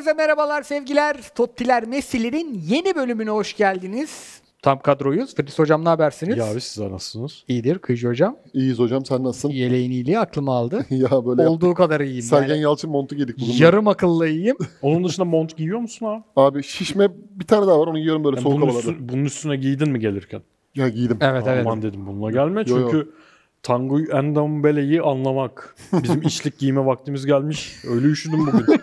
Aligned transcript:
Herkese 0.00 0.16
merhabalar 0.16 0.62
sevgiler. 0.62 1.16
Tottiler 1.34 1.84
Messi'lerin 1.86 2.62
yeni 2.68 2.94
bölümüne 2.94 3.30
hoş 3.30 3.56
geldiniz. 3.56 4.40
Tam 4.62 4.78
kadroyuz. 4.78 5.34
Fritz 5.34 5.58
hocam 5.58 5.84
ne 5.84 5.88
habersiniz? 5.88 6.36
Ya 6.38 6.44
abi 6.44 6.60
sizler 6.60 6.90
nasılsınız? 6.90 7.44
İyidir 7.48 7.78
Kıyıcı 7.78 8.08
hocam. 8.08 8.36
İyiyiz 8.54 8.78
hocam 8.78 9.04
sen 9.04 9.24
nasılsın? 9.24 9.48
Yeleğin 9.48 9.90
iyiliği 9.90 10.18
aklımı 10.18 10.50
aldı. 10.50 10.86
ya 10.90 11.26
böyle 11.26 11.48
Olduğu 11.48 11.74
kadar 11.74 12.00
iyiyim. 12.00 12.22
Sergen 12.22 12.54
yani. 12.54 12.62
Yalçın 12.62 12.90
montu 12.90 13.16
giydik 13.16 13.38
bugün. 13.40 13.52
Yarım 13.52 13.88
akıllı 13.88 14.28
iyiyim. 14.28 14.56
Onun 14.82 15.04
dışında 15.04 15.24
mont 15.24 15.56
giyiyor 15.56 15.78
musun 15.78 16.06
abi? 16.06 16.22
Abi 16.36 16.62
şişme 16.62 17.08
bir 17.30 17.46
tane 17.46 17.66
daha 17.66 17.80
var 17.80 17.86
onu 17.86 17.96
giyiyorum 17.98 18.24
böyle 18.24 18.36
Yani 18.36 18.42
soğuk 18.42 18.54
bunun, 18.56 18.66
havalarda. 18.66 18.90
üstü- 18.90 19.08
bunun 19.08 19.24
üstüne 19.24 19.56
giydin 19.56 19.90
mi 19.90 20.00
gelirken? 20.00 20.42
Ya 20.74 20.88
giydim. 20.88 21.18
Evet 21.20 21.44
evet. 21.46 21.66
Aman 21.66 21.82
dedim 21.82 22.06
bununla 22.06 22.30
gelme 22.30 22.64
Yo, 22.66 22.78
yo. 22.78 23.02
Tango 23.62 24.00
Endombele'yi 24.00 25.02
anlamak. 25.02 25.74
Bizim 25.92 26.22
içlik 26.22 26.58
giyme 26.58 26.86
vaktimiz 26.86 27.26
gelmiş. 27.26 27.76
Öyle 27.90 28.06
üşüdüm 28.06 28.46
bugün. 28.46 28.80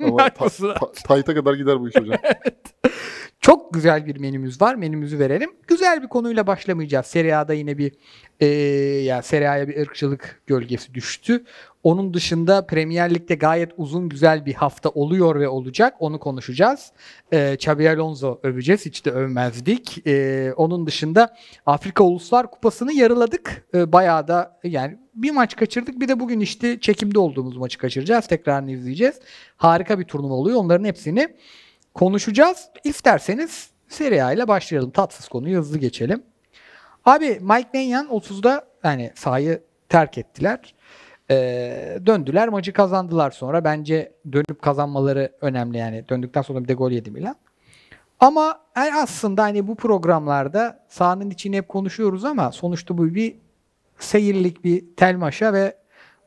Ama 0.06 0.28
ta- 0.28 0.48
ta- 0.48 0.92
tayta 1.04 1.34
kadar 1.34 1.54
gider 1.54 1.80
bu 1.80 1.88
iş 1.88 1.94
hocam. 1.96 2.18
Çok 3.40 3.74
güzel 3.74 4.06
bir 4.06 4.16
menümüz 4.20 4.60
var. 4.62 4.74
Menümüzü 4.74 5.18
verelim. 5.18 5.50
Güzel 5.66 6.02
bir 6.02 6.08
konuyla 6.08 6.46
başlamayacağız. 6.46 7.06
Serie 7.06 7.32
A'da 7.34 7.54
yine 7.54 7.78
bir 7.78 7.92
eee 8.40 9.02
ya 9.02 9.22
Serie 9.22 9.48
A'ya 9.48 9.68
bir 9.68 9.76
ırkçılık 9.80 10.42
gölgesi 10.46 10.94
düştü. 10.94 11.44
Onun 11.82 12.14
dışında 12.14 12.66
Premier 12.66 13.14
Lig'de 13.14 13.34
gayet 13.34 13.72
uzun 13.76 14.08
güzel 14.08 14.46
bir 14.46 14.54
hafta 14.54 14.88
oluyor 14.88 15.40
ve 15.40 15.48
olacak. 15.48 15.94
Onu 15.98 16.20
konuşacağız. 16.20 16.92
Eee 17.32 17.52
Xabi 17.54 17.90
Alonso 17.90 18.40
öveceğiz. 18.42 18.86
Hiç 18.86 19.04
de 19.04 19.10
övmezdik. 19.10 20.06
Eee, 20.06 20.52
onun 20.56 20.86
dışında 20.86 21.36
Afrika 21.66 22.04
Uluslar 22.04 22.50
Kupası'nı 22.50 22.92
yarıladık. 22.92 23.66
Eee, 23.74 23.92
bayağı 23.92 24.28
da 24.28 24.58
yani 24.64 24.98
bir 25.14 25.30
maç 25.30 25.56
kaçırdık. 25.56 26.00
Bir 26.00 26.08
de 26.08 26.20
bugün 26.20 26.40
işte 26.40 26.80
çekimde 26.80 27.18
olduğumuz 27.18 27.56
maçı 27.56 27.78
kaçıracağız. 27.78 28.26
Tekrarını 28.26 28.70
izleyeceğiz. 28.70 29.20
Harika 29.56 29.98
bir 29.98 30.04
turnuva 30.04 30.34
oluyor. 30.34 30.56
Onların 30.58 30.84
hepsini 30.84 31.28
konuşacağız. 31.94 32.68
İsterseniz 32.84 33.70
Serie 33.88 34.22
A 34.22 34.32
ile 34.32 34.48
başlayalım. 34.48 34.90
Tatsız 34.90 35.28
konuyu 35.28 35.58
hızlı 35.58 35.78
geçelim. 35.78 36.22
Abi 37.04 37.26
Mike 37.26 37.68
Maignan 37.74 38.06
30'da 38.06 38.66
yani 38.84 39.12
sahayı 39.14 39.62
terk 39.88 40.18
ettiler. 40.18 40.74
Ee, 41.30 41.98
döndüler 42.06 42.48
maçı 42.48 42.72
kazandılar 42.72 43.30
sonra. 43.30 43.64
Bence 43.64 44.12
dönüp 44.32 44.62
kazanmaları 44.62 45.32
önemli 45.40 45.78
yani. 45.78 46.04
Döndükten 46.08 46.42
sonra 46.42 46.62
bir 46.62 46.68
de 46.68 46.74
gol 46.74 46.90
yedi 46.90 47.10
Milan. 47.10 47.36
Ama 48.20 48.60
yani 48.76 48.94
aslında 48.94 49.42
hani 49.42 49.66
bu 49.66 49.74
programlarda 49.74 50.84
sahanın 50.88 51.30
içini 51.30 51.56
hep 51.56 51.68
konuşuyoruz 51.68 52.24
ama 52.24 52.52
sonuçta 52.52 52.98
bu 52.98 53.14
bir 53.14 53.34
seyirlik 53.98 54.64
bir 54.64 54.84
telmaşa 54.96 55.52
ve 55.52 55.76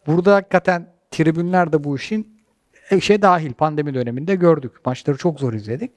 burada 0.07 0.35
hakikaten 0.35 0.87
tribünler 1.11 1.73
de 1.73 1.83
bu 1.83 1.95
işin 1.95 2.33
şey 3.01 3.21
dahil 3.21 3.53
pandemi 3.53 3.93
döneminde 3.93 4.35
gördük. 4.35 4.71
Maçları 4.85 5.17
çok 5.17 5.39
zor 5.39 5.53
izledik. 5.53 5.91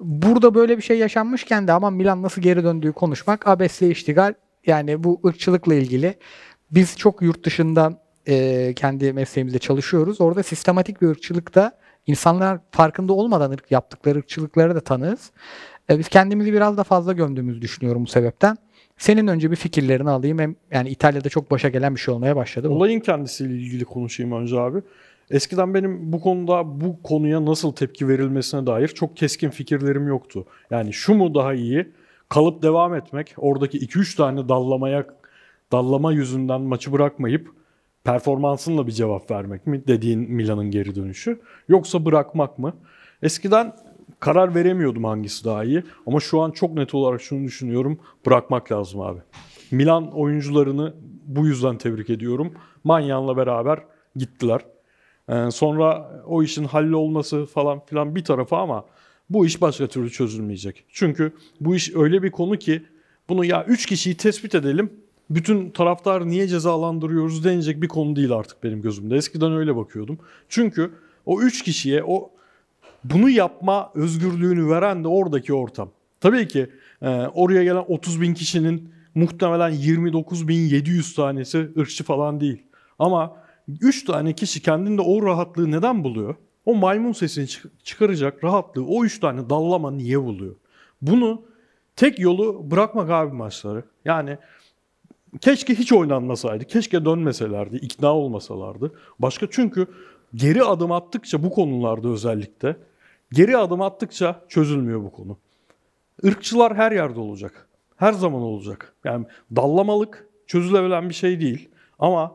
Burada 0.00 0.54
böyle 0.54 0.76
bir 0.76 0.82
şey 0.82 0.98
yaşanmışken 0.98 1.68
de 1.68 1.72
ama 1.72 1.90
Milan 1.90 2.22
nasıl 2.22 2.42
geri 2.42 2.64
döndüğü 2.64 2.92
konuşmak 2.92 3.46
abesle 3.46 3.90
iştigal. 3.90 4.34
Yani 4.66 5.04
bu 5.04 5.20
ırkçılıkla 5.26 5.74
ilgili 5.74 6.14
biz 6.70 6.96
çok 6.96 7.22
yurt 7.22 7.44
dışından 7.44 7.98
e, 8.28 8.72
kendi 8.76 9.12
mesleğimizde 9.12 9.58
çalışıyoruz. 9.58 10.20
Orada 10.20 10.42
sistematik 10.42 11.02
bir 11.02 11.06
ırkçılıkta 11.06 11.72
insanlar 12.06 12.58
farkında 12.70 13.12
olmadan 13.12 13.50
ırk 13.50 13.70
yaptıkları 13.70 14.18
ırkçılıkları 14.18 14.74
da 14.74 14.80
tanığız. 14.80 15.30
E, 15.90 15.98
biz 15.98 16.08
kendimizi 16.08 16.52
biraz 16.52 16.76
da 16.76 16.84
fazla 16.84 17.12
gömdüğümüzü 17.12 17.62
düşünüyorum 17.62 18.02
bu 18.02 18.06
sebepten. 18.06 18.56
Senin 18.98 19.26
önce 19.26 19.50
bir 19.50 19.56
fikirlerini 19.56 20.10
alayım. 20.10 20.38
Hem 20.38 20.56
yani 20.70 20.88
İtalya'da 20.88 21.28
çok 21.28 21.50
başa 21.50 21.68
gelen 21.68 21.94
bir 21.94 22.00
şey 22.00 22.14
olmaya 22.14 22.36
başladı. 22.36 22.68
Olayın 22.68 23.00
kendisiyle 23.00 23.54
ilgili 23.54 23.84
konuşayım 23.84 24.32
önce 24.32 24.60
abi. 24.60 24.82
Eskiden 25.30 25.74
benim 25.74 26.12
bu 26.12 26.20
konuda 26.20 26.80
bu 26.80 27.02
konuya 27.02 27.44
nasıl 27.44 27.72
tepki 27.72 28.08
verilmesine 28.08 28.66
dair 28.66 28.88
çok 28.88 29.16
keskin 29.16 29.50
fikirlerim 29.50 30.08
yoktu. 30.08 30.46
Yani 30.70 30.92
şu 30.92 31.14
mu 31.14 31.34
daha 31.34 31.54
iyi? 31.54 31.92
Kalıp 32.28 32.62
devam 32.62 32.94
etmek, 32.94 33.34
oradaki 33.36 33.78
2-3 33.78 34.16
tane 34.16 34.48
dallamaya 34.48 35.06
dallama 35.72 36.12
yüzünden 36.12 36.60
maçı 36.60 36.92
bırakmayıp 36.92 37.55
performansınla 38.06 38.86
bir 38.86 38.92
cevap 38.92 39.30
vermek 39.30 39.66
mi 39.66 39.82
dediğin 39.86 40.20
Milan'ın 40.20 40.70
geri 40.70 40.94
dönüşü 40.94 41.40
yoksa 41.68 42.04
bırakmak 42.04 42.58
mı? 42.58 42.74
Eskiden 43.22 43.76
karar 44.20 44.54
veremiyordum 44.54 45.04
hangisi 45.04 45.44
daha 45.44 45.64
iyi 45.64 45.82
ama 46.06 46.20
şu 46.20 46.40
an 46.40 46.50
çok 46.50 46.74
net 46.74 46.94
olarak 46.94 47.22
şunu 47.22 47.44
düşünüyorum 47.44 47.98
bırakmak 48.26 48.72
lazım 48.72 49.00
abi. 49.00 49.20
Milan 49.70 50.12
oyuncularını 50.12 50.94
bu 51.26 51.46
yüzden 51.46 51.78
tebrik 51.78 52.10
ediyorum. 52.10 52.52
Manyan'la 52.84 53.36
beraber 53.36 53.78
gittiler. 54.16 54.60
Ee, 55.28 55.50
sonra 55.50 56.10
o 56.26 56.42
işin 56.42 56.64
hallolması 56.64 57.46
falan 57.46 57.80
filan 57.86 58.16
bir 58.16 58.24
tarafa 58.24 58.58
ama 58.58 58.84
bu 59.30 59.46
iş 59.46 59.60
başka 59.60 59.86
türlü 59.86 60.10
çözülmeyecek. 60.10 60.84
Çünkü 60.88 61.32
bu 61.60 61.74
iş 61.74 61.94
öyle 61.94 62.22
bir 62.22 62.30
konu 62.30 62.56
ki 62.56 62.82
bunu 63.28 63.44
ya 63.44 63.64
3 63.64 63.86
kişiyi 63.86 64.16
tespit 64.16 64.54
edelim. 64.54 64.92
Bütün 65.30 65.70
taraftar 65.70 66.28
niye 66.28 66.48
cezalandırıyoruz 66.48 67.44
denecek 67.44 67.82
bir 67.82 67.88
konu 67.88 68.16
değil 68.16 68.32
artık 68.32 68.62
benim 68.62 68.82
gözümde. 68.82 69.16
Eskiden 69.16 69.52
öyle 69.52 69.76
bakıyordum. 69.76 70.18
Çünkü 70.48 70.90
o 71.26 71.40
3 71.40 71.62
kişiye 71.62 72.04
o 72.04 72.30
bunu 73.04 73.30
yapma 73.30 73.90
özgürlüğünü 73.94 74.68
veren 74.68 75.04
de 75.04 75.08
oradaki 75.08 75.54
ortam. 75.54 75.90
Tabii 76.20 76.48
ki 76.48 76.70
e, 77.02 77.08
oraya 77.34 77.64
gelen 77.64 77.84
30 77.88 78.20
bin 78.20 78.34
kişinin 78.34 78.90
muhtemelen 79.14 79.72
29.700 79.72 81.16
tanesi 81.16 81.68
ırkçı 81.78 82.04
falan 82.04 82.40
değil. 82.40 82.62
Ama 82.98 83.36
3 83.80 84.04
tane 84.04 84.32
kişi 84.32 84.62
kendinde 84.62 85.00
o 85.00 85.22
rahatlığı 85.22 85.70
neden 85.70 86.04
buluyor? 86.04 86.34
O 86.66 86.74
maymun 86.74 87.12
sesini 87.12 87.46
çık- 87.48 87.84
çıkaracak 87.84 88.44
rahatlığı 88.44 88.86
o 88.86 89.04
3 89.04 89.18
tane 89.20 89.50
dallama 89.50 89.90
niye 89.90 90.22
buluyor? 90.22 90.54
Bunu 91.02 91.42
tek 91.96 92.18
yolu 92.18 92.70
bırakmak 92.70 93.10
abi 93.10 93.32
maçları. 93.34 93.84
Yani 94.04 94.38
keşke 95.40 95.74
hiç 95.74 95.92
oynanmasaydı. 95.92 96.64
Keşke 96.64 97.04
dönmeselerdi, 97.04 97.76
ikna 97.76 98.14
olmasalardı. 98.14 98.92
Başka 99.18 99.46
çünkü 99.50 99.86
geri 100.34 100.64
adım 100.64 100.92
attıkça 100.92 101.42
bu 101.42 101.50
konularda 101.50 102.08
özellikle 102.08 102.76
geri 103.32 103.56
adım 103.56 103.82
attıkça 103.82 104.40
çözülmüyor 104.48 105.04
bu 105.04 105.12
konu. 105.12 105.36
Irkçılar 106.22 106.76
her 106.76 106.92
yerde 106.92 107.20
olacak. 107.20 107.68
Her 107.96 108.12
zaman 108.12 108.42
olacak. 108.42 108.94
Yani 109.04 109.26
dallamalık 109.56 110.28
çözülebilen 110.46 111.08
bir 111.08 111.14
şey 111.14 111.40
değil. 111.40 111.68
Ama 111.98 112.34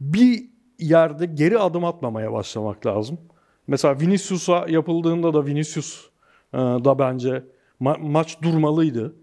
bir 0.00 0.44
yerde 0.78 1.26
geri 1.26 1.58
adım 1.58 1.84
atmamaya 1.84 2.32
başlamak 2.32 2.86
lazım. 2.86 3.18
Mesela 3.66 4.00
Vinicius'a 4.00 4.66
yapıldığında 4.68 5.34
da 5.34 5.46
Vinicius 5.46 6.06
e, 6.54 6.58
da 6.58 6.98
bence 6.98 7.44
ma- 7.80 8.10
maç 8.10 8.42
durmalıydı. 8.42 9.14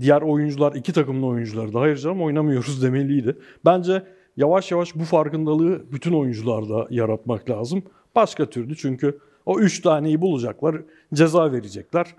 Diğer 0.00 0.22
oyuncular, 0.22 0.72
iki 0.72 0.92
takımın 0.92 1.22
oyuncuları 1.22 1.72
da 1.72 1.80
hayır 1.80 1.96
canım 1.96 2.22
oynamıyoruz 2.22 2.82
demeliydi. 2.82 3.38
Bence 3.64 4.02
yavaş 4.36 4.70
yavaş 4.72 4.94
bu 4.94 5.04
farkındalığı 5.04 5.92
bütün 5.92 6.12
oyuncularda 6.12 6.86
yaratmak 6.90 7.50
lazım. 7.50 7.82
Başka 8.14 8.50
türlü 8.50 8.76
çünkü 8.76 9.18
o 9.46 9.58
üç 9.58 9.80
taneyi 9.82 10.20
bulacaklar, 10.20 10.76
ceza 11.14 11.52
verecekler. 11.52 12.14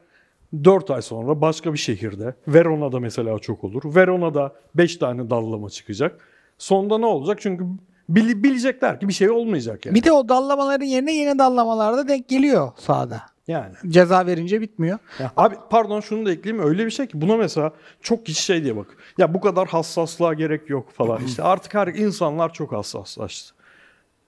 4 0.64 0.92
ay 0.92 1.02
sonra 1.02 1.42
başka 1.42 1.74
bir 1.74 1.78
şehirde, 1.78 2.36
Verona'da 2.48 3.00
mesela 3.00 3.40
çok 3.40 3.64
olur. 3.64 3.82
Verona'da 3.96 4.54
5 4.76 4.98
tane 4.98 5.30
dallama 5.30 5.70
çıkacak. 5.70 6.20
Sonda 6.58 6.98
ne 6.98 7.06
olacak? 7.06 7.38
Çünkü 7.42 7.66
bil- 8.10 8.44
bilecekler 8.44 9.00
ki 9.00 9.08
bir 9.08 9.14
şey 9.14 9.30
olmayacak 9.30 9.86
yani. 9.86 9.96
Bir 9.96 10.04
de 10.04 10.12
o 10.12 10.30
dallamaların 10.30 10.86
yerine 10.86 11.14
yeni 11.16 11.40
dallamalar 11.40 11.98
da 11.98 12.08
denk 12.08 12.28
geliyor 12.28 12.72
sahada. 12.78 13.22
Yani. 13.48 13.74
Ceza 13.88 14.26
verince 14.26 14.62
bitmiyor. 14.62 15.00
Ya 15.20 15.32
Abi 15.38 15.56
pardon 15.70 16.00
şunu 16.00 16.26
da 16.26 16.32
ekleyeyim 16.32 16.68
öyle 16.68 16.86
bir 16.86 16.92
şey 16.92 17.08
ki 17.08 17.22
buna 17.22 17.38
mesela 17.38 17.74
çok 18.02 18.26
kişi 18.26 18.44
şey 18.44 18.64
diye 18.64 18.76
bak. 18.76 18.88
Ya 19.18 19.34
bu 19.34 19.42
kadar 19.42 19.68
hassaslığa 19.68 20.34
gerek 20.34 20.70
yok 20.70 20.92
falan. 20.92 21.24
İşte 21.24 21.44
artık 21.44 21.74
her 21.74 21.88
insanlar 21.88 22.54
çok 22.54 22.72
hassaslaştı. 22.72 23.56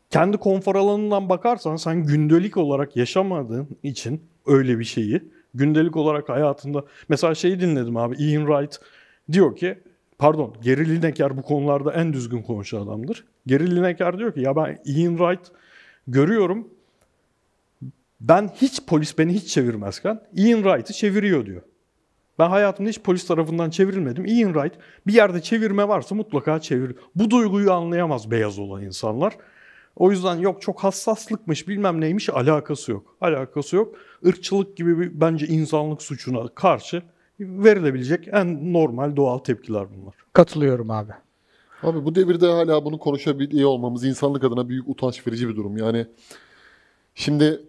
Kendi 0.10 0.38
konfor 0.38 0.76
alanından 0.76 1.30
bakarsan 1.30 1.76
sen 1.76 2.04
gündelik 2.04 2.58
olarak 2.58 2.98
yaşamadığın 2.98 3.68
için 3.84 4.22
öyle 4.46 4.80
bir 4.80 4.84
şeyi 4.84 5.22
gündelik 5.54 5.96
olarak 5.96 6.30
hayatında 6.30 6.84
mesela 7.10 7.36
şeyi 7.36 7.60
dinledim 7.60 7.98
abi 7.98 8.16
Ian 8.16 8.46
Wright 8.46 8.80
diyor 9.32 9.56
ki 9.56 9.80
pardon 10.18 10.56
Gary 10.66 10.86
Lineker 10.86 11.38
bu 11.38 11.42
konularda 11.42 11.94
en 11.94 12.14
düzgün 12.14 12.42
konuşan 12.42 12.82
adamdır. 12.82 13.26
Gary 13.46 13.76
Lineker 13.76 14.20
diyor 14.20 14.34
ki 14.34 14.42
ya 14.42 14.56
ben 14.56 14.80
Ian 14.86 15.18
Wright 15.18 15.52
görüyorum 16.08 16.68
ben 18.22 18.50
hiç 18.56 18.86
polis 18.88 19.18
beni 19.18 19.34
hiç 19.34 19.48
çevirmezken 19.48 20.22
Ian 20.34 20.62
Wright'ı 20.64 20.94
çeviriyor 20.94 21.46
diyor. 21.46 21.62
Ben 22.40 22.50
hayatımda 22.50 22.90
hiç 22.90 23.02
polis 23.02 23.28
tarafından 23.28 23.70
çevrilmedim. 23.70 24.26
Ian 24.26 24.54
Wright 24.54 24.76
bir 25.08 25.14
yerde 25.14 25.42
çevirme 25.42 25.88
varsa 25.88 26.16
mutlaka 26.16 26.60
çevir. 26.60 26.96
Bu 27.16 27.32
duyguyu 27.32 27.72
anlayamaz 27.72 28.32
beyaz 28.32 28.60
olan 28.60 28.84
insanlar. 28.84 29.38
O 29.96 30.12
yüzden 30.12 30.36
yok 30.36 30.62
çok 30.62 30.84
hassaslıkmış 30.84 31.68
bilmem 31.68 32.02
neymiş 32.02 32.30
alakası 32.30 32.92
yok. 32.92 33.16
Alakası 33.22 33.76
yok. 33.76 33.96
Irkçılık 34.24 34.78
gibi 34.78 35.00
bir 35.00 35.22
bence 35.22 35.48
insanlık 35.48 36.02
suçuna 36.02 36.48
karşı 36.48 37.04
verilebilecek 37.40 38.28
en 38.32 38.74
normal 38.74 39.16
doğal 39.16 39.38
tepkiler 39.38 39.88
bunlar. 39.98 40.14
Katılıyorum 40.34 40.92
abi. 40.92 41.12
Abi 41.84 42.06
bu 42.06 42.16
devirde 42.16 42.46
hala 42.46 42.86
bunu 42.86 43.00
konuşabiliyor 43.00 43.70
olmamız 43.70 44.06
insanlık 44.06 44.44
adına 44.44 44.70
büyük 44.70 44.90
utanç 44.90 45.28
verici 45.28 45.50
bir 45.50 45.56
durum. 45.56 45.78
Yani 45.78 46.08
şimdi 47.16 47.62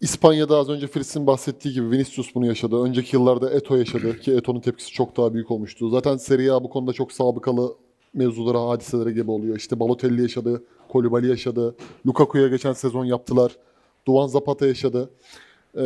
İspanya'da 0.00 0.56
az 0.56 0.68
önce 0.68 0.86
Fritz'in 0.86 1.26
bahsettiği 1.26 1.74
gibi 1.74 1.90
Vinicius 1.90 2.34
bunu 2.34 2.46
yaşadı. 2.46 2.82
Önceki 2.82 3.16
yıllarda 3.16 3.50
Eto 3.50 3.76
yaşadı 3.76 4.20
ki 4.20 4.32
Eto'nun 4.32 4.60
tepkisi 4.60 4.90
çok 4.92 5.16
daha 5.16 5.34
büyük 5.34 5.50
olmuştu. 5.50 5.90
Zaten 5.90 6.16
Serie 6.16 6.50
A 6.50 6.64
bu 6.64 6.70
konuda 6.70 6.92
çok 6.92 7.12
sabıkalı 7.12 7.74
mevzulara, 8.14 8.68
hadiselere 8.68 9.12
gebe 9.12 9.30
oluyor. 9.30 9.56
İşte 9.56 9.80
Balotelli 9.80 10.22
yaşadı, 10.22 10.62
Kolibali 10.88 11.28
yaşadı, 11.28 11.74
Lukaku'ya 12.06 12.48
geçen 12.48 12.72
sezon 12.72 13.04
yaptılar. 13.04 13.56
Duvan 14.06 14.26
Zapata 14.26 14.66
yaşadı. 14.66 15.10
Ee, 15.76 15.80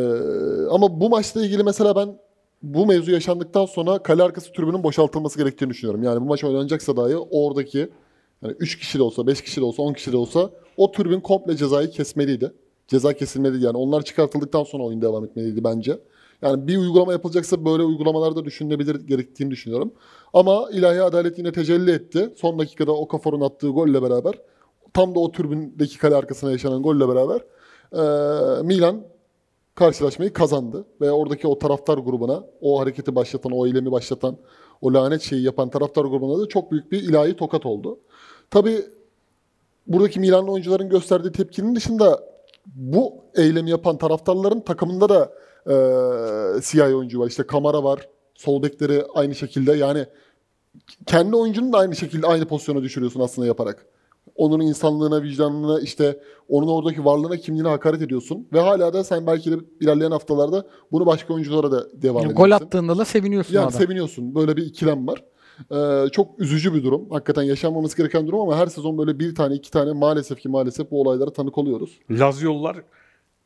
ama 0.71 1.01
bu 1.01 1.09
maçla 1.09 1.45
ilgili 1.45 1.63
mesela 1.63 1.95
ben 1.95 2.17
bu 2.63 2.85
mevzu 2.85 3.11
yaşandıktan 3.11 3.65
sonra 3.65 4.03
kale 4.03 4.23
arkası 4.23 4.53
tribünün 4.53 4.83
boşaltılması 4.83 5.37
gerektiğini 5.37 5.69
düşünüyorum. 5.69 6.03
Yani 6.03 6.21
bu 6.21 6.25
maç 6.25 6.43
oynanacaksa 6.43 6.97
dahi 6.97 7.17
oradaki 7.17 7.89
yani 8.43 8.55
3 8.59 8.79
kişi 8.79 8.99
de 8.99 9.03
olsa, 9.03 9.27
5 9.27 9.41
kişi 9.41 9.61
de 9.61 9.65
olsa, 9.65 9.83
10 9.83 9.93
kişi 9.93 10.11
de 10.11 10.17
olsa 10.17 10.49
o 10.77 10.91
tribün 10.91 11.19
komple 11.19 11.57
cezayı 11.57 11.89
kesmeliydi. 11.89 12.51
Ceza 12.87 13.13
kesilmeliydi 13.13 13.65
yani. 13.65 13.77
Onlar 13.77 14.01
çıkartıldıktan 14.01 14.63
sonra 14.63 14.83
oyun 14.83 15.01
devam 15.01 15.25
etmeliydi 15.25 15.63
bence. 15.63 15.99
Yani 16.41 16.67
bir 16.67 16.77
uygulama 16.77 17.11
yapılacaksa 17.11 17.65
böyle 17.65 17.83
uygulamalarda 17.83 18.45
düşünülebilir 18.45 19.07
gerektiğini 19.07 19.51
düşünüyorum. 19.51 19.93
Ama 20.33 20.69
ilahi 20.71 21.01
adalet 21.01 21.37
yine 21.37 21.51
tecelli 21.51 21.91
etti. 21.91 22.33
Son 22.37 22.59
dakikada 22.59 22.91
Okafor'un 22.91 23.41
attığı 23.41 23.69
golle 23.69 24.01
beraber 24.01 24.33
tam 24.93 25.15
da 25.15 25.19
o 25.19 25.31
tribündeki 25.31 25.97
kale 25.97 26.15
arkasına 26.15 26.51
yaşanan 26.51 26.83
golle 26.83 27.07
beraber 27.09 27.41
eee, 27.93 28.63
Milan 28.63 29.01
karşılaşmayı 29.75 30.33
kazandı. 30.33 30.85
Ve 31.01 31.11
oradaki 31.11 31.47
o 31.47 31.59
taraftar 31.59 31.97
grubuna, 31.97 32.43
o 32.61 32.79
hareketi 32.79 33.15
başlatan, 33.15 33.51
o 33.51 33.67
eylemi 33.67 33.91
başlatan, 33.91 34.37
o 34.81 34.93
lanet 34.93 35.21
şeyi 35.21 35.43
yapan 35.43 35.69
taraftar 35.69 36.05
grubuna 36.05 36.41
da 36.41 36.47
çok 36.47 36.71
büyük 36.71 36.91
bir 36.91 37.03
ilahi 37.03 37.35
tokat 37.35 37.65
oldu. 37.65 37.99
Tabii 38.51 38.81
buradaki 39.87 40.19
Milanlı 40.19 40.51
oyuncuların 40.51 40.89
gösterdiği 40.89 41.31
tepkinin 41.31 41.75
dışında 41.75 42.34
bu 42.65 43.13
eylemi 43.35 43.69
yapan 43.69 43.97
taraftarların 43.97 44.59
takımında 44.59 45.09
da 45.09 45.31
e, 45.67 46.61
siyahi 46.61 46.95
oyuncu 46.95 47.19
var. 47.19 47.27
İşte 47.27 47.43
Kamara 47.47 47.83
var. 47.83 48.07
Sol 48.35 48.63
bekleri 48.63 49.03
aynı 49.13 49.35
şekilde. 49.35 49.73
Yani 49.73 50.05
kendi 51.05 51.35
oyuncunu 51.35 51.73
da 51.73 51.77
aynı 51.77 51.95
şekilde 51.95 52.27
aynı 52.27 52.45
pozisyona 52.45 52.81
düşürüyorsun 52.81 53.19
aslında 53.19 53.47
yaparak. 53.47 53.85
Onun 54.35 54.59
insanlığına, 54.59 55.23
vicdanına, 55.23 55.79
işte 55.79 56.19
onun 56.49 56.67
oradaki 56.67 57.05
varlığına, 57.05 57.37
kimliğine 57.37 57.67
hakaret 57.67 58.01
ediyorsun. 58.01 58.47
Ve 58.53 58.59
hala 58.59 58.93
da 58.93 59.03
sen 59.03 59.27
belki 59.27 59.51
de 59.51 59.55
ilerleyen 59.81 60.11
haftalarda 60.11 60.65
bunu 60.91 61.05
başka 61.05 61.33
oyunculara 61.33 61.71
da 61.71 62.01
devam 62.01 62.15
Yani 62.15 62.25
edeceksin. 62.31 62.43
gol 62.43 62.51
attığında 62.51 62.97
da 62.97 63.05
seviniyorsun 63.05 63.53
Yani 63.53 63.65
adam. 63.65 63.79
seviniyorsun. 63.79 64.35
Böyle 64.35 64.57
bir 64.57 64.65
ikilem 64.65 65.07
var. 65.07 65.23
Ee, 65.71 66.09
çok 66.11 66.39
üzücü 66.39 66.73
bir 66.73 66.83
durum. 66.83 67.09
Hakikaten 67.09 67.43
yaşanmaması 67.43 67.97
gereken 67.97 68.27
durum 68.27 68.39
ama 68.39 68.57
her 68.57 68.67
sezon 68.67 68.97
böyle 68.97 69.19
bir 69.19 69.35
tane 69.35 69.55
iki 69.55 69.71
tane 69.71 69.93
maalesef 69.93 70.39
ki 70.39 70.49
maalesef 70.49 70.91
bu 70.91 71.01
olaylara 71.01 71.33
tanık 71.33 71.57
oluyoruz. 71.57 71.99
Lazio'lular 72.11 72.77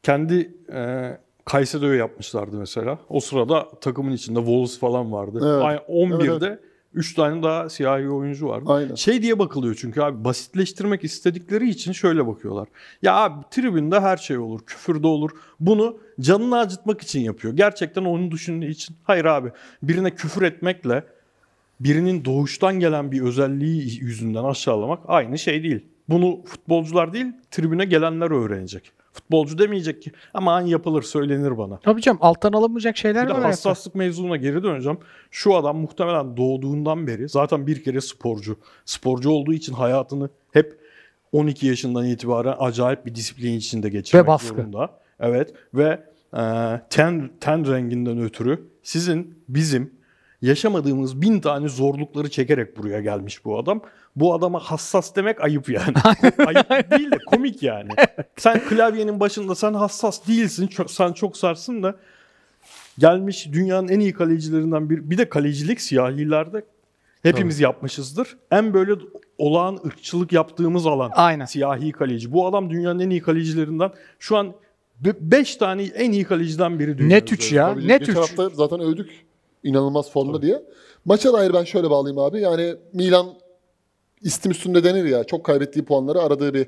kendi 0.04 0.54
e, 0.74 1.12
Caicedo'yu 1.52 1.96
yapmışlardı 1.96 2.56
mesela. 2.58 3.00
O 3.10 3.20
sırada 3.20 3.68
takımın 3.82 4.12
içinde 4.12 4.40
Wolves 4.40 4.80
falan 4.80 5.12
vardı. 5.12 5.40
Evet. 5.44 5.64
Ay- 5.64 5.98
11'de 5.98 6.48
Evet, 6.48 6.60
3 6.94 7.14
tane 7.16 7.44
daha 7.44 7.70
siyahi 7.70 8.10
oyuncu 8.10 8.48
vardı. 8.48 8.66
Aynen. 8.68 8.96
Şey 8.96 9.22
diye 9.22 9.40
bakılıyor 9.40 9.76
çünkü 9.80 10.02
abi 10.02 10.24
basitleştirmek 10.24 11.04
istedikleri 11.04 11.70
için 11.70 11.92
şöyle 11.92 12.28
bakıyorlar. 12.28 12.68
Ya 13.02 13.16
abi 13.16 13.44
tribünde 13.52 14.00
her 14.00 14.18
şey 14.18 14.38
olur, 14.38 14.60
küfür 14.66 15.04
de 15.04 15.08
olur. 15.08 15.30
Bunu 15.60 15.98
canını 16.20 16.58
acıtmak 16.58 17.02
için 17.02 17.20
yapıyor. 17.20 17.54
Gerçekten 17.54 18.06
onu 18.06 18.32
düşündüğü 18.32 18.70
için. 18.70 18.96
Hayır 19.04 19.26
abi 19.26 19.52
birine 19.84 20.16
küfür 20.16 20.42
etmekle 20.42 21.04
birinin 21.80 22.26
doğuştan 22.26 22.80
gelen 22.80 23.12
bir 23.12 23.22
özelliği 23.22 24.00
yüzünden 24.04 24.44
aşağılamak 24.44 25.00
aynı 25.08 25.38
şey 25.40 25.64
değil. 25.64 25.86
Bunu 26.10 26.42
futbolcular 26.46 27.14
değil, 27.14 27.26
tribüne 27.52 27.86
gelenler 27.86 28.32
öğrenecek. 28.32 28.92
Futbolcu 29.14 29.58
demeyecek 29.58 30.02
ki 30.02 30.12
aman 30.34 30.62
yapılır 30.62 31.02
söylenir 31.04 31.58
bana. 31.58 31.80
Tabii 31.80 32.02
canım 32.02 32.18
alttan 32.22 32.54
alamayacak 32.54 32.98
şeyler 32.98 33.24
Bir 33.26 33.30
var. 33.30 33.36
hayatta. 33.36 33.50
hassaslık 33.50 33.96
mevzuna 33.96 34.38
geri 34.38 34.64
döneceğim. 34.64 34.98
Şu 35.32 35.56
adam 35.56 35.78
muhtemelen 35.78 36.38
doğduğundan 36.38 37.08
beri 37.08 37.30
zaten 37.30 37.68
bir 37.68 37.84
kere 37.84 38.02
sporcu. 38.02 38.58
Sporcu 38.86 39.30
olduğu 39.30 39.54
için 39.54 39.74
hayatını 39.74 40.30
hep 40.52 40.80
12 41.32 41.68
yaşından 41.68 42.06
itibaren 42.06 42.56
acayip 42.60 43.06
bir 43.06 43.16
disiplin 43.16 43.54
içinde 43.58 43.90
geçirmek 43.90 44.24
Ve 44.24 44.28
baskı. 44.28 44.48
zorunda. 44.56 45.00
Evet 45.20 45.54
ve 45.74 46.04
e, 46.38 46.42
ten, 46.90 47.30
ten 47.40 47.72
renginden 47.74 48.22
ötürü 48.22 48.68
sizin 48.84 49.44
bizim 49.48 49.94
yaşamadığımız 50.42 51.22
bin 51.22 51.40
tane 51.40 51.68
zorlukları 51.68 52.30
çekerek 52.30 52.78
buraya 52.78 53.02
gelmiş 53.02 53.46
bu 53.46 53.60
adam. 53.60 53.82
Bu 54.16 54.34
adama 54.34 54.60
hassas 54.60 55.16
demek 55.16 55.42
ayıp 55.42 55.70
yani. 55.70 55.94
ayıp 56.46 56.92
değil 56.92 57.12
de 57.12 57.18
komik 57.26 57.64
yani. 57.64 57.90
Sen 58.38 58.60
klavyenin 58.60 59.20
başında 59.20 59.56
sen 59.56 59.74
hassas 59.74 60.28
değilsin. 60.28 60.68
Çok, 60.68 60.92
sen 60.92 61.14
çok 61.14 61.38
sarsın 61.38 61.84
da 61.84 61.96
gelmiş 62.98 63.48
dünyanın 63.54 63.88
en 63.88 64.00
iyi 64.00 64.14
kalecilerinden 64.14 64.90
bir 64.90 65.10
bir 65.10 65.18
de 65.18 65.30
kalecilik 65.30 65.82
siyahilerde 65.82 66.66
hepimiz 67.24 67.60
yapmışızdır. 67.60 68.38
En 68.52 68.74
böyle 68.74 68.92
olağan 69.38 69.80
ırkçılık 69.86 70.32
yaptığımız 70.32 70.88
alan 70.88 71.12
Aynen. 71.14 71.46
siyahi 71.46 71.92
kaleci. 71.92 72.32
Bu 72.32 72.48
adam 72.48 72.70
dünyanın 72.70 73.00
en 73.00 73.10
iyi 73.10 73.22
kalecilerinden. 73.22 73.92
Şu 74.20 74.38
an 74.38 74.54
5 75.02 75.56
tane 75.56 75.84
en 75.84 76.12
iyi 76.12 76.24
kaleciden 76.24 76.80
biri 76.80 76.98
dünyada. 76.98 77.16
Net 77.16 77.32
3 77.34 77.52
ya. 77.52 77.74
Tabii 77.74 77.88
Net 77.88 78.00
geçen 78.00 78.14
3. 78.14 78.20
hafta 78.20 78.50
zaten 78.50 78.80
övdük. 78.80 79.29
İnanılmaz 79.64 80.12
formda 80.12 80.42
diye. 80.42 80.64
Maça 81.06 81.34
dair 81.34 81.54
ben 81.54 81.64
şöyle 81.64 81.90
bağlayayım 81.90 82.20
abi. 82.20 82.42
Yani 82.42 82.76
Milan 82.94 83.28
istim 84.22 84.52
üstünde 84.52 84.84
denir 84.84 85.06
ya. 85.06 85.24
Çok 85.24 85.44
kaybettiği 85.44 85.86
puanları 85.86 86.22
aradığı 86.22 86.54
bir 86.54 86.68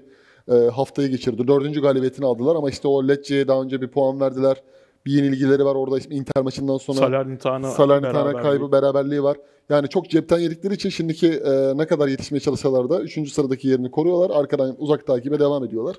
e, 0.52 0.70
haftayı 0.70 1.10
geçirdi. 1.10 1.48
Dördüncü 1.48 1.82
galibiyetini 1.82 2.26
aldılar 2.26 2.56
ama 2.56 2.70
işte 2.70 2.88
o 2.88 3.08
Lecce'ye 3.08 3.48
daha 3.48 3.62
önce 3.62 3.82
bir 3.82 3.88
puan 3.88 4.20
verdiler. 4.20 4.64
Bir 5.06 5.12
yenilgileri 5.12 5.66
var 5.66 5.76
orada 5.76 5.98
işte 5.98 6.16
Inter 6.16 6.44
maçından 6.44 6.78
sonra. 6.78 6.98
Salernitana 6.98 7.72
Salernitana 7.72 8.14
beraberliği. 8.14 8.44
kaybı 8.44 8.72
beraberliği 8.72 9.24
var. 9.24 9.38
Yani 9.70 9.90
çok 9.90 10.10
cepten 10.10 10.40
yedikleri 10.40 10.74
için 10.74 10.90
şimdiki 10.90 11.28
e, 11.28 11.78
ne 11.78 11.88
kadar 11.88 12.08
yetişmeye 12.08 12.40
çalışsalar 12.40 12.90
da 12.90 13.02
3. 13.02 13.32
sıradaki 13.32 13.68
yerini 13.68 13.92
koruyorlar. 13.92 14.40
Arkadan 14.40 14.76
uzak 14.78 15.08
takibe 15.08 15.40
devam 15.40 15.64
ediyorlar. 15.64 15.96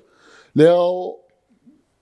Leao 0.57 1.19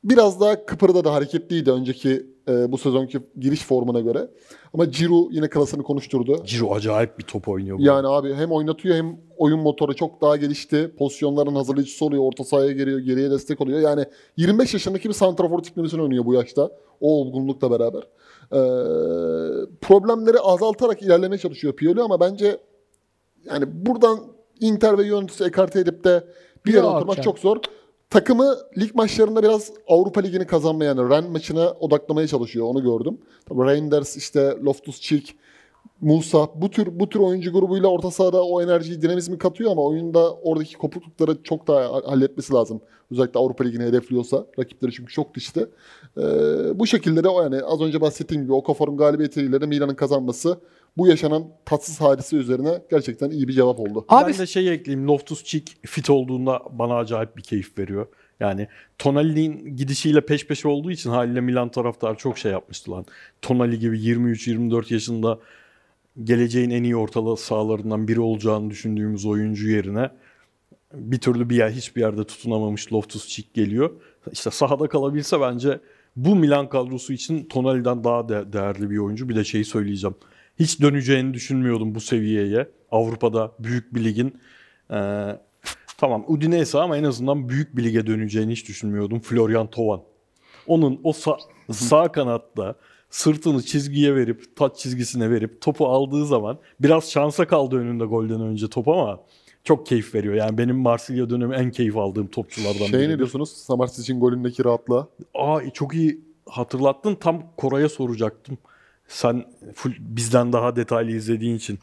biraz 0.04 0.40
daha 0.40 0.66
kıpırdadı, 0.66 1.10
hareketliydi 1.10 1.72
önceki 1.72 2.26
e, 2.48 2.72
bu 2.72 2.78
sezonki 2.78 3.20
giriş 3.40 3.64
formuna 3.64 4.00
göre. 4.00 4.28
Ama 4.74 4.86
Giroud 4.86 5.32
yine 5.32 5.50
klasını 5.50 5.84
konuşturdu. 5.84 6.44
Ciro 6.46 6.74
acayip 6.74 7.20
bir 7.20 7.24
top 7.24 7.48
oynuyor. 7.48 7.78
bu. 7.78 7.82
Yani 7.82 8.08
abi 8.08 8.34
hem 8.34 8.52
oynatıyor 8.52 8.96
hem 8.96 9.18
oyun 9.38 9.60
motoru 9.60 9.96
çok 9.96 10.22
daha 10.22 10.38
gelişti. 10.38 10.92
Pozisyonların 10.98 11.56
hazırlayıcısı 11.56 12.06
oluyor. 12.06 12.24
Orta 12.24 12.44
sahaya 12.44 12.72
geliyor, 12.72 13.00
geriye 13.00 13.32
destek 13.32 13.62
oluyor. 13.62 13.80
Yani 13.80 14.06
25 14.38 14.74
yaşındaki 14.74 15.10
bir 15.10 15.14
santrafor 15.14 15.60
tiplemesini 15.60 16.02
oynuyor 16.02 16.26
bu 16.26 16.34
yaşta. 16.34 16.72
O 17.02 17.22
olgunlukla 17.22 17.72
beraber. 17.72 18.02
Ee, 18.52 18.60
problemleri 19.82 20.40
azaltarak 20.40 21.02
ilerlemeye 21.02 21.40
çalışıyor 21.40 21.76
Pioli 21.76 22.02
ama 22.02 22.20
bence 22.20 22.58
yani 23.46 23.66
buradan 23.68 24.20
Inter 24.60 24.98
ve 24.98 25.04
Juventus'u 25.04 25.48
ekarte 25.48 25.80
edip 25.80 26.04
de 26.04 26.24
bir 26.66 26.74
yere 26.74 26.84
oturmak 26.84 27.24
çok 27.24 27.40
zor. 27.40 27.58
Takımı 28.12 28.58
lig 28.78 28.96
maçlarında 28.96 29.44
biraz 29.44 29.72
Avrupa 29.88 30.22
Ligi'ni 30.22 30.48
kazanmaya 30.48 30.86
yani 30.86 31.10
Ren 31.10 31.32
maçına 31.32 31.72
odaklamaya 31.72 32.28
çalışıyor. 32.28 32.66
Onu 32.66 32.84
gördüm. 32.84 33.18
Tabii 33.46 33.62
Reinders, 33.62 34.18
işte 34.18 34.40
Loftus-Cheek, 34.40 35.34
Musa 36.02 36.48
bu 36.56 36.70
tür 36.70 37.00
bu 37.00 37.10
tür 37.10 37.20
oyuncu 37.20 37.54
grubuyla 37.54 37.88
orta 37.88 38.12
sahada 38.12 38.44
o 38.44 38.62
enerjiyi, 38.62 39.02
dinamizmi 39.02 39.38
katıyor 39.38 39.72
ama 39.72 39.82
oyunda 39.82 40.34
oradaki 40.34 40.78
kopuklukları 40.78 41.44
çok 41.44 41.68
daha 41.68 41.94
ha- 41.94 42.02
halletmesi 42.06 42.54
lazım. 42.54 42.82
Özellikle 43.12 43.40
Avrupa 43.40 43.64
Ligi'ni 43.64 43.84
hedefliyorsa. 43.84 44.46
Rakipleri 44.60 44.92
çünkü 44.92 45.14
çok 45.14 45.36
dişte. 45.36 45.68
Ee, 46.18 46.22
bu 46.80 46.88
şekilde 46.88 47.24
de 47.24 47.30
o 47.30 47.44
yani 47.44 47.62
az 47.64 47.82
önce 47.82 48.02
bahsettiğim 48.02 48.44
gibi 48.44 48.54
Okafor'un 48.54 48.98
galibiyetiyle 48.98 49.62
de 49.62 49.66
Milan'ın 49.66 49.96
kazanması 49.96 50.60
bu 50.98 51.08
yaşanan 51.08 51.48
tatsız 51.66 52.02
hadise 52.02 52.36
üzerine 52.36 52.82
gerçekten 52.92 53.30
iyi 53.30 53.48
bir 53.48 53.54
cevap 53.54 53.80
oldu. 53.80 54.06
Abi 54.10 54.32
ben 54.32 54.40
de 54.40 54.48
şey 54.48 54.74
ekleyeyim. 54.74 55.08
Loftus 55.08 55.44
Cheek 55.44 55.78
fit 55.86 56.10
olduğunda 56.10 56.62
bana 56.72 56.96
acayip 56.96 57.38
bir 57.38 57.42
keyif 57.44 57.78
veriyor. 57.78 58.08
Yani 58.40 58.68
Tonali'nin 58.98 59.76
gidişiyle 59.78 60.22
peş 60.22 60.48
peşe 60.48 60.68
olduğu 60.68 60.92
için 60.92 61.10
haliyle 61.10 61.42
Milan 61.42 61.70
taraftarı 61.70 62.18
çok 62.18 62.38
şey 62.38 62.52
yapmıştı 62.52 62.92
lan. 62.92 63.06
Tonali 63.42 63.80
gibi 63.80 64.00
23-24 64.00 64.94
yaşında 64.94 65.40
geleceğin 66.24 66.70
en 66.70 66.84
iyi 66.84 66.96
ortalığı 66.96 67.38
sahalarından 67.38 68.08
biri 68.08 68.20
olacağını 68.20 68.70
düşündüğümüz 68.70 69.26
oyuncu 69.26 69.70
yerine 69.70 70.10
bir 70.94 71.20
türlü 71.20 71.50
bir 71.50 71.56
yer 71.56 71.70
hiçbir 71.70 72.02
yerde 72.02 72.24
tutunamamış 72.24 72.94
Loftus 72.94 73.28
Cheek 73.28 73.54
geliyor. 73.54 73.92
İşte 74.32 74.52
sahada 74.52 74.88
kalabilse 74.88 75.42
bence 75.42 75.80
bu 76.16 76.36
Milan 76.36 76.70
kadrosu 76.70 77.14
için 77.14 77.44
Tonali'den 77.44 78.04
daha 78.04 78.30
de- 78.30 78.54
değerli 78.54 78.90
bir 78.90 78.98
oyuncu. 78.98 79.30
Bir 79.30 79.36
de 79.36 79.44
şeyi 79.44 79.66
söyleyeceğim. 79.66 80.16
Hiç 80.60 80.82
döneceğini 80.82 81.34
düşünmüyordum 81.34 81.96
bu 81.96 82.02
seviyeye. 82.02 82.68
Avrupa'da 82.92 83.52
büyük 83.60 83.96
bir 83.96 84.04
ligin 84.04 84.34
eee, 84.92 85.40
tamam 85.98 86.24
Udinese 86.28 86.80
ama 86.80 86.98
en 86.98 87.04
azından 87.04 87.50
büyük 87.50 87.78
bir 87.78 87.84
lige 87.84 88.08
döneceğini 88.08 88.52
hiç 88.52 88.68
düşünmüyordum. 88.68 89.20
Florian 89.20 89.68
Tovan. 89.68 90.02
Onun 90.68 91.00
o 91.04 91.14
sağ, 91.14 91.38
sağ 91.72 92.12
kanatta 92.12 92.76
sırtını 93.10 93.64
çizgiye 93.64 94.16
verip 94.16 94.56
taç 94.56 94.78
çizgisine 94.78 95.30
verip 95.30 95.62
topu 95.62 95.88
aldığı 95.88 96.26
zaman 96.26 96.58
biraz 96.80 97.12
şansa 97.12 97.48
kaldı 97.48 97.76
önünde 97.78 98.06
golden 98.06 98.42
önce 98.42 98.68
top 98.70 98.88
ama 98.88 99.20
çok 99.64 99.86
keyif 99.86 100.16
veriyor. 100.16 100.34
Yani 100.34 100.58
benim 100.58 100.76
Marsilya 100.78 101.30
dönemi 101.30 101.56
en 101.56 101.72
keyif 101.72 101.98
aldığım 101.98 102.28
topçulardan 102.28 102.86
Şey 102.86 103.00
biri. 103.00 103.10
ne 103.10 103.18
diyorsunuz? 103.18 103.50
Samars 103.52 104.00
için 104.00 104.20
golündeki 104.20 104.66
rahatlığa. 104.66 105.08
Aa 105.34 105.60
çok 105.74 105.94
iyi 105.94 106.22
hatırlattın. 106.50 107.16
Tam 107.16 107.44
Koray'a 107.58 107.90
soracaktım. 107.90 108.58
Sen 109.12 109.46
full 109.76 109.94
bizden 110.00 110.54
daha 110.54 110.76
detaylı 110.76 111.12
izlediğin 111.12 111.56
için. 111.56 111.80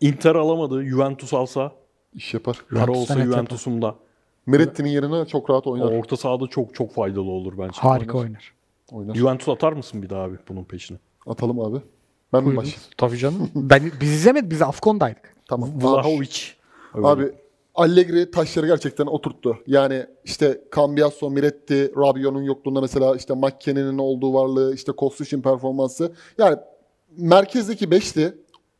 Inter 0.00 0.34
alamadı. 0.34 0.84
Juventus 0.84 1.34
alsa, 1.34 1.72
iş 2.14 2.34
yapar. 2.34 2.64
para 2.74 2.92
olsa 2.92 3.14
net 3.14 3.24
Juventus'un 3.24 3.82
da. 3.82 3.94
Meretti'nin 4.46 4.88
yerine 4.88 5.26
çok 5.26 5.50
rahat 5.50 5.66
oynar. 5.66 5.84
Orta 5.84 6.16
sahada 6.16 6.46
çok 6.46 6.74
çok 6.74 6.94
faydalı 6.94 7.30
olur 7.30 7.58
bence. 7.58 7.80
Harika 7.80 8.18
oynar. 8.18 8.52
oynar. 8.92 9.14
Juventus 9.14 9.48
atar 9.48 9.72
mısın 9.72 10.02
bir 10.02 10.10
daha 10.10 10.22
abi 10.22 10.36
bunun 10.48 10.64
peşine? 10.64 10.98
Atalım 11.26 11.60
abi. 11.60 11.80
Ben 12.32 12.44
mi 12.44 12.56
başlayayım? 12.56 12.82
Tabii 12.96 13.18
canım. 13.18 13.50
Ben, 13.54 13.92
biz 14.00 14.12
izlemedik. 14.12 14.50
Biz 14.50 14.62
Afkon'daydık. 14.62 15.34
Tamam. 15.48 15.70
Vlahovic. 15.82 16.38
Abi 16.94 17.32
Allegri 17.76 18.30
taşları 18.30 18.66
gerçekten 18.66 19.06
oturttu. 19.06 19.58
Yani 19.66 20.06
işte 20.24 20.60
Cambiasso, 20.76 21.30
Miretti, 21.30 21.92
Rabiot'un 21.96 22.42
yokluğunda 22.42 22.80
mesela 22.80 23.16
işte 23.16 23.34
McKennen'in 23.34 23.98
olduğu 23.98 24.34
varlığı, 24.34 24.74
işte 24.74 24.92
Kostic'in 24.92 25.42
performansı. 25.42 26.12
Yani 26.38 26.56
merkezdeki 27.16 27.90
beşli 27.90 28.34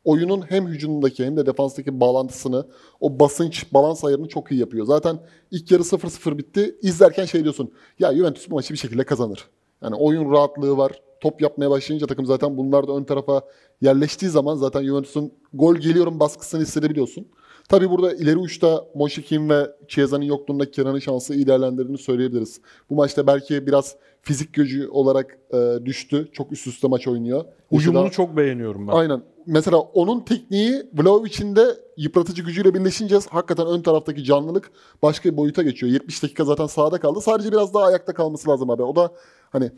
oyunun 0.04 0.42
hem 0.50 0.66
hücumdaki 0.66 1.24
hem 1.24 1.36
de 1.36 1.46
defanstaki 1.46 2.00
bağlantısını, 2.00 2.66
o 3.00 3.20
basınç, 3.20 3.72
balans 3.72 4.04
ayarını 4.04 4.28
çok 4.28 4.52
iyi 4.52 4.60
yapıyor. 4.60 4.86
Zaten 4.86 5.18
ilk 5.50 5.70
yarı 5.70 5.82
0-0 5.82 6.38
bitti. 6.38 6.76
İzlerken 6.82 7.24
şey 7.24 7.42
diyorsun, 7.42 7.72
ya 7.98 8.14
Juventus 8.14 8.50
bu 8.50 8.54
maçı 8.54 8.74
bir 8.74 8.78
şekilde 8.78 9.04
kazanır. 9.04 9.48
Yani 9.82 9.94
oyun 9.94 10.32
rahatlığı 10.32 10.76
var. 10.76 10.92
Top 11.20 11.42
yapmaya 11.42 11.70
başlayınca 11.70 12.06
takım 12.06 12.26
zaten 12.26 12.56
bunlar 12.56 12.88
da 12.88 12.92
ön 12.92 13.04
tarafa 13.04 13.42
yerleştiği 13.80 14.30
zaman 14.30 14.56
zaten 14.56 14.84
Juventus'un 14.84 15.32
gol 15.54 15.74
geliyorum 15.74 16.20
baskısını 16.20 16.62
hissedebiliyorsun. 16.62 17.26
Tabii 17.68 17.90
burada 17.90 18.12
ileri 18.14 18.36
uçta 18.36 18.84
Moşikin 18.94 19.48
ve 19.48 19.70
Chiesa'nın 19.88 20.24
yokluğunda 20.24 20.70
Kenan'ın 20.70 20.98
şansı 20.98 21.34
iyi 21.34 21.46
değerlendirdiğini 21.46 21.98
söyleyebiliriz. 21.98 22.60
Bu 22.90 22.94
maçta 22.94 23.26
belki 23.26 23.66
biraz 23.66 23.96
fizik 24.22 24.54
gücü 24.54 24.88
olarak 24.88 25.38
e, 25.54 25.78
düştü. 25.84 26.28
Çok 26.32 26.52
üst 26.52 26.66
üste 26.66 26.88
maç 26.88 27.08
oynuyor. 27.08 27.44
Uyumunu 27.70 28.02
Mesela- 28.02 28.10
çok 28.10 28.36
beğeniyorum 28.36 28.88
ben. 28.88 28.92
Aynen. 28.92 29.22
Mesela 29.46 29.78
onun 29.78 30.20
tekniği 30.20 30.82
Vlahovic'in 30.94 31.56
de 31.56 31.66
yıpratıcı 31.96 32.42
gücüyle 32.42 32.74
birleşince 32.74 33.18
hakikaten 33.30 33.66
ön 33.66 33.82
taraftaki 33.82 34.24
canlılık 34.24 34.70
başka 35.02 35.32
bir 35.32 35.36
boyuta 35.36 35.62
geçiyor. 35.62 35.92
70 35.92 36.22
dakika 36.22 36.44
zaten 36.44 36.66
sahada 36.66 37.00
kaldı. 37.00 37.20
Sadece 37.20 37.52
biraz 37.52 37.74
daha 37.74 37.84
ayakta 37.84 38.14
kalması 38.14 38.50
lazım 38.50 38.70
abi. 38.70 38.82
O 38.82 38.96
da 38.96 39.12
hani 39.50 39.70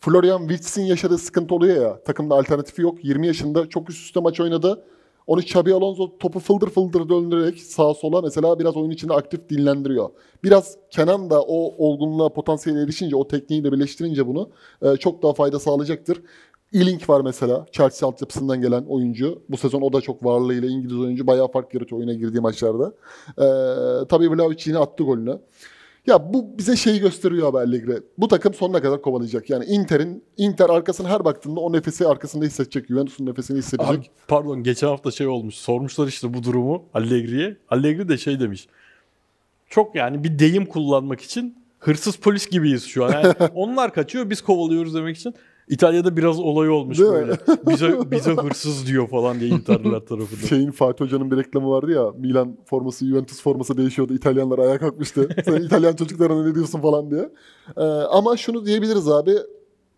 Florian 0.00 0.48
Wirtz'in 0.48 0.82
yaşadığı 0.82 1.18
sıkıntı 1.18 1.54
oluyor 1.54 1.82
ya. 1.82 2.02
Takımda 2.02 2.34
alternatifi 2.34 2.82
yok. 2.82 3.04
20 3.04 3.26
yaşında 3.26 3.68
çok 3.68 3.90
üst 3.90 4.04
üste 4.04 4.20
maç 4.20 4.40
oynadı. 4.40 4.84
Onu 5.30 5.40
Xabi 5.40 5.74
Alonso 5.74 6.18
topu 6.18 6.38
fıldır 6.38 6.70
fıldır 6.70 7.08
döndürerek 7.08 7.58
sağa 7.58 7.94
sola 7.94 8.22
mesela 8.22 8.58
biraz 8.58 8.76
oyun 8.76 8.90
içinde 8.90 9.14
aktif 9.14 9.48
dinlendiriyor. 9.48 10.10
Biraz 10.44 10.76
Kenan 10.90 11.30
da 11.30 11.42
o 11.42 11.86
olgunluğa, 11.86 12.28
potansiyele 12.28 12.82
erişince, 12.82 13.16
o 13.16 13.28
tekniğiyle 13.28 13.72
birleştirince 13.72 14.26
bunu 14.26 14.50
e, 14.82 14.96
çok 14.96 15.22
daha 15.22 15.32
fayda 15.32 15.58
sağlayacaktır. 15.58 16.22
Ealing 16.74 17.08
var 17.08 17.20
mesela. 17.20 17.66
Chelsea 17.72 18.08
altyapısından 18.08 18.62
gelen 18.62 18.84
oyuncu. 18.84 19.42
Bu 19.48 19.56
sezon 19.56 19.80
o 19.80 19.92
da 19.92 20.00
çok 20.00 20.24
varlığıyla 20.24 20.68
İngiliz 20.68 20.98
oyuncu. 20.98 21.26
Bayağı 21.26 21.48
fark 21.52 21.74
yaratıyor 21.74 22.00
oyuna 22.00 22.12
girdiği 22.12 22.40
maçlarda. 22.40 22.92
Ee, 23.28 24.06
tabii 24.08 24.30
Vlahovic 24.30 24.62
yine 24.66 24.78
attı 24.78 25.04
golünü. 25.04 25.38
Ya 26.06 26.32
bu 26.34 26.58
bize 26.58 26.76
şeyi 26.76 27.00
gösteriyor 27.00 27.48
abi 27.48 27.58
Allegri. 27.58 28.02
Bu 28.18 28.28
takım 28.28 28.54
sonuna 28.54 28.82
kadar 28.82 29.02
kovalayacak. 29.02 29.50
Yani 29.50 29.64
Inter'in 29.64 30.24
Inter 30.36 30.70
arkasına 30.70 31.08
her 31.08 31.24
baktığında 31.24 31.60
o 31.60 31.72
nefesi 31.72 32.06
arkasında 32.06 32.44
hissedecek. 32.44 32.86
Juventus'un 32.86 33.26
nefesini 33.26 33.58
hissedecek. 33.58 33.98
Abi, 33.98 34.06
pardon 34.28 34.62
geçen 34.62 34.88
hafta 34.88 35.10
şey 35.10 35.26
olmuş. 35.26 35.54
Sormuşlar 35.54 36.06
işte 36.06 36.34
bu 36.34 36.42
durumu 36.42 36.84
Allegri'ye. 36.94 37.56
Allegri 37.68 38.08
de 38.08 38.18
şey 38.18 38.40
demiş. 38.40 38.68
Çok 39.68 39.94
yani 39.94 40.24
bir 40.24 40.38
deyim 40.38 40.66
kullanmak 40.66 41.20
için 41.20 41.56
hırsız 41.78 42.16
polis 42.16 42.50
gibiyiz 42.50 42.84
şu 42.86 43.04
an. 43.04 43.10
Yani 43.12 43.34
onlar 43.54 43.94
kaçıyor 43.94 44.30
biz 44.30 44.42
kovalıyoruz 44.42 44.94
demek 44.94 45.16
için. 45.16 45.34
İtalya'da 45.70 46.16
biraz 46.16 46.40
olay 46.40 46.70
olmuş 46.70 46.98
Değil 46.98 47.10
böyle. 47.10 47.32
Bize 47.68 48.10
bize 48.10 48.32
hırsız 48.32 48.86
diyor 48.86 49.08
falan 49.08 49.40
diye 49.40 49.50
Interliler 49.50 50.00
tarafından. 50.00 50.46
Şeyin 50.46 50.70
Fatih 50.70 51.04
Hoca'nın 51.04 51.30
bir 51.30 51.36
reklamı 51.36 51.70
vardı 51.70 51.92
ya. 51.92 52.10
Milan 52.18 52.56
forması, 52.66 53.06
Juventus 53.06 53.42
forması 53.42 53.76
değişiyordu. 53.76 54.14
İtalyanlar 54.14 54.58
ayağa 54.58 54.78
kalkmıştı. 54.78 55.28
Sen 55.44 55.62
İtalyan 55.62 55.96
çocuklarına 55.96 56.46
ne 56.46 56.54
diyorsun 56.54 56.80
falan 56.80 57.10
diye. 57.10 57.30
Ee, 57.76 57.82
ama 57.84 58.36
şunu 58.36 58.66
diyebiliriz 58.66 59.08
abi. 59.08 59.34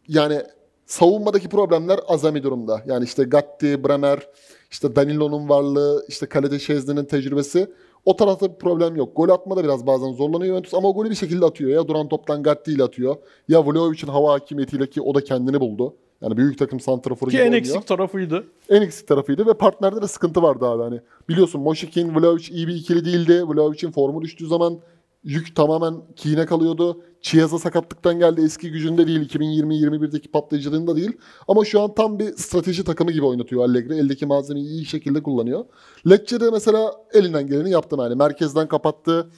Yani 0.08 0.42
savunmadaki 0.86 1.48
problemler 1.48 2.00
azami 2.08 2.42
durumda. 2.42 2.82
Yani 2.86 3.04
işte 3.04 3.24
Gatti, 3.24 3.84
Bremer, 3.84 4.28
işte 4.70 4.96
Danilo'nun 4.96 5.48
varlığı, 5.48 6.04
işte 6.08 6.26
kalede 6.26 6.58
Şezli'nin 6.58 7.04
tecrübesi. 7.04 7.68
O 8.04 8.16
tarafta 8.16 8.52
bir 8.52 8.58
problem 8.58 8.96
yok. 8.96 9.16
Gol 9.16 9.28
atmada 9.28 9.64
biraz 9.64 9.86
bazen 9.86 10.12
zorlanıyor 10.12 10.48
Juventus 10.48 10.74
ama 10.74 10.88
o 10.88 10.94
golü 10.94 11.10
bir 11.10 11.14
şekilde 11.14 11.44
atıyor. 11.44 11.70
Ya 11.70 11.88
duran 11.88 12.08
toptan 12.08 12.42
Gatti 12.42 12.72
ile 12.72 12.82
atıyor. 12.82 13.16
Ya 13.48 13.66
Vlahovic'in 13.66 14.08
hava 14.08 14.32
hakimiyetiyle 14.32 14.86
ki 14.90 15.02
o 15.02 15.14
da 15.14 15.24
kendini 15.24 15.60
buldu. 15.60 15.94
Yani 16.22 16.36
büyük 16.36 16.58
takım 16.58 16.80
santraforu 16.80 17.30
Ki 17.30 17.36
gibi 17.36 17.40
en 17.40 17.46
oynuyor 17.46 17.60
eksik 17.60 17.86
tarafıydı. 17.86 18.44
en 18.68 18.82
eksik 18.82 19.08
tarafıydı 19.08 19.46
ve 19.46 19.54
partnerde 19.54 20.02
de 20.02 20.08
sıkıntı 20.08 20.42
vardı 20.42 20.66
abi. 20.66 20.82
Hani 20.82 21.00
biliyorsun 21.28 21.60
Moşikin, 21.60 22.14
Vlahovic 22.14 22.48
iyi 22.50 22.68
bir 22.68 22.74
ikili 22.74 23.04
değildi. 23.04 23.42
Vlahovic'in 23.48 23.90
formu 23.90 24.22
düştüğü 24.22 24.46
zaman 24.46 24.78
yük 25.24 25.56
tamamen 25.56 25.94
Ki'ne 26.16 26.46
kalıyordu. 26.46 27.02
Chiesa 27.20 27.58
sakatlıktan 27.58 28.18
geldi. 28.18 28.40
Eski 28.44 28.70
gücünde 28.70 29.06
değil. 29.06 29.28
2020-21'deki 29.28 30.30
patlayıcılığında 30.30 30.96
değil. 30.96 31.12
Ama 31.48 31.64
şu 31.64 31.80
an 31.80 31.94
tam 31.94 32.18
bir 32.18 32.36
strateji 32.36 32.84
takımı 32.84 33.12
gibi 33.12 33.24
oynatıyor 33.24 33.64
Allegri. 33.64 33.94
Eldeki 33.94 34.26
malzemeyi 34.26 34.66
iyi 34.66 34.84
şekilde 34.84 35.22
kullanıyor. 35.22 35.64
Lecce'de 36.10 36.50
mesela 36.50 36.92
elinden 37.14 37.46
geleni 37.46 37.70
yaptı. 37.70 37.96
Yani 37.98 38.14
merkezden 38.14 38.68
kapattı. 38.68 39.30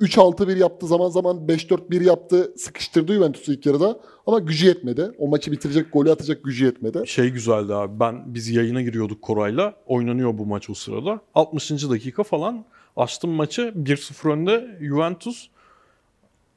3-6-1 0.00 0.58
yaptı. 0.58 0.86
Zaman 0.86 1.08
zaman 1.08 1.36
5-4-1 1.36 2.04
yaptı. 2.04 2.52
Sıkıştırdı 2.56 3.14
Juventus'u 3.14 3.52
ilk 3.52 3.66
yarıda. 3.66 4.00
Ama 4.26 4.38
gücü 4.38 4.66
yetmedi. 4.66 5.10
O 5.18 5.28
maçı 5.28 5.52
bitirecek, 5.52 5.92
golü 5.92 6.10
atacak 6.10 6.44
gücü 6.44 6.64
yetmedi. 6.64 7.02
Şey 7.06 7.28
güzeldi 7.28 7.74
abi. 7.74 8.00
Ben 8.00 8.34
biz 8.34 8.48
yayına 8.48 8.82
giriyorduk 8.82 9.22
Koray'la. 9.22 9.74
Oynanıyor 9.86 10.38
bu 10.38 10.46
maç 10.46 10.70
o 10.70 10.74
sırada. 10.74 11.20
60. 11.34 11.70
dakika 11.70 12.22
falan 12.22 12.64
açtım 12.98 13.30
maçı. 13.30 13.62
1-0 13.76 14.30
önde 14.32 14.78
Juventus. 14.80 15.48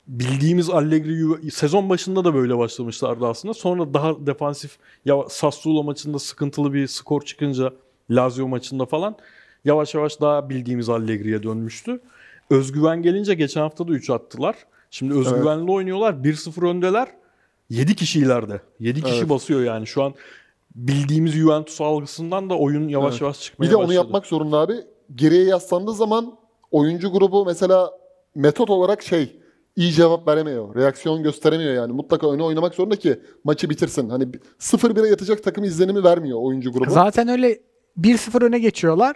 Bildiğimiz 0.08 0.70
Allegri 0.70 1.52
sezon 1.52 1.90
başında 1.90 2.26
da 2.26 2.34
böyle 2.34 2.58
başlamışlardı 2.58 3.28
aslında. 3.28 3.54
Sonra 3.54 3.94
daha 3.94 4.26
defansif 4.28 4.78
ya 5.06 5.24
Sassuolo 5.30 5.84
maçında 5.84 6.20
sıkıntılı 6.20 6.74
bir 6.74 6.88
skor 6.88 7.22
çıkınca 7.22 7.74
Lazio 8.10 8.48
maçında 8.48 8.86
falan 8.86 9.16
yavaş 9.66 9.94
yavaş 9.96 10.22
daha 10.22 10.50
bildiğimiz 10.50 10.90
Allegri'ye 10.90 11.44
dönmüştü. 11.44 12.02
Özgüven 12.50 13.02
gelince 13.02 13.34
geçen 13.34 13.62
hafta 13.62 13.88
da 13.88 13.92
3 13.92 14.10
attılar. 14.10 14.56
Şimdi 14.92 15.14
özgüvenli 15.14 15.72
oynuyorlar. 15.72 16.14
1-0 16.14 16.68
öndeler. 16.68 17.08
7 17.70 17.96
kişi 17.96 18.20
ileride. 18.20 18.62
7 18.80 19.02
kişi 19.02 19.16
Evet. 19.18 19.30
basıyor 19.30 19.62
yani. 19.64 19.88
Şu 19.88 20.04
an 20.04 20.14
bildiğimiz 20.76 21.32
Juventus 21.32 21.82
algısından 21.82 22.50
da 22.50 22.58
oyun 22.58 22.88
yavaş 22.88 23.12
Evet. 23.14 23.22
yavaş 23.22 23.40
çıkmaya 23.42 23.68
Bir 23.68 23.72
de 23.72 23.76
başladı. 23.78 23.86
onu 23.88 23.94
yapmak 23.94 24.26
zorunda 24.26 24.58
abi. 24.58 24.74
Geriye 25.16 25.44
yaslandığı 25.44 25.94
zaman 25.94 26.38
oyuncu 26.72 27.12
grubu 27.12 27.46
mesela 27.46 27.92
metot 28.36 28.70
olarak 28.70 29.02
şey 29.04 29.42
iyi 29.76 29.92
cevap 29.92 30.28
veremiyor. 30.28 30.76
Reaksiyon 30.76 31.24
gösteremiyor 31.24 31.74
yani. 31.74 31.94
Mutlaka 31.94 32.32
öne 32.32 32.44
oynamak 32.44 32.76
zorunda 32.76 32.96
ki 32.96 33.20
maçı 33.44 33.70
bitirsin. 33.70 34.10
Hani 34.10 34.24
0-1'e 34.60 35.10
yatacak 35.10 35.44
takım 35.44 35.64
izlenimi 35.64 36.04
vermiyor 36.04 36.40
oyuncu 36.42 36.72
grubu. 36.72 36.92
Zaten 36.92 37.28
öyle 37.28 37.60
1-0 38.00 38.46
öne 38.46 38.60
geçiyorlar. 38.60 39.16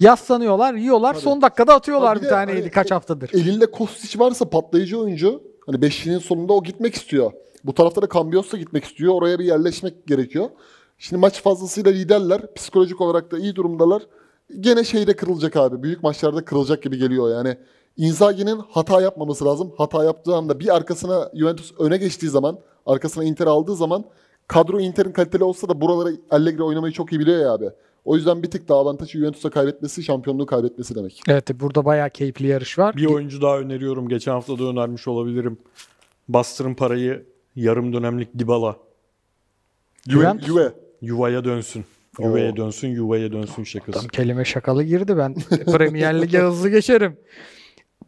Yaslanıyorlar, 0.00 0.74
yiyorlar. 0.74 1.12
Tabii. 1.14 1.22
Son 1.22 1.42
dakikada 1.42 1.74
atıyorlar 1.74 2.12
Abi 2.12 2.20
bir 2.20 2.24
bir 2.24 2.30
taneydi 2.30 2.60
hani 2.60 2.70
kaç 2.70 2.90
haftadır. 2.90 3.30
Elinde 3.34 3.64
Kostić 3.64 4.18
varsa 4.18 4.50
patlayıcı 4.50 5.00
oyuncu. 5.00 5.42
Hani 5.66 5.82
beşlinin 5.82 6.18
sonunda 6.18 6.52
o 6.52 6.62
gitmek 6.62 6.94
istiyor. 6.94 7.32
Bu 7.64 7.74
tarafta 7.74 8.02
da 8.02 8.08
Cambios 8.14 8.52
da 8.52 8.56
gitmek 8.56 8.84
istiyor. 8.84 9.14
Oraya 9.14 9.38
bir 9.38 9.44
yerleşmek 9.44 10.06
gerekiyor. 10.06 10.50
Şimdi 10.98 11.20
maç 11.20 11.42
fazlasıyla 11.42 11.90
liderler. 11.90 12.54
Psikolojik 12.54 13.00
olarak 13.00 13.30
da 13.30 13.38
iyi 13.38 13.54
durumdalar. 13.54 14.02
Gene 14.60 14.84
şeyde 14.84 15.16
kırılacak 15.16 15.56
abi. 15.56 15.82
Büyük 15.82 16.02
maçlarda 16.02 16.44
kırılacak 16.44 16.82
gibi 16.82 16.98
geliyor 16.98 17.30
yani. 17.30 17.56
Inzaghi'nin 17.96 18.60
hata 18.70 19.00
yapmaması 19.00 19.44
lazım. 19.44 19.72
Hata 19.78 20.04
yaptığı 20.04 20.34
anda 20.34 20.60
bir 20.60 20.76
arkasına 20.76 21.30
Juventus 21.34 21.72
öne 21.78 21.96
geçtiği 21.96 22.28
zaman, 22.28 22.58
arkasına 22.86 23.24
Inter 23.24 23.46
aldığı 23.46 23.76
zaman 23.76 24.04
kadro 24.48 24.80
Inter'in 24.80 25.12
kaliteli 25.12 25.44
olsa 25.44 25.68
da 25.68 25.80
buraları 25.80 26.16
Allegri 26.30 26.62
oynamayı 26.62 26.92
çok 26.92 27.12
iyi 27.12 27.20
biliyor 27.20 27.38
ya 27.38 27.52
abi. 27.52 27.70
O 28.04 28.16
yüzden 28.16 28.42
bir 28.42 28.50
tık 28.50 28.68
daha 28.68 28.78
avantajı 28.78 29.18
Juventus'a 29.18 29.50
kaybetmesi, 29.50 30.02
şampiyonluğu 30.02 30.46
kaybetmesi 30.46 30.94
demek. 30.94 31.20
Evet 31.28 31.60
burada 31.60 31.84
bayağı 31.84 32.10
keyifli 32.10 32.46
yarış 32.46 32.78
var. 32.78 32.96
Bir 32.96 33.06
oyuncu 33.06 33.42
daha 33.42 33.58
öneriyorum. 33.58 34.08
Geçen 34.08 34.32
hafta 34.32 34.58
da 34.58 34.64
önermiş 34.64 35.08
olabilirim. 35.08 35.58
Bastırın 36.28 36.74
parayı 36.74 37.26
yarım 37.56 37.92
dönemlik 37.92 38.38
Dybala. 38.38 38.76
Juve, 40.08 40.22
Juventus 40.22 40.46
Juve. 40.46 40.72
Yuvaya 41.02 41.44
dönsün. 41.44 41.84
Yuvaya 42.18 42.56
dönsün, 42.56 42.88
yuvaya 42.88 43.32
dönsün 43.32 43.64
şakası. 43.64 43.98
Tam 43.98 44.08
kelime 44.08 44.44
şakalı 44.44 44.82
girdi 44.82 45.16
ben. 45.16 45.34
Premier 45.72 46.22
Lig'e 46.22 46.38
hızlı 46.38 46.68
geçerim. 46.68 47.18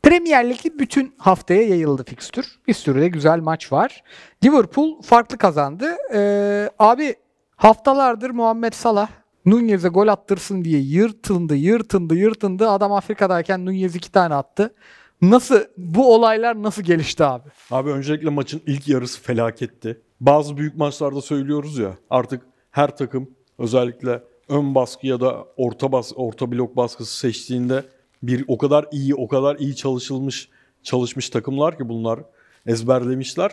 Premier 0.03 0.51
Lig'de 0.51 0.79
bütün 0.79 1.15
haftaya 1.19 1.63
yayıldı 1.63 2.05
fikstür. 2.05 2.47
Bir 2.69 2.75
sürü 2.75 3.01
de 3.01 3.09
güzel 3.09 3.39
maç 3.41 3.73
var. 3.73 4.03
Liverpool 4.45 5.03
farklı 5.03 5.39
kazandı. 5.39 5.97
Ee, 6.15 6.71
abi 6.79 7.15
haftalardır 7.57 8.31
Muhammed 8.31 8.73
Salah 8.73 9.09
Nunez'e 9.47 9.89
gol 9.89 10.09
attırsın 10.09 10.65
diye 10.65 10.81
yırtındı, 10.81 11.57
yırtındı, 11.57 12.15
yırtındı. 12.15 12.69
Adam 12.69 12.93
Afrika'dayken 12.93 13.67
Nunez 13.67 13.97
iki 13.97 14.13
tane 14.13 14.35
attı. 14.35 14.75
Nasıl 15.23 15.61
bu 15.77 16.15
olaylar 16.15 16.63
nasıl 16.63 16.83
gelişti 16.83 17.25
abi? 17.25 17.49
Abi 17.71 17.91
öncelikle 17.91 18.31
maçın 18.31 18.63
ilk 18.67 18.89
yarısı 18.89 19.23
felaketti. 19.23 20.01
Bazı 20.21 20.57
büyük 20.57 20.77
maçlarda 20.77 21.21
söylüyoruz 21.21 21.79
ya 21.79 21.95
artık 22.11 22.43
her 22.71 22.97
takım 22.97 23.31
özellikle 23.59 24.23
ön 24.49 24.75
baskı 24.75 25.07
ya 25.07 25.21
da 25.21 25.45
orta 25.57 25.93
bas 25.93 26.13
orta 26.17 26.53
blok 26.53 26.77
baskısı 26.77 27.19
seçtiğinde 27.19 27.85
bir 28.23 28.45
o 28.49 28.59
kadar 28.59 28.87
iyi, 28.93 29.15
o 29.15 29.29
kadar 29.29 29.57
iyi 29.57 29.77
çalışılmış 29.77 30.49
çalışmış 30.83 31.31
takımlar 31.31 31.79
ki 31.79 31.89
bunlar 31.89 32.21
ezberlemişler. 32.67 33.53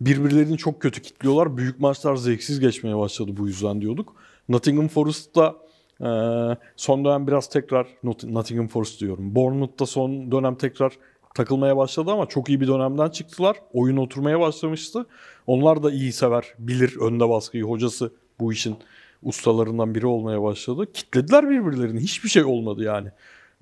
Birbirlerini 0.00 0.58
çok 0.58 0.82
kötü 0.82 1.02
kitliyorlar. 1.02 1.56
Büyük 1.56 1.80
maçlar 1.80 2.16
zevksiz 2.16 2.60
geçmeye 2.60 2.98
başladı 2.98 3.30
bu 3.36 3.46
yüzden 3.46 3.80
diyorduk. 3.80 4.14
Nottingham 4.48 4.88
Forest'ta 4.88 5.56
eee, 6.00 6.56
son 6.76 7.04
dönem 7.04 7.26
biraz 7.26 7.48
tekrar 7.48 7.86
Not- 8.04 8.24
Nottingham 8.32 8.68
Forest 8.68 9.00
diyorum. 9.00 9.34
Bournemouth'ta 9.34 9.86
son 9.86 10.32
dönem 10.32 10.54
tekrar 10.54 10.92
takılmaya 11.34 11.76
başladı 11.76 12.10
ama 12.10 12.26
çok 12.26 12.48
iyi 12.48 12.60
bir 12.60 12.68
dönemden 12.68 13.08
çıktılar. 13.10 13.56
Oyun 13.72 13.96
oturmaya 13.96 14.40
başlamıştı. 14.40 15.06
Onlar 15.46 15.82
da 15.82 15.90
iyi 15.90 16.12
sever, 16.12 16.54
bilir 16.58 16.96
önde 17.00 17.28
baskıyı. 17.28 17.64
Hocası 17.64 18.12
bu 18.40 18.52
işin 18.52 18.76
ustalarından 19.22 19.94
biri 19.94 20.06
olmaya 20.06 20.42
başladı. 20.42 20.92
Kitlediler 20.92 21.50
birbirlerini. 21.50 22.00
Hiçbir 22.00 22.28
şey 22.28 22.44
olmadı 22.44 22.82
yani. 22.82 23.08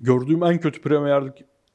Gördüğüm 0.01 0.43
en 0.43 0.59
kötü 0.59 0.81
Premier 0.81 1.23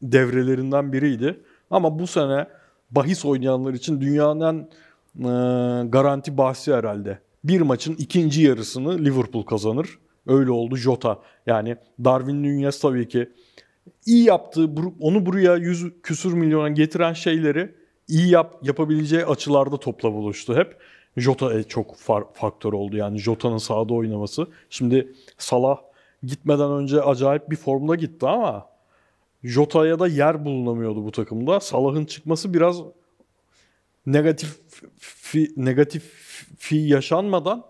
devrelerinden 0.02 0.92
biriydi. 0.92 1.40
Ama 1.70 1.98
bu 1.98 2.06
sene 2.06 2.46
bahis 2.90 3.24
oynayanlar 3.24 3.74
için 3.74 4.00
dünyanın 4.00 4.68
e, 5.18 5.30
garanti 5.88 6.38
bahsi 6.38 6.74
herhalde. 6.74 7.18
Bir 7.44 7.60
maçın 7.60 7.94
ikinci 7.98 8.42
yarısını 8.42 9.04
Liverpool 9.04 9.42
kazanır. 9.42 9.98
Öyle 10.26 10.50
oldu 10.50 10.76
Jota. 10.76 11.18
Yani 11.46 11.76
Darwin 12.04 12.42
Nunez 12.42 12.80
tabii 12.80 13.08
ki 13.08 13.30
iyi 14.06 14.24
yaptığı, 14.24 14.70
onu 15.00 15.26
buraya 15.26 15.56
100 15.56 15.92
küsür 16.02 16.32
milyona 16.32 16.68
getiren 16.68 17.12
şeyleri 17.12 17.74
iyi 18.08 18.30
yap, 18.30 18.58
yapabileceği 18.62 19.24
açılarda 19.24 19.76
topla 19.76 20.12
buluştu 20.12 20.56
hep. 20.56 20.76
Jota 21.16 21.58
e, 21.58 21.62
çok 21.62 21.94
far- 21.96 22.32
faktör 22.32 22.72
oldu 22.72 22.96
yani 22.96 23.18
Jota'nın 23.18 23.58
sahada 23.58 23.94
oynaması. 23.94 24.46
Şimdi 24.70 25.12
Salah 25.38 25.78
gitmeden 26.22 26.70
önce 26.72 27.02
acayip 27.02 27.50
bir 27.50 27.56
formda 27.56 27.94
gitti 27.94 28.26
ama 28.26 28.66
Jota'ya 29.44 29.98
da 29.98 30.08
yer 30.08 30.44
bulunamıyordu 30.44 31.04
bu 31.04 31.12
takımda. 31.12 31.60
Salah'ın 31.60 32.04
çıkması 32.04 32.54
biraz 32.54 32.80
negatif 34.06 34.58
fi, 34.98 35.52
negatif 35.56 36.02
fi 36.58 36.76
yaşanmadan 36.76 37.64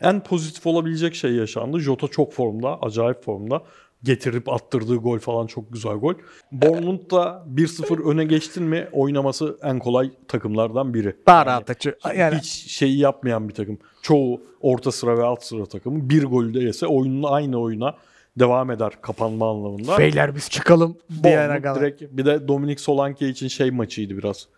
en 0.00 0.22
pozitif 0.22 0.66
olabilecek 0.66 1.14
şey 1.14 1.32
yaşandı. 1.32 1.80
Jota 1.80 2.08
çok 2.08 2.32
formda, 2.32 2.82
acayip 2.82 3.24
formda. 3.24 3.62
Getirip 4.02 4.48
attırdığı 4.48 4.96
gol 4.96 5.18
falan 5.18 5.46
çok 5.46 5.72
güzel 5.72 5.94
gol. 5.94 6.14
Bournemouth 6.52 7.10
da 7.10 7.44
1-0 7.54 8.10
öne 8.12 8.24
geçtin 8.24 8.62
mi 8.62 8.88
oynaması 8.92 9.58
en 9.62 9.78
kolay 9.78 10.10
takımlardan 10.28 10.94
biri. 10.94 11.16
Daha 11.26 11.36
Yani 11.38 11.46
rahat 11.46 11.70
açı. 11.70 11.96
Yani 12.16 12.36
hiç 12.36 12.46
şeyi 12.70 12.98
yapmayan 12.98 13.48
bir 13.48 13.54
takım. 13.54 13.78
Çoğu 14.02 14.40
orta 14.60 14.92
sıra 14.92 15.18
ve 15.18 15.22
alt 15.24 15.42
sıra 15.42 15.66
takımı 15.66 16.10
bir 16.10 16.24
golü 16.24 16.54
de 16.54 16.60
yese 16.60 16.86
oyunun 16.86 17.22
aynı 17.22 17.60
oyuna 17.60 17.94
devam 18.38 18.70
eder 18.70 18.92
kapanma 19.00 19.50
anlamında. 19.50 19.98
beyler 19.98 20.34
biz 20.36 20.50
çıkalım 20.50 20.96
diyene 21.22 21.62
kadar. 21.62 21.80
direkt 21.80 22.02
bir 22.02 22.24
de 22.24 22.48
Dominik 22.48 22.80
Solanke 22.80 23.28
için 23.28 23.48
şey 23.48 23.70
maçıydı 23.70 24.18
biraz. 24.18 24.48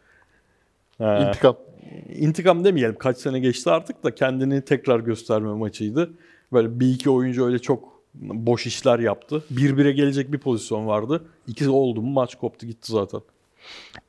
Ee, 1.01 1.29
İntikam. 1.29 1.57
intikam 2.15 2.65
demeyelim 2.65 2.97
kaç 2.99 3.19
sene 3.19 3.41
geçti 3.41 3.71
artık 3.71 4.05
da 4.05 4.15
kendini 4.15 4.65
tekrar 4.65 5.01
gösterme 5.01 5.53
maçıydı. 5.53 6.11
Böyle 6.53 6.81
bir 6.81 6.91
iki 6.95 7.11
oyuncu 7.11 7.47
öyle 7.47 7.59
çok 7.59 7.98
boş 8.15 8.67
işler 8.67 8.99
yaptı. 8.99 9.45
Bir 9.51 9.77
bire 9.77 9.93
gelecek 9.93 10.33
bir 10.33 10.39
pozisyon 10.39 10.87
vardı. 10.87 11.25
İkisi 11.47 11.71
oldu 11.71 12.03
mu 12.03 12.11
maç 12.11 12.35
koptu 12.35 12.67
gitti 12.67 12.93
zaten. 12.93 13.21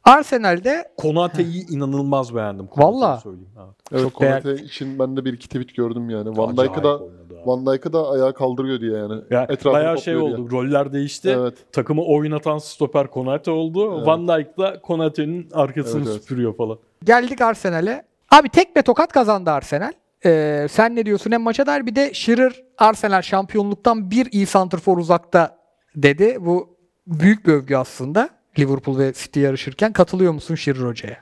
Arsenal'de 0.03 0.91
Konate'yi 0.97 1.69
inanılmaz 1.69 2.35
beğendim. 2.35 2.67
Valla. 2.77 3.17
söyleyeyim. 3.17 3.49
Evet. 3.57 3.75
Evet 3.91 4.01
Çok 4.01 4.21
değer- 4.21 4.43
Konate 4.43 4.63
için 4.63 4.99
ben 4.99 5.17
de 5.17 5.25
bir 5.25 5.33
iki 5.33 5.47
tweet 5.47 5.75
gördüm 5.75 6.09
yani. 6.09 6.37
Van 6.37 6.57
Dijk'ı 6.57 6.83
da. 6.83 6.99
Van 7.45 7.65
Dijk'ı 7.65 7.93
da 7.93 8.09
ayağa 8.09 8.33
kaldırıyor 8.33 8.79
diye 8.81 8.91
yani. 8.97 9.21
Ya 9.29 9.43
Etrafını 9.43 9.73
bayağı 9.73 9.97
şey 10.01 10.17
oldu. 10.17 10.51
Roller 10.51 10.93
değişti. 10.93 11.29
Evet. 11.39 11.53
Takımı 11.71 12.03
oynatan 12.03 12.57
stoper 12.57 13.07
Konate 13.07 13.51
oldu. 13.51 13.95
Evet. 13.97 14.07
Van 14.07 14.27
Dijk 14.27 14.57
da 14.57 14.81
Konate'nin 14.81 15.49
arkasını 15.53 15.97
Evet, 16.01 16.07
evet. 16.11 16.21
süpürüyor 16.21 16.55
falan. 16.55 16.77
geldik 17.03 17.41
Arsenal'e. 17.41 18.05
Abi 18.31 18.49
tek 18.49 18.75
be 18.75 18.81
tokat 18.81 19.11
kazandı 19.13 19.51
Arsenal. 19.51 19.91
Ee, 20.25 20.67
sen 20.71 20.95
ne 20.95 21.05
diyorsun 21.05 21.31
hem 21.31 21.41
maça 21.41 21.65
dair 21.65 21.85
bir 21.85 21.95
de 21.95 22.13
Shearer 22.13 22.63
Arsenal 22.77 23.21
şampiyonluktan 23.21 24.11
bir 24.11 24.31
iyi 24.31 24.45
santrfor 24.45 24.97
uzakta 24.97 25.57
dedi. 25.95 26.37
Bu 26.39 26.77
büyük 27.07 27.47
bir 27.47 27.51
övgü 27.51 27.75
aslında. 27.75 28.29
Liverpool 28.59 28.97
ve 28.97 29.13
City 29.13 29.39
yarışırken 29.39 29.93
katılıyor 29.93 30.33
musun 30.33 30.55
Shearer 30.55 30.81
hocaya? 30.81 31.17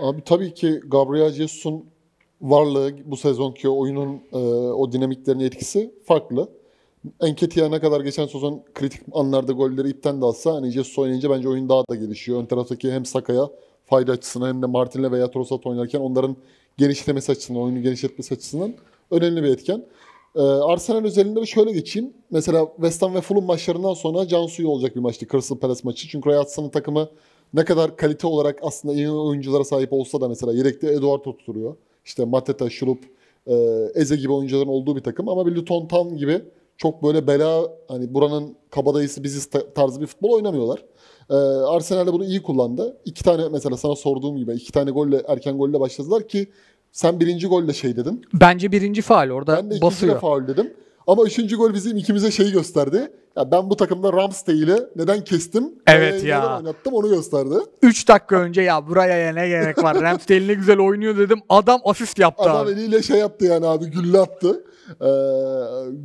Abi 0.00 0.24
tabii 0.24 0.54
ki 0.54 0.80
Gabriel 0.86 1.32
Jesus'un 1.32 1.84
varlığı 2.40 2.92
bu 3.04 3.16
sezonki 3.16 3.68
oyunun 3.68 4.22
e, 4.32 4.38
o 4.72 4.92
dinamiklerinin 4.92 5.44
etkisi 5.44 5.94
farklı. 6.06 6.48
Enketiya 7.20 7.68
ne 7.68 7.80
kadar 7.80 8.00
geçen 8.00 8.26
sezon 8.26 8.62
kritik 8.74 9.00
anlarda 9.12 9.52
golleri 9.52 9.88
ipten 9.88 10.20
de 10.20 10.24
alsa 10.24 10.54
hani 10.54 10.70
Jesus 10.70 10.98
oynayınca 10.98 11.30
bence 11.30 11.48
oyun 11.48 11.68
daha 11.68 11.82
da 11.90 11.94
gelişiyor. 11.94 12.42
Ön 12.42 12.46
taraftaki 12.46 12.92
hem 12.92 13.04
Saka'ya 13.04 13.48
fayda 13.86 14.12
açısından 14.12 14.48
hem 14.48 14.62
de 14.62 14.66
Martin'le 14.66 15.12
veya 15.12 15.30
Trossard 15.30 15.64
oynarken 15.64 16.00
onların 16.00 16.36
genişlemesi 16.80 17.32
açısından, 17.32 17.62
oyunu 17.62 17.82
genişletmesi 17.82 18.34
açısından 18.34 18.74
önemli 19.10 19.42
bir 19.42 19.48
etken. 19.48 19.84
Ee, 20.36 20.40
Arsenal 20.40 21.04
özelinde 21.04 21.40
de 21.40 21.46
şöyle 21.46 21.72
geçeyim. 21.72 22.12
Mesela 22.30 22.66
West 22.76 23.02
Ham 23.02 23.14
ve 23.14 23.20
Fulham 23.20 23.44
maçlarından 23.44 23.94
sonra 23.94 24.28
can 24.28 24.46
suyu 24.46 24.68
olacak 24.68 24.96
bir 24.96 25.00
maçtı 25.00 25.26
Crystal 25.32 25.56
Palace 25.56 25.80
maçı. 25.84 26.08
Çünkü 26.08 26.28
Roy 26.28 26.36
Hudson'ın 26.36 26.68
takımı 26.68 27.08
ne 27.54 27.64
kadar 27.64 27.96
kalite 27.96 28.26
olarak 28.26 28.58
aslında 28.62 28.94
iyi 28.94 29.10
oyunculara 29.10 29.64
sahip 29.64 29.92
olsa 29.92 30.20
da 30.20 30.28
mesela 30.28 30.52
yedekte 30.52 30.92
Eduard 30.92 31.24
oturuyor. 31.24 31.76
İşte 32.04 32.24
Mateta, 32.24 32.70
Şurup, 32.70 32.98
e, 33.46 33.54
Eze 33.94 34.16
gibi 34.16 34.32
oyuncuların 34.32 34.68
olduğu 34.68 34.96
bir 34.96 35.02
takım 35.02 35.28
ama 35.28 35.46
bir 35.46 35.56
Luton 35.56 35.86
Town 35.88 36.16
gibi 36.16 36.42
çok 36.76 37.02
böyle 37.02 37.26
bela 37.26 37.62
hani 37.88 38.14
buranın 38.14 38.56
kabadayısı 38.70 39.24
biziz 39.24 39.46
ta- 39.46 39.74
tarzı 39.74 40.00
bir 40.00 40.06
futbol 40.06 40.30
oynamıyorlar. 40.30 40.84
Ee, 41.30 41.34
Arsenal 41.34 42.06
de 42.06 42.12
bunu 42.12 42.24
iyi 42.24 42.42
kullandı. 42.42 42.96
İki 43.04 43.24
tane 43.24 43.48
mesela 43.48 43.76
sana 43.76 43.96
sorduğum 43.96 44.36
gibi 44.36 44.52
iki 44.52 44.72
tane 44.72 44.90
golle 44.90 45.22
erken 45.28 45.58
golle 45.58 45.80
başladılar 45.80 46.28
ki 46.28 46.46
sen 46.92 47.20
birinci 47.20 47.46
golle 47.46 47.72
şey 47.72 47.96
dedin. 47.96 48.24
Bence 48.34 48.72
birinci 48.72 49.02
faal 49.02 49.30
orada 49.30 49.56
Ben 49.56 49.64
de 49.64 49.66
ikinci 49.74 49.82
basıyor. 49.82 50.14
de 50.14 50.18
faul 50.18 50.46
dedim. 50.48 50.72
Ama 51.06 51.24
üçüncü 51.24 51.56
gol 51.56 51.74
bizim 51.74 51.96
ikimize 51.96 52.30
şeyi 52.30 52.52
gösterdi. 52.52 53.12
Ya 53.36 53.50
ben 53.50 53.70
bu 53.70 53.76
takımda 53.76 54.12
Ramsdale'i 54.12 54.76
neden 54.96 55.24
kestim? 55.24 55.74
Evet 55.86 56.24
e, 56.24 56.28
ya. 56.28 56.40
Neden 56.40 56.56
oynattım 56.56 56.94
onu 56.94 57.08
gösterdi. 57.08 57.54
3 57.82 58.08
dakika 58.08 58.36
önce 58.36 58.62
ya 58.62 58.88
buraya 58.88 59.32
ne 59.32 59.48
gerek 59.48 59.82
var? 59.82 59.96
Ramsdale 60.02 60.46
ne 60.48 60.54
güzel 60.54 60.78
oynuyor 60.78 61.18
dedim. 61.18 61.38
Adam 61.48 61.80
asist 61.84 62.18
yaptı 62.18 62.42
Adam 62.42 62.56
abi. 62.56 62.70
eliyle 62.70 63.02
şey 63.02 63.18
yaptı 63.18 63.44
yani 63.44 63.66
abi 63.66 63.84
gülle 63.86 64.18
attı. 64.18 64.64
Ee, 64.90 65.06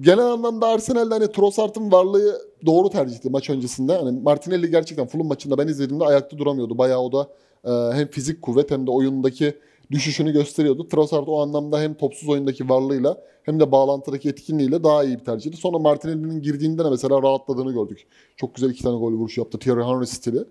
genel 0.02 0.26
anlamda 0.26 0.67
Arsenal'de 0.67 1.13
hani 1.13 1.32
Trossard'ın 1.32 1.91
varlığı 1.91 2.41
doğru 2.65 2.89
tercihti 2.89 3.30
maç 3.30 3.50
öncesinde. 3.50 3.98
Hani 3.98 4.19
Martinelli 4.19 4.71
gerçekten 4.71 5.08
Fulham 5.08 5.28
maçında 5.28 5.58
ben 5.58 5.67
izlediğimde 5.67 6.06
ayakta 6.06 6.38
duramıyordu. 6.38 6.78
Bayağı 6.78 7.00
o 7.00 7.12
da 7.12 7.28
e, 7.65 7.98
hem 7.98 8.08
fizik 8.08 8.41
kuvvet 8.41 8.71
hem 8.71 8.88
de 8.88 8.91
oyundaki 8.91 9.58
düşüşünü 9.91 10.32
gösteriyordu. 10.32 10.88
Trossard 10.88 11.28
o 11.28 11.41
anlamda 11.41 11.82
hem 11.82 11.93
topsuz 11.93 12.30
oyundaki 12.30 12.69
varlığıyla 12.69 13.17
hem 13.43 13.60
de 13.60 13.71
bağlantıdaki 13.71 14.30
etkinliğiyle 14.30 14.84
daha 14.84 15.04
iyi 15.04 15.19
bir 15.19 15.24
tercihti. 15.24 15.58
Sonra 15.58 15.80
Martinelli'nin 15.80 16.41
girdiğinde 16.41 16.86
de 16.86 16.89
mesela 16.89 17.21
rahatladığını 17.21 17.74
gördük. 17.74 18.08
Çok 18.38 18.56
güzel 18.56 18.69
iki 18.69 18.84
tane 18.84 18.98
gol 18.98 19.12
vuruşu 19.12 19.41
yaptı. 19.41 19.60
Thierry 19.60 19.84
Henry 19.84 20.08
stili. 20.08 20.43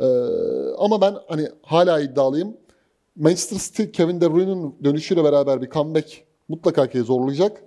Ee, 0.00 0.04
ama 0.78 1.00
ben 1.00 1.14
hani 1.28 1.48
hala 1.62 2.00
iddialıyım. 2.00 2.56
Manchester 3.16 3.58
City 3.58 3.82
Kevin 3.84 4.20
De 4.20 4.34
Bruyne'nin 4.34 4.74
dönüşüyle 4.84 5.24
beraber 5.24 5.62
bir 5.62 5.70
comeback 5.70 6.24
mutlaka 6.48 6.86
ki 6.90 7.00
zorlayacak. 7.00 7.62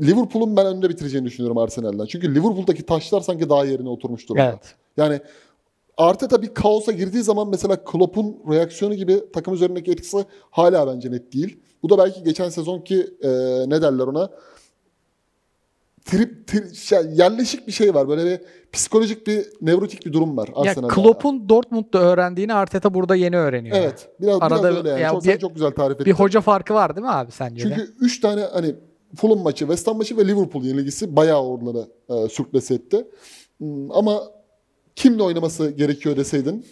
Liverpool'un 0.00 0.56
ben 0.56 0.66
önde 0.66 0.88
bitireceğini 0.88 1.26
düşünüyorum 1.26 1.58
Arsenal'den. 1.58 2.06
Çünkü 2.06 2.34
Liverpool'daki 2.34 2.82
taşlar 2.82 3.20
sanki 3.20 3.48
daha 3.48 3.64
yerine 3.64 3.88
oturmuş 3.88 4.28
durumda. 4.28 4.44
Evet. 4.44 4.74
Yani 4.96 5.20
Arteta 5.96 6.42
bir 6.42 6.54
kaosa 6.54 6.92
girdiği 6.92 7.22
zaman 7.22 7.48
mesela 7.48 7.84
Klopp'un 7.84 8.36
reaksiyonu 8.50 8.94
gibi 8.94 9.24
takım 9.32 9.54
üzerindeki 9.54 9.90
etkisi 9.90 10.24
hala 10.50 10.86
bence 10.86 11.10
net 11.10 11.32
değil. 11.32 11.58
Bu 11.82 11.90
da 11.90 11.98
belki 11.98 12.24
geçen 12.24 12.48
sezonki 12.48 13.00
e, 13.22 13.28
ne 13.66 13.82
derler 13.82 14.06
ona 14.06 14.30
trip, 16.04 16.48
tri- 16.48 16.74
şey, 16.74 16.98
yerleşik 17.14 17.66
bir 17.66 17.72
şey 17.72 17.94
var. 17.94 18.08
Böyle 18.08 18.24
bir 18.24 18.40
psikolojik 18.72 19.26
bir 19.26 19.46
nevrotik 19.60 20.06
bir 20.06 20.12
durum 20.12 20.36
var 20.36 20.48
Ya 20.48 20.54
Arsenal'da. 20.56 20.94
Klopp'un 20.94 21.48
Dortmund'da 21.48 21.98
öğrendiğini 21.98 22.54
Arteta 22.54 22.94
burada 22.94 23.14
yeni 23.16 23.36
öğreniyor. 23.36 23.76
Evet. 23.76 24.08
Biraz, 24.20 24.40
biraz 24.40 24.52
Arada 24.52 24.78
öyle 24.78 24.88
yani. 24.88 25.00
ya 25.00 25.10
çok, 25.10 25.24
bir- 25.24 25.38
çok 25.38 25.54
güzel 25.54 25.70
tarif 25.70 25.94
ettin. 25.94 26.06
Bir 26.06 26.12
hoca 26.12 26.40
farkı 26.40 26.74
var 26.74 26.96
değil 26.96 27.04
mi 27.04 27.10
abi 27.12 27.30
sence 27.32 27.70
de? 27.70 27.74
Çünkü 27.76 27.92
3 28.00 28.20
tane 28.20 28.42
hani 28.52 28.74
Fulham 29.16 29.38
maçı, 29.38 29.58
West 29.64 29.86
Ham 29.86 29.96
maçı 29.96 30.16
ve 30.16 30.28
Liverpool 30.28 30.64
yenilgisi 30.64 31.16
bayağı 31.16 31.42
oraları 31.42 31.86
e, 32.08 32.28
sürklese 32.28 32.74
etti. 32.74 33.06
Hmm, 33.58 33.90
ama 33.92 34.22
kimle 34.96 35.22
oynaması 35.22 35.70
gerekiyor 35.70 36.16
deseydin 36.16 36.66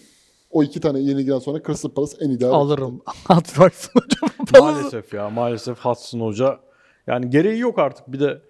o 0.50 0.62
iki 0.62 0.80
tane 0.80 1.00
yenilgiden 1.00 1.38
sonra 1.38 1.62
Crystal 1.66 1.90
Palace 1.90 2.16
en 2.20 2.30
ideal. 2.30 2.52
Alırım. 2.52 3.02
Hatırlarsın 3.24 3.92
hocam. 3.94 4.64
Maalesef 4.64 5.14
ya 5.14 5.30
maalesef 5.30 5.78
Hudson 5.78 6.20
Hoca 6.20 6.60
yani 7.06 7.30
gereği 7.30 7.58
yok 7.58 7.78
artık 7.78 8.12
bir 8.12 8.20
de 8.20 8.42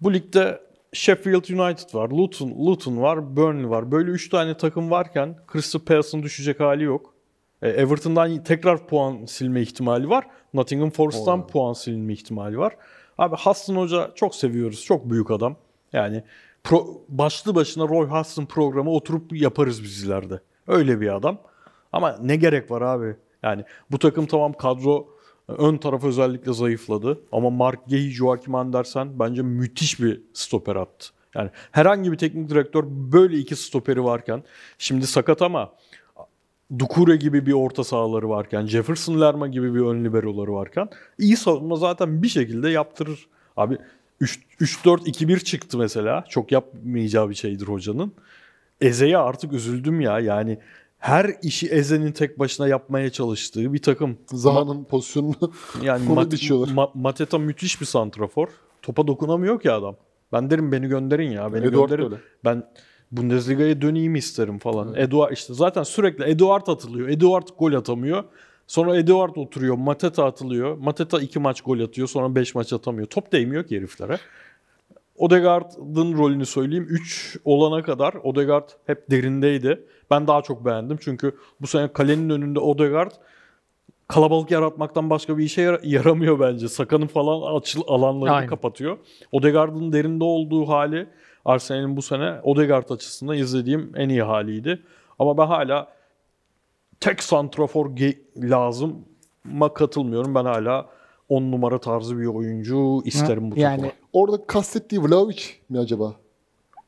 Bu 0.00 0.14
ligde 0.14 0.60
Sheffield 0.92 1.48
United 1.48 1.94
var, 1.94 2.08
Luton, 2.08 2.50
Luton 2.66 3.02
var, 3.02 3.36
Burnley 3.36 3.70
var. 3.70 3.92
Böyle 3.92 4.10
3 4.10 4.28
tane 4.28 4.56
takım 4.56 4.90
varken 4.90 5.36
Crystal 5.52 5.80
Palace'ın 5.80 6.22
düşecek 6.22 6.60
hali 6.60 6.84
yok. 6.84 7.14
E, 7.62 7.68
Everton'dan 7.68 8.44
tekrar 8.44 8.86
puan 8.86 9.24
silme 9.24 9.60
ihtimali 9.60 10.08
var. 10.08 10.26
Nottingham 10.54 10.90
Forest'tan 10.90 11.46
puan 11.46 11.72
silme 11.72 12.12
ihtimali 12.12 12.58
var. 12.58 12.76
Abi 13.18 13.36
Hudson 13.36 13.76
Hoca 13.76 14.10
çok 14.14 14.34
seviyoruz. 14.34 14.84
Çok 14.84 15.10
büyük 15.10 15.30
adam. 15.30 15.56
Yani 15.92 16.24
pro, 16.66 16.86
başlı 17.08 17.54
başına 17.54 17.88
Roy 17.88 18.06
Hudson 18.06 18.46
programı 18.46 18.90
oturup 18.90 19.32
yaparız 19.32 19.82
biz 19.82 20.04
ileride. 20.04 20.40
Öyle 20.66 21.00
bir 21.00 21.14
adam. 21.14 21.38
Ama 21.92 22.16
ne 22.22 22.36
gerek 22.36 22.70
var 22.70 22.82
abi? 22.82 23.16
Yani 23.42 23.64
bu 23.90 23.98
takım 23.98 24.26
tamam 24.26 24.52
kadro 24.52 25.08
ön 25.48 25.76
taraf 25.76 26.04
özellikle 26.04 26.52
zayıfladı. 26.52 27.20
Ama 27.32 27.50
Mark 27.50 27.86
Gehi, 27.86 28.10
Joachim 28.10 28.54
Andersen 28.54 29.18
bence 29.18 29.42
müthiş 29.42 30.00
bir 30.00 30.22
stoper 30.32 30.76
attı. 30.76 31.08
Yani 31.34 31.50
herhangi 31.72 32.12
bir 32.12 32.18
teknik 32.18 32.50
direktör 32.50 32.84
böyle 32.88 33.36
iki 33.36 33.56
stoperi 33.56 34.04
varken 34.04 34.42
şimdi 34.78 35.06
sakat 35.06 35.42
ama 35.42 35.72
Dukure 36.78 37.16
gibi 37.16 37.46
bir 37.46 37.52
orta 37.52 37.84
sahaları 37.84 38.28
varken, 38.28 38.66
Jefferson 38.66 39.20
Lerma 39.20 39.48
gibi 39.48 39.74
bir 39.74 39.80
ön 39.80 40.04
liberoları 40.04 40.52
varken 40.52 40.88
iyi 41.18 41.36
savunma 41.36 41.76
zaten 41.76 42.22
bir 42.22 42.28
şekilde 42.28 42.70
yaptırır. 42.70 43.28
Abi 43.56 43.78
3-4-2-1 44.20 45.40
çıktı 45.44 45.78
mesela. 45.78 46.24
Çok 46.28 46.52
yapmayacağı 46.52 47.30
bir 47.30 47.34
şeydir 47.34 47.66
hocanın. 47.66 48.12
Eze'ye 48.80 49.18
artık 49.18 49.52
üzüldüm 49.52 50.00
ya. 50.00 50.20
Yani 50.20 50.58
her 50.98 51.32
işi 51.42 51.66
Eze'nin 51.68 52.12
tek 52.12 52.38
başına 52.38 52.68
yapmaya 52.68 53.10
çalıştığı 53.10 53.72
bir 53.72 53.82
takım. 53.82 54.18
Zaha'nın 54.32 54.84
pozisyonunu 54.84 55.52
Yani 55.82 56.08
Mat- 56.08 56.32
biçiyorlar. 56.32 56.68
Ma- 56.68 56.90
Mateta 56.94 57.38
müthiş 57.38 57.80
bir 57.80 57.86
santrafor. 57.86 58.48
Topa 58.82 59.06
dokunamıyor 59.06 59.60
ki 59.60 59.72
adam. 59.72 59.96
Ben 60.32 60.50
derim 60.50 60.72
beni 60.72 60.86
gönderin 60.88 61.30
ya. 61.30 61.52
Beni 61.52 61.66
Eduard 61.66 61.90
gönderin. 61.90 62.04
öyle. 62.04 62.16
Ben 62.44 62.64
Bundesliga'ya 63.12 63.80
döneyim 63.82 64.14
isterim 64.16 64.58
falan. 64.58 64.94
Eduard 64.94 65.32
işte 65.32 65.54
zaten 65.54 65.82
sürekli 65.82 66.24
Eduard 66.24 66.66
atılıyor. 66.66 67.08
Eduard 67.08 67.48
gol 67.58 67.72
atamıyor. 67.72 68.24
Sonra 68.66 68.96
Eduard 68.96 69.36
oturuyor. 69.36 69.76
Mateta 69.76 70.24
atılıyor. 70.24 70.76
Mateta 70.76 71.20
iki 71.20 71.38
maç 71.38 71.60
gol 71.60 71.80
atıyor. 71.80 72.08
Sonra 72.08 72.34
beş 72.34 72.54
maç 72.54 72.72
atamıyor. 72.72 73.06
Top 73.06 73.32
değmiyor 73.32 73.64
ki 73.66 73.76
heriflere. 73.76 74.18
Odegaard'ın 75.16 76.18
rolünü 76.18 76.46
söyleyeyim. 76.46 76.86
3 76.90 77.36
olana 77.44 77.82
kadar 77.82 78.14
Odegaard 78.14 78.68
hep 78.86 79.10
derindeydi. 79.10 79.84
Ben 80.10 80.26
daha 80.26 80.42
çok 80.42 80.64
beğendim. 80.64 80.98
Çünkü 81.00 81.36
bu 81.60 81.66
sene 81.66 81.92
kalenin 81.92 82.30
önünde 82.30 82.58
Odegaard 82.60 83.10
kalabalık 84.08 84.50
yaratmaktan 84.50 85.10
başka 85.10 85.38
bir 85.38 85.44
işe 85.44 85.62
yara- 85.62 85.80
yaramıyor 85.82 86.40
bence. 86.40 86.68
Sakanın 86.68 87.06
falan 87.06 87.56
açıl 87.56 87.82
alanlarını 87.86 88.34
Aynen. 88.34 88.48
kapatıyor. 88.48 88.98
Odegaard'ın 89.32 89.92
derinde 89.92 90.24
olduğu 90.24 90.68
hali 90.68 91.06
Arsenal'in 91.44 91.96
bu 91.96 92.02
sene 92.02 92.34
Odegaard 92.42 92.90
açısından 92.90 93.36
izlediğim 93.36 93.92
en 93.96 94.08
iyi 94.08 94.22
haliydi. 94.22 94.82
Ama 95.18 95.38
ben 95.38 95.46
hala 95.46 95.88
tek 97.00 97.22
santrafor 97.22 97.90
lazım 98.36 99.04
ma 99.44 99.74
katılmıyorum. 99.74 100.34
Ben 100.34 100.44
hala 100.44 100.86
10 101.28 101.42
numara 101.42 101.78
tarzı 101.78 102.18
bir 102.18 102.26
oyuncu 102.26 103.02
isterim 103.04 103.50
bu 103.50 103.60
yani 103.60 103.76
takıma. 103.76 103.92
orada 104.12 104.46
kastettiği 104.46 105.02
Vlahovic 105.02 105.42
mi 105.68 105.78
acaba? 105.78 106.14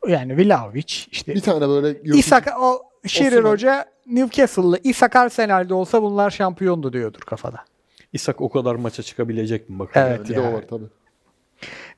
yani 0.08 0.36
Vlahovic 0.38 0.94
işte 1.10 1.34
Bir 1.34 1.40
tane 1.40 1.68
böyle 1.68 2.02
İsak 2.02 2.48
o 2.60 2.82
Şirir. 3.06 3.44
Hoca 3.44 3.86
Newcastle'lı 4.06 4.78
İsak 4.84 5.16
Arsenal'de 5.16 5.74
olsa 5.74 6.02
bunlar 6.02 6.30
şampiyondu 6.30 6.92
diyordur 6.92 7.20
kafada. 7.20 7.64
İshak 8.12 8.40
o 8.40 8.48
kadar 8.48 8.74
maça 8.74 9.02
çıkabilecek 9.02 9.70
mi 9.70 9.78
bakalım. 9.78 10.08
Evet 10.10 10.28
bir 10.28 10.34
ya. 10.34 10.42
de 10.42 10.48
o 10.48 10.52
var 10.52 10.64
tabii. 10.70 10.84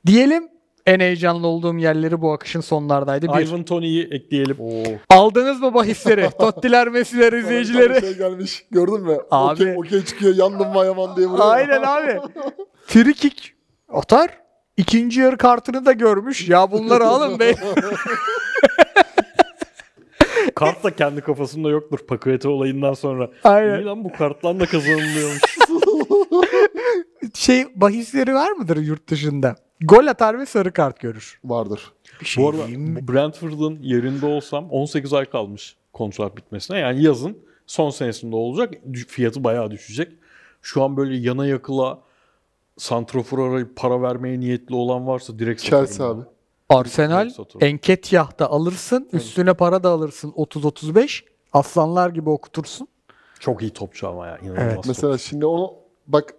Diyelim 0.07 0.49
en 0.90 1.00
heyecanlı 1.00 1.46
olduğum 1.46 1.79
yerleri 1.79 2.20
bu 2.20 2.33
akışın 2.33 2.61
sonlardaydı. 2.61 3.26
Bir. 3.26 3.46
Ivan 3.48 3.64
Tony'yi 3.64 4.09
ekleyelim. 4.11 4.57
Oo. 4.61 4.83
Aldınız 5.11 5.61
mı 5.61 5.74
bahisleri? 5.74 6.31
Tottiler, 6.38 6.88
Messi'ler, 6.88 7.33
izleyicileri. 7.33 8.00
şey 8.00 8.16
gelmiş. 8.16 8.64
Gördün 8.70 9.00
mü? 9.00 9.18
Abi. 9.31 9.62
Okey, 9.62 9.76
okey 9.76 10.05
çıkıyor. 10.05 10.37
Yandım 10.37 10.72
mı 10.72 10.85
yaman 10.85 11.16
diye 11.16 11.26
vuruyor. 11.26 11.55
Aynen 11.55 11.83
abi. 11.83 12.20
Free 12.87 13.12
kick 13.12 13.55
atar. 13.88 14.40
İkinci 14.76 15.20
yarı 15.20 15.37
kartını 15.37 15.87
da 15.87 15.92
görmüş. 15.92 16.48
Ya 16.48 16.72
bunları 16.72 17.05
alın 17.05 17.38
be. 17.38 17.55
Kart 20.55 20.85
da 20.85 20.96
kendi 20.96 21.20
kafasında 21.20 21.68
yoktur 21.68 21.98
Pakete 22.09 22.48
olayından 22.48 22.94
sonra. 22.94 23.31
Aynen. 23.44 23.81
İyi 23.81 23.85
lan 23.85 24.05
bu 24.05 24.12
karttan 24.12 24.61
da 24.61 24.66
kazanılıyormuş. 24.66 25.40
Şey 27.35 27.66
bahisleri 27.74 28.35
var 28.35 28.50
mıdır 28.50 28.76
yurt 28.76 29.09
dışında? 29.11 29.57
Gol 29.81 30.07
atar 30.07 30.38
ve 30.38 30.47
sarı 30.47 30.73
kart 30.73 31.01
görür. 31.01 31.40
Vardır. 31.45 31.93
Bir 32.21 32.27
şey 32.27 32.45
bu 32.45 32.49
arada? 32.49 32.62
Brentford'un 33.12 33.79
yerinde 33.83 34.27
olsam 34.27 34.71
18 34.71 35.12
ay 35.12 35.25
kalmış 35.25 35.77
kontrat 35.93 36.37
bitmesine. 36.37 36.79
Yani 36.79 37.03
yazın 37.03 37.38
son 37.66 37.90
senesinde 37.90 38.37
olacak. 38.37 38.75
Fiyatı 39.09 39.45
bayağı 39.45 39.71
düşecek. 39.71 40.12
Şu 40.62 40.83
an 40.83 40.97
böyle 40.97 41.16
yana 41.16 41.47
yakıla 41.47 41.99
santrafor 42.79 43.51
arayıp 43.51 43.77
para 43.77 44.03
vermeye 44.03 44.40
niyetli 44.40 44.75
olan 44.75 45.07
varsa 45.07 45.38
direkt 45.38 45.61
satarım 45.62 45.87
Chelsea 45.87 46.07
abi. 46.07 46.23
Arsenal 46.69 47.31
satarım. 47.31 47.66
Enketyah'ta 47.66 48.47
alırsın. 48.47 49.09
Üstüne 49.12 49.55
para 49.55 49.83
da 49.83 49.88
alırsın 49.88 50.31
30-35. 50.31 51.25
Aslanlar 51.53 52.11
gibi 52.11 52.31
okutursun. 52.31 52.88
Çok 53.40 53.62
iyi 53.62 53.71
topçu 53.71 54.09
ama 54.09 54.27
ya. 54.27 54.38
inanılmaz 54.38 54.62
Evet. 54.62 54.75
topçu. 54.75 54.88
Mesela 54.90 55.19
şimdi 55.19 55.47
onu 55.47 55.75
bak 56.07 56.35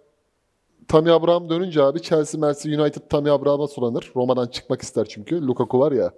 Tammy 0.88 1.10
Abraham 1.10 1.48
dönünce 1.50 1.82
abi 1.82 2.02
Chelsea, 2.02 2.40
Mercy 2.40 2.74
United 2.74 3.02
Tammy 3.10 3.30
Abraham'a 3.30 3.66
sulanır. 3.68 4.12
Roma'dan 4.16 4.46
çıkmak 4.46 4.82
ister 4.82 5.04
çünkü. 5.04 5.46
Lukaku 5.46 5.78
var 5.78 5.92
ya. 5.92 6.12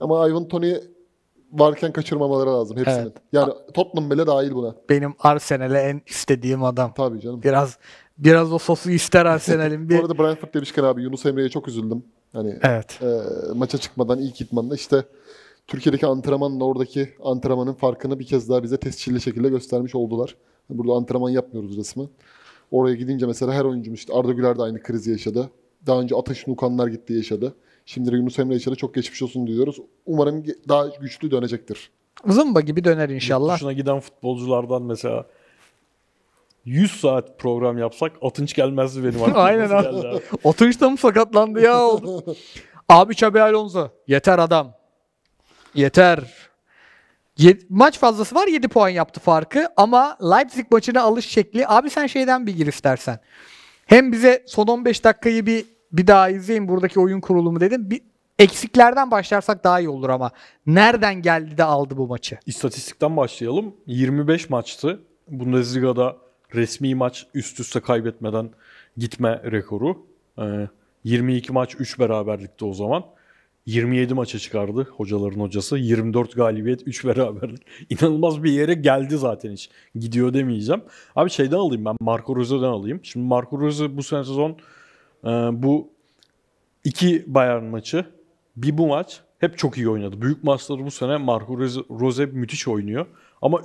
Ama 0.00 0.28
Ivan 0.28 0.48
Tony 0.48 0.74
varken 1.52 1.92
kaçırmamaları 1.92 2.50
lazım 2.50 2.76
hepsinin. 2.76 2.96
Evet. 3.02 3.12
Yani 3.32 3.52
Tottenham 3.74 4.10
bile 4.10 4.26
dahil 4.26 4.52
buna. 4.52 4.74
Benim 4.88 5.14
Arsenal'e 5.18 5.78
en 5.78 6.02
istediğim 6.06 6.64
adam. 6.64 6.92
Tabii 6.96 7.20
canım. 7.20 7.42
Biraz 7.42 7.78
biraz 8.18 8.52
o 8.52 8.58
sosu 8.58 8.90
ister 8.90 9.26
Arsenal'in 9.26 9.84
Bu 9.84 9.88
bir. 9.88 9.98
arada 10.00 10.18
Brentford 10.18 10.54
demişken 10.54 10.84
abi 10.84 11.02
Yunus 11.02 11.26
Emre'ye 11.26 11.48
çok 11.48 11.68
üzüldüm. 11.68 12.04
Hani 12.32 12.58
Evet. 12.62 12.98
e, 13.02 13.06
maça 13.54 13.78
çıkmadan 13.78 14.18
ilk 14.18 14.40
idmanda 14.40 14.74
işte 14.74 15.04
Türkiye'deki 15.66 16.06
antrenmanla 16.06 16.64
oradaki 16.64 17.08
antrenmanın 17.24 17.72
farkını 17.74 18.18
bir 18.18 18.26
kez 18.26 18.48
daha 18.48 18.62
bize 18.62 18.76
tescilli 18.76 19.20
şekilde 19.20 19.48
göstermiş 19.48 19.94
oldular. 19.94 20.36
Burada 20.70 20.92
antrenman 20.92 21.30
yapmıyoruz 21.30 21.76
resmen. 21.76 22.08
Oraya 22.70 22.94
gidince 22.94 23.26
mesela 23.26 23.52
her 23.52 23.64
oyuncumuz 23.64 23.98
işte 24.00 24.12
Arda 24.14 24.32
Güler 24.32 24.58
de 24.58 24.62
aynı 24.62 24.82
krizi 24.82 25.10
yaşadı. 25.10 25.50
Daha 25.86 26.00
önce 26.00 26.16
Ataş 26.16 26.46
Nukanlar 26.46 26.86
gitti 26.88 27.12
yaşadı. 27.12 27.54
Şimdi 27.86 28.12
de 28.12 28.16
Yunus 28.16 28.38
Emre 28.38 28.54
yaşadı. 28.54 28.76
Çok 28.76 28.94
geçmiş 28.94 29.22
olsun 29.22 29.46
diyoruz. 29.46 29.76
Umarım 30.06 30.44
daha 30.68 30.86
güçlü 30.86 31.30
dönecektir. 31.30 31.90
Zımba 32.26 32.60
gibi 32.60 32.84
döner 32.84 33.08
inşallah. 33.08 33.54
dışına 33.56 33.72
giden 33.72 34.00
futbolculardan 34.00 34.82
mesela 34.82 35.26
100 36.64 37.00
saat 37.00 37.38
program 37.38 37.78
yapsak 37.78 38.12
Atınç 38.22 38.54
gelmezdi 38.54 39.04
benim 39.04 39.22
aklıma. 39.22 39.38
Aynen 39.42 39.70
abi. 39.70 40.08
abi? 40.08 40.20
Oturuşta 40.44 40.90
mı 40.90 40.96
sakatlandı 40.96 41.60
ya 41.60 41.82
oldu. 41.82 42.36
Abi 42.88 43.12
Xabi 43.12 43.40
Alonso. 43.40 43.88
Yeter 44.06 44.38
adam. 44.38 44.72
Yeter. 45.74 46.49
Maç 47.68 47.98
fazlası 47.98 48.34
var 48.34 48.46
7 48.46 48.68
puan 48.68 48.88
yaptı 48.88 49.20
farkı 49.20 49.68
ama 49.76 50.16
Leipzig 50.30 50.66
maçına 50.70 51.02
alış 51.02 51.26
şekli 51.26 51.68
abi 51.68 51.90
sen 51.90 52.06
şeyden 52.06 52.46
bir 52.46 52.56
gir 52.56 52.66
istersen. 52.66 53.18
Hem 53.86 54.12
bize 54.12 54.44
son 54.46 54.66
15 54.66 55.04
dakikayı 55.04 55.46
bir 55.46 55.64
bir 55.92 56.06
daha 56.06 56.28
izleyin 56.28 56.68
buradaki 56.68 57.00
oyun 57.00 57.20
kurulumu 57.20 57.60
dedim. 57.60 57.90
Bir 57.90 58.00
eksiklerden 58.38 59.10
başlarsak 59.10 59.64
daha 59.64 59.80
iyi 59.80 59.88
olur 59.88 60.08
ama. 60.08 60.30
Nereden 60.66 61.22
geldi 61.22 61.58
de 61.58 61.64
aldı 61.64 61.96
bu 61.96 62.06
maçı? 62.06 62.38
İstatistikten 62.46 63.16
başlayalım. 63.16 63.74
25 63.86 64.50
maçtı. 64.50 65.00
Bundesliga'da 65.28 66.16
resmi 66.54 66.94
maç 66.94 67.26
üst 67.34 67.60
üste 67.60 67.80
kaybetmeden 67.80 68.50
gitme 68.96 69.42
rekoru. 69.44 70.06
Ee, 70.38 70.68
22 71.04 71.52
maç 71.52 71.76
3 71.78 71.98
beraberlikte 71.98 72.64
o 72.64 72.74
zaman. 72.74 73.04
27 73.66 74.14
maça 74.14 74.38
çıkardı 74.38 74.88
hocaların 74.96 75.40
hocası. 75.40 75.78
24 75.78 76.36
galibiyet 76.36 76.82
3 76.86 77.04
beraberlik. 77.04 77.62
İnanılmaz 77.90 78.42
bir 78.42 78.52
yere 78.52 78.74
geldi 78.74 79.16
zaten 79.16 79.52
hiç. 79.52 79.70
Gidiyor 79.94 80.34
demeyeceğim. 80.34 80.82
Abi 81.16 81.30
şeyden 81.30 81.56
alayım 81.56 81.84
ben 81.84 81.96
Marco 82.00 82.36
Rose'den 82.36 82.62
alayım. 82.62 83.00
Şimdi 83.02 83.26
Marco 83.26 83.60
Rose 83.60 83.96
bu 83.96 84.02
sezon 84.02 84.50
e, 85.24 85.28
bu 85.62 85.88
iki 86.84 87.24
Bayern 87.26 87.64
maçı 87.64 88.06
bir 88.56 88.78
bu 88.78 88.86
maç 88.86 89.20
hep 89.38 89.58
çok 89.58 89.78
iyi 89.78 89.88
oynadı. 89.88 90.22
Büyük 90.22 90.44
maçları 90.44 90.84
bu 90.86 90.90
sene 90.90 91.16
Marco 91.16 91.58
Rose 92.00 92.26
müthiş 92.26 92.68
oynuyor. 92.68 93.06
Ama 93.42 93.62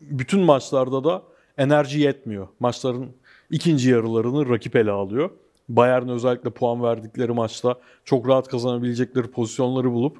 bütün 0.00 0.40
maçlarda 0.40 1.04
da 1.04 1.22
enerji 1.58 2.00
yetmiyor. 2.00 2.48
Maçların 2.60 3.10
ikinci 3.50 3.90
yarılarını 3.90 4.48
rakip 4.48 4.76
ele 4.76 4.90
alıyor. 4.90 5.30
Bayern 5.68 6.08
özellikle 6.08 6.50
puan 6.50 6.82
verdikleri 6.82 7.32
maçta 7.32 7.74
çok 8.04 8.28
rahat 8.28 8.48
kazanabilecekleri 8.48 9.30
pozisyonları 9.30 9.92
bulup 9.92 10.18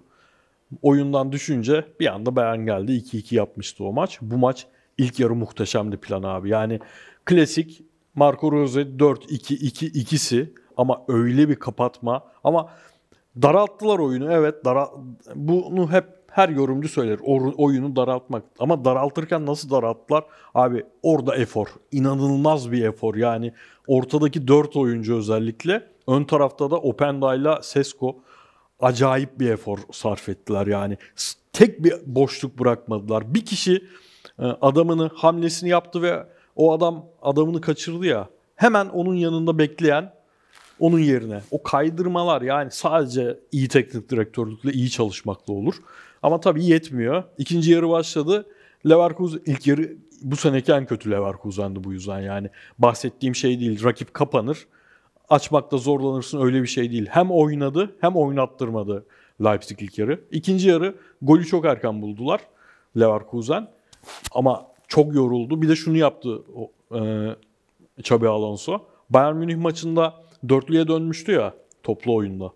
oyundan 0.82 1.32
düşünce 1.32 1.84
bir 2.00 2.14
anda 2.14 2.36
Bayern 2.36 2.64
geldi 2.66 2.92
2-2 2.92 3.34
yapmıştı 3.34 3.84
o 3.84 3.92
maç. 3.92 4.18
Bu 4.22 4.38
maç 4.38 4.66
ilk 4.98 5.20
yarı 5.20 5.34
muhteşemdi 5.34 5.96
plan 5.96 6.22
abi. 6.22 6.48
Yani 6.48 6.80
klasik 7.24 7.82
Marco 8.14 8.52
Rose 8.52 8.80
4-2-2-2'si 8.80 10.52
ama 10.76 11.02
öyle 11.08 11.48
bir 11.48 11.56
kapatma 11.56 12.24
ama 12.44 12.68
Daralttılar 13.42 13.98
oyunu 13.98 14.32
evet. 14.32 14.64
Dara 14.64 14.90
bunu 15.34 15.92
hep 15.92 16.04
her 16.36 16.48
yorumcu 16.48 16.88
söyler. 16.88 17.18
Oyunu 17.56 17.96
daraltmak. 17.96 18.44
Ama 18.58 18.84
daraltırken 18.84 19.46
nasıl 19.46 19.70
daralttılar? 19.70 20.24
Abi 20.54 20.84
orada 21.02 21.36
efor. 21.36 21.66
İnanılmaz 21.92 22.72
bir 22.72 22.84
efor. 22.84 23.14
Yani 23.14 23.52
ortadaki 23.86 24.48
4 24.48 24.76
oyuncu 24.76 25.16
özellikle. 25.16 25.82
Ön 26.08 26.24
tarafta 26.24 26.70
da 26.70 26.76
Openda 26.76 27.34
ile 27.34 27.50
Sesko 27.62 28.16
acayip 28.80 29.40
bir 29.40 29.50
efor 29.50 29.78
sarf 29.92 30.28
ettiler 30.28 30.66
yani. 30.66 30.96
Tek 31.52 31.84
bir 31.84 31.94
boşluk 32.06 32.58
bırakmadılar. 32.58 33.34
Bir 33.34 33.44
kişi 33.44 33.84
e, 34.38 34.44
adamını 34.44 35.10
hamlesini 35.14 35.68
yaptı 35.68 36.02
ve 36.02 36.26
o 36.56 36.72
adam 36.72 37.06
adamını 37.22 37.60
kaçırdı 37.60 38.06
ya. 38.06 38.28
Hemen 38.56 38.86
onun 38.86 39.14
yanında 39.14 39.58
bekleyen 39.58 40.12
onun 40.80 40.98
yerine 40.98 41.40
o 41.50 41.62
kaydırmalar 41.62 42.42
yani 42.42 42.70
sadece 42.70 43.38
iyi 43.52 43.68
teknik 43.68 44.10
direktörlükle 44.10 44.72
iyi 44.72 44.90
çalışmakla 44.90 45.52
olur. 45.52 45.74
Ama 46.22 46.40
tabii 46.40 46.64
yetmiyor. 46.64 47.22
İkinci 47.38 47.72
yarı 47.72 47.88
başladı. 47.88 48.46
Leverkusen 48.88 49.40
ilk 49.46 49.66
yarı 49.66 49.96
bu 50.22 50.36
seneki 50.36 50.72
en 50.72 50.86
kötü 50.86 51.10
Leverkusen'di 51.10 51.84
bu 51.84 51.92
yüzden 51.92 52.20
yani. 52.20 52.50
Bahsettiğim 52.78 53.34
şey 53.34 53.60
değil. 53.60 53.84
Rakip 53.84 54.14
kapanır. 54.14 54.66
Açmakta 55.28 55.76
zorlanırsın 55.76 56.40
öyle 56.40 56.62
bir 56.62 56.66
şey 56.66 56.92
değil. 56.92 57.06
Hem 57.10 57.30
oynadı 57.30 57.96
hem 58.00 58.16
oynattırmadı 58.16 59.04
Leipzig 59.44 59.82
ilk 59.82 59.98
yarı. 59.98 60.20
İkinci 60.30 60.68
yarı 60.68 60.94
golü 61.22 61.46
çok 61.46 61.64
erken 61.64 62.02
buldular 62.02 62.40
Leverkusen. 62.96 63.68
Ama 64.32 64.66
çok 64.88 65.14
yoruldu. 65.14 65.62
Bir 65.62 65.68
de 65.68 65.76
şunu 65.76 65.96
yaptı 65.96 66.42
e, 66.94 67.00
Xabi 67.98 68.28
Alonso. 68.28 68.78
Bayern 69.10 69.36
Münih 69.36 69.56
maçında 69.56 70.14
dörtlüye 70.48 70.88
dönmüştü 70.88 71.32
ya 71.32 71.54
toplu 71.82 72.14
oyunda. 72.14 72.52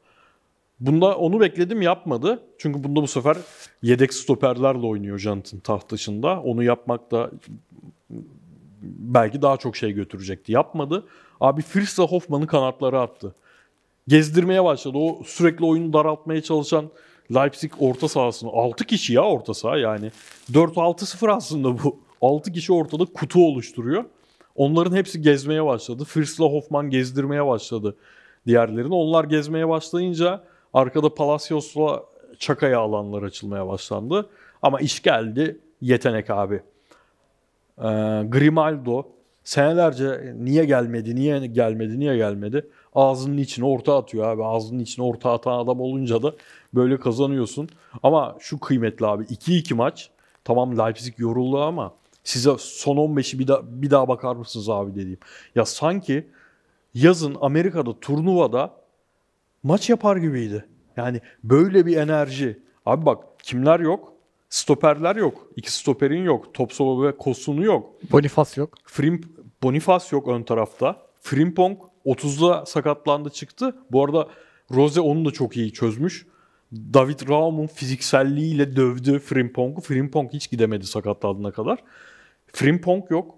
Bunda 0.81 1.17
onu 1.17 1.41
bekledim 1.41 1.83
yapmadı. 1.83 2.43
Çünkü 2.59 2.85
bunda 2.85 3.03
bu 3.03 3.07
sefer 3.07 3.37
yedek 3.83 4.15
stoperlerle 4.15 4.87
oynuyor 4.87 5.19
Jonathan 5.19 5.61
taht 5.61 5.91
dışında. 5.91 6.41
Onu 6.41 6.63
yapmak 6.63 7.11
da 7.11 7.31
belki 8.83 9.43
daha 9.43 9.57
çok 9.57 9.77
şey 9.77 9.93
götürecekti. 9.93 10.53
Yapmadı. 10.53 11.05
Abi 11.41 11.63
Fritz'le 11.63 11.99
Hoffman'ı 11.99 12.47
kanatlara 12.47 13.01
attı. 13.01 13.35
Gezdirmeye 14.09 14.65
başladı. 14.65 14.99
O 14.99 15.23
sürekli 15.27 15.65
oyunu 15.65 15.93
daraltmaya 15.93 16.43
çalışan 16.43 16.91
Leipzig 17.35 17.73
orta 17.79 18.09
sahasını. 18.09 18.51
6 18.51 18.85
kişi 18.85 19.13
ya 19.13 19.23
orta 19.23 19.55
saha 19.55 19.79
yani. 19.79 20.11
4-6-0 20.53 21.33
aslında 21.33 21.83
bu. 21.85 22.01
6 22.23 22.53
kişi 22.53 22.73
ortada 22.73 23.05
kutu 23.05 23.47
oluşturuyor. 23.47 24.05
Onların 24.57 24.97
hepsi 24.97 25.23
gezmeye 25.23 25.65
başladı. 25.65 26.05
Fritz'le 26.05 26.41
Hoffman 26.41 26.91
gezdirmeye 26.91 27.47
başladı 27.47 27.97
diğerlerini. 28.47 28.95
Onlar 28.95 29.25
gezmeye 29.25 29.69
başlayınca 29.69 30.45
arkada 30.75 31.15
Palacios'la 31.15 32.05
Çakaya 32.39 32.81
alanlar 32.81 33.23
açılmaya 33.23 33.69
başlandı. 33.69 34.31
Ama 34.63 34.81
iş 34.81 35.03
geldi 35.03 35.61
yetenek 35.81 36.31
abi. 36.31 36.55
Ee, 37.79 37.83
Grimaldo 38.29 39.07
senelerce 39.45 40.35
niye 40.37 40.65
gelmedi, 40.65 41.17
niye 41.17 41.47
gelmedi, 41.47 42.01
niye 42.01 42.17
gelmedi? 42.17 42.71
Ağzının 42.95 43.37
içine 43.37 43.65
orta 43.65 43.99
atıyor 43.99 44.25
abi. 44.25 44.45
Ağzının 44.45 44.79
içine 44.79 45.05
orta 45.05 45.33
atan 45.33 45.59
adam 45.59 45.81
olunca 45.81 46.23
da 46.23 46.35
böyle 46.75 47.01
kazanıyorsun. 47.01 47.69
Ama 48.03 48.37
şu 48.41 48.61
kıymetli 48.61 49.07
abi 49.07 49.25
2-2 49.25 49.75
maç. 49.75 50.11
Tamam 50.45 50.79
Leipzig 50.79 51.19
yoruldu 51.19 51.61
ama 51.63 51.95
size 52.25 52.51
son 52.59 52.97
15'i 52.97 53.39
bir 53.39 53.49
daha, 53.49 53.61
bir 53.65 53.91
daha 53.91 54.09
bakar 54.09 54.37
mısınız 54.37 54.69
abi 54.69 54.95
dediğim. 54.95 55.19
Ya 55.55 55.65
sanki 55.65 56.27
yazın 56.95 57.37
Amerika'da 57.41 58.01
turnuvada 58.01 58.80
maç 59.63 59.91
yapar 59.91 60.17
gibiydi. 60.17 60.65
Yani 60.97 61.21
böyle 61.45 61.87
bir 61.87 61.97
enerji. 61.97 62.59
Abi 62.87 63.07
bak 63.07 63.25
kimler 63.43 63.81
yok? 63.81 64.13
Stoperler 64.49 65.17
yok. 65.17 65.47
İki 65.57 65.73
stoperin 65.73 66.25
yok. 66.25 66.55
Topsova 66.55 67.07
ve 67.07 67.17
Kosunu 67.17 67.65
yok. 67.65 67.91
Bonifaz 68.13 68.57
yok. 68.57 68.75
Frim, 68.85 69.21
Bonifaz 69.63 70.13
yok 70.13 70.29
ön 70.29 70.43
tarafta. 70.43 71.03
Frimpong 71.21 71.79
30'da 72.07 72.67
sakatlandı 72.67 73.31
çıktı. 73.31 73.77
Bu 73.93 74.05
arada 74.05 74.29
Rose 74.75 75.01
onu 75.01 75.25
da 75.25 75.31
çok 75.31 75.57
iyi 75.57 75.73
çözmüş. 75.73 76.27
David 76.73 77.29
Raum'un 77.29 77.67
fizikselliğiyle 77.67 78.77
dövdü 78.77 79.19
Frimpong'u. 79.19 79.81
Frimpong 79.81 80.33
hiç 80.33 80.51
gidemedi 80.51 80.87
sakatlandığına 80.87 81.53
kadar. 81.53 81.79
Frimpong 82.53 83.11
yok. 83.11 83.35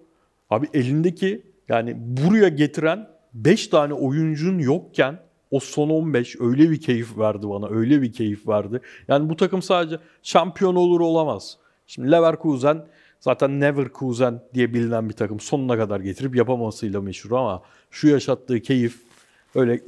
Abi 0.50 0.66
elindeki 0.74 1.46
yani 1.68 1.94
buraya 1.96 2.48
getiren 2.48 3.08
5 3.34 3.66
tane 3.66 3.94
oyuncun 3.94 4.58
yokken 4.58 5.18
o 5.52 5.60
son 5.60 5.88
15 5.90 6.36
öyle 6.40 6.70
bir 6.70 6.80
keyif 6.80 7.18
verdi 7.18 7.48
bana. 7.48 7.68
Öyle 7.68 8.02
bir 8.02 8.12
keyif 8.12 8.48
verdi. 8.48 8.80
Yani 9.08 9.28
bu 9.28 9.36
takım 9.36 9.62
sadece 9.62 9.98
şampiyon 10.22 10.74
olur 10.74 11.00
olamaz. 11.00 11.58
Şimdi 11.86 12.12
Leverkusen 12.12 12.84
zaten 13.20 13.60
Neverkusen 13.60 14.40
diye 14.54 14.74
bilinen 14.74 15.08
bir 15.08 15.14
takım. 15.14 15.40
Sonuna 15.40 15.76
kadar 15.76 16.00
getirip 16.00 16.36
yapamasıyla 16.36 17.00
meşhur 17.00 17.30
ama 17.30 17.62
şu 17.90 18.08
yaşattığı 18.08 18.60
keyif 18.60 19.00
öyle 19.54 19.80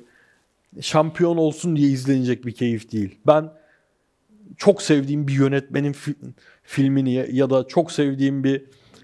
şampiyon 0.81 1.37
olsun 1.37 1.77
diye 1.77 1.88
izlenecek 1.88 2.46
bir 2.46 2.53
keyif 2.53 2.92
değil. 2.92 3.18
Ben 3.27 3.53
çok 4.57 4.83
sevdiğim 4.83 5.29
bir 5.29 5.33
yönetmenin 5.33 5.92
fi- 5.92 6.14
filmini 6.62 7.12
ya- 7.12 7.50
da 7.50 7.66
çok 7.66 7.92
sevdiğim 7.92 8.44
bir 8.44 8.62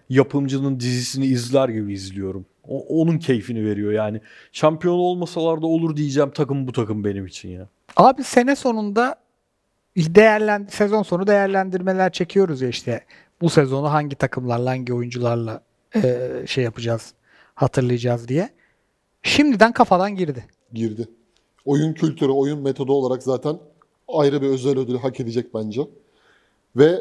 yapımcının 0.08 0.80
dizisini 0.80 1.26
izler 1.26 1.68
gibi 1.68 1.92
izliyorum. 1.92 2.46
O- 2.70 3.00
onun 3.02 3.18
keyfini 3.18 3.64
veriyor 3.64 3.92
yani. 3.92 4.20
Şampiyon 4.52 4.94
olmasalar 4.94 5.62
da 5.62 5.66
olur 5.66 5.96
diyeceğim 5.96 6.30
takım 6.30 6.66
bu 6.66 6.72
takım 6.72 7.04
benim 7.04 7.26
için 7.26 7.48
ya. 7.48 7.68
Abi 7.96 8.24
sene 8.24 8.56
sonunda 8.56 9.16
değerlen 9.96 10.66
sezon 10.70 11.02
sonu 11.02 11.26
değerlendirmeler 11.26 12.12
çekiyoruz 12.12 12.60
ya 12.62 12.68
işte. 12.68 13.04
Bu 13.40 13.50
sezonu 13.50 13.92
hangi 13.92 14.16
takımlarla, 14.16 14.70
hangi 14.70 14.94
oyuncularla 14.94 15.62
e, 15.96 16.30
şey 16.46 16.64
yapacağız, 16.64 17.14
hatırlayacağız 17.54 18.28
diye. 18.28 18.48
Şimdiden 19.22 19.72
kafadan 19.72 20.16
girdi. 20.16 20.44
girdi. 20.72 21.08
Oyun 21.64 21.92
kültürü, 21.92 22.30
oyun 22.30 22.60
metodu 22.62 22.92
olarak 22.92 23.22
zaten 23.22 23.58
ayrı 24.08 24.42
bir 24.42 24.46
özel 24.48 24.78
ödül 24.78 24.96
hak 24.98 25.20
edecek 25.20 25.54
bence. 25.54 25.80
Ve 26.76 26.94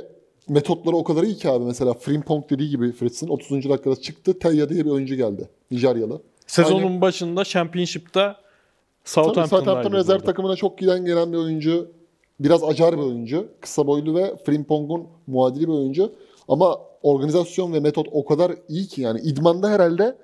metotları 0.49 0.95
o 0.95 1.03
kadar 1.03 1.23
iyi 1.23 1.35
ki 1.35 1.49
abi. 1.49 1.65
Mesela 1.65 1.93
Frimpong 1.93 2.49
dediği 2.49 2.69
gibi 2.69 2.91
Fritz'in 2.91 3.27
30. 3.27 3.69
dakikada 3.69 3.95
çıktı. 3.95 4.39
Telya 4.39 4.69
diye 4.69 4.85
bir 4.85 4.89
oyuncu 4.89 5.15
geldi. 5.15 5.49
Nijeryalı. 5.71 6.21
Sezonun 6.47 6.83
Aynen. 6.83 7.01
başında 7.01 7.43
Championship'ta 7.45 8.33
Tabii 8.33 9.25
Southampton'daydı. 9.25 9.65
Southampton 9.65 9.99
rezerv 9.99 10.19
takımına 10.19 10.55
çok 10.55 10.77
giden 10.77 11.05
gelen 11.05 11.33
bir 11.33 11.37
oyuncu. 11.37 11.91
Biraz 12.39 12.63
acar 12.63 12.97
bir 12.97 13.03
oyuncu. 13.03 13.47
Kısa 13.61 13.87
boylu 13.87 14.15
ve 14.15 14.35
Frimpong'un 14.45 15.07
muadili 15.27 15.67
bir 15.67 15.73
oyuncu. 15.73 16.11
Ama 16.47 16.77
organizasyon 17.03 17.73
ve 17.73 17.79
metot 17.79 18.07
o 18.11 18.25
kadar 18.25 18.51
iyi 18.69 18.87
ki 18.87 19.01
yani 19.01 19.19
idmanda 19.19 19.69
herhalde 19.69 20.15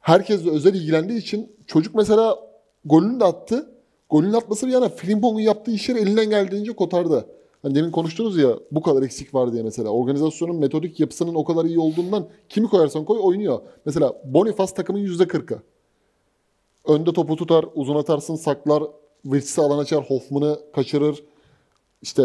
herkesle 0.00 0.50
özel 0.50 0.74
ilgilendiği 0.74 1.18
için 1.18 1.52
çocuk 1.66 1.94
mesela 1.94 2.38
golünü 2.84 3.20
de 3.20 3.24
attı. 3.24 3.70
Golünü 4.10 4.36
atması 4.36 4.66
bir 4.66 4.72
yana 4.72 4.88
Frimpong'un 4.88 5.40
yaptığı 5.40 5.70
işleri 5.70 5.98
elinden 5.98 6.30
geldiğince 6.30 6.72
kotardı. 6.72 7.26
Hani 7.66 7.74
demin 7.74 7.90
konuştunuz 7.90 8.38
ya 8.38 8.58
bu 8.70 8.82
kadar 8.82 9.02
eksik 9.02 9.34
var 9.34 9.52
diye 9.52 9.62
mesela. 9.62 9.88
Organizasyonun 9.88 10.56
metodik 10.56 11.00
yapısının 11.00 11.34
o 11.34 11.44
kadar 11.44 11.64
iyi 11.64 11.78
olduğundan 11.78 12.28
kimi 12.48 12.68
koyarsan 12.68 13.04
koy 13.04 13.18
oynuyor. 13.22 13.60
Mesela 13.86 14.22
Boniface 14.24 14.74
takımın 14.74 15.00
%40'ı. 15.00 15.58
Önde 16.84 17.12
topu 17.12 17.36
tutar, 17.36 17.64
uzun 17.74 17.96
atarsın, 17.96 18.34
saklar, 18.34 18.82
Wirtz'i 19.22 19.60
alan 19.60 19.78
açar, 19.78 20.04
Hoffman'ı 20.04 20.60
kaçırır. 20.74 21.24
İşte 22.02 22.22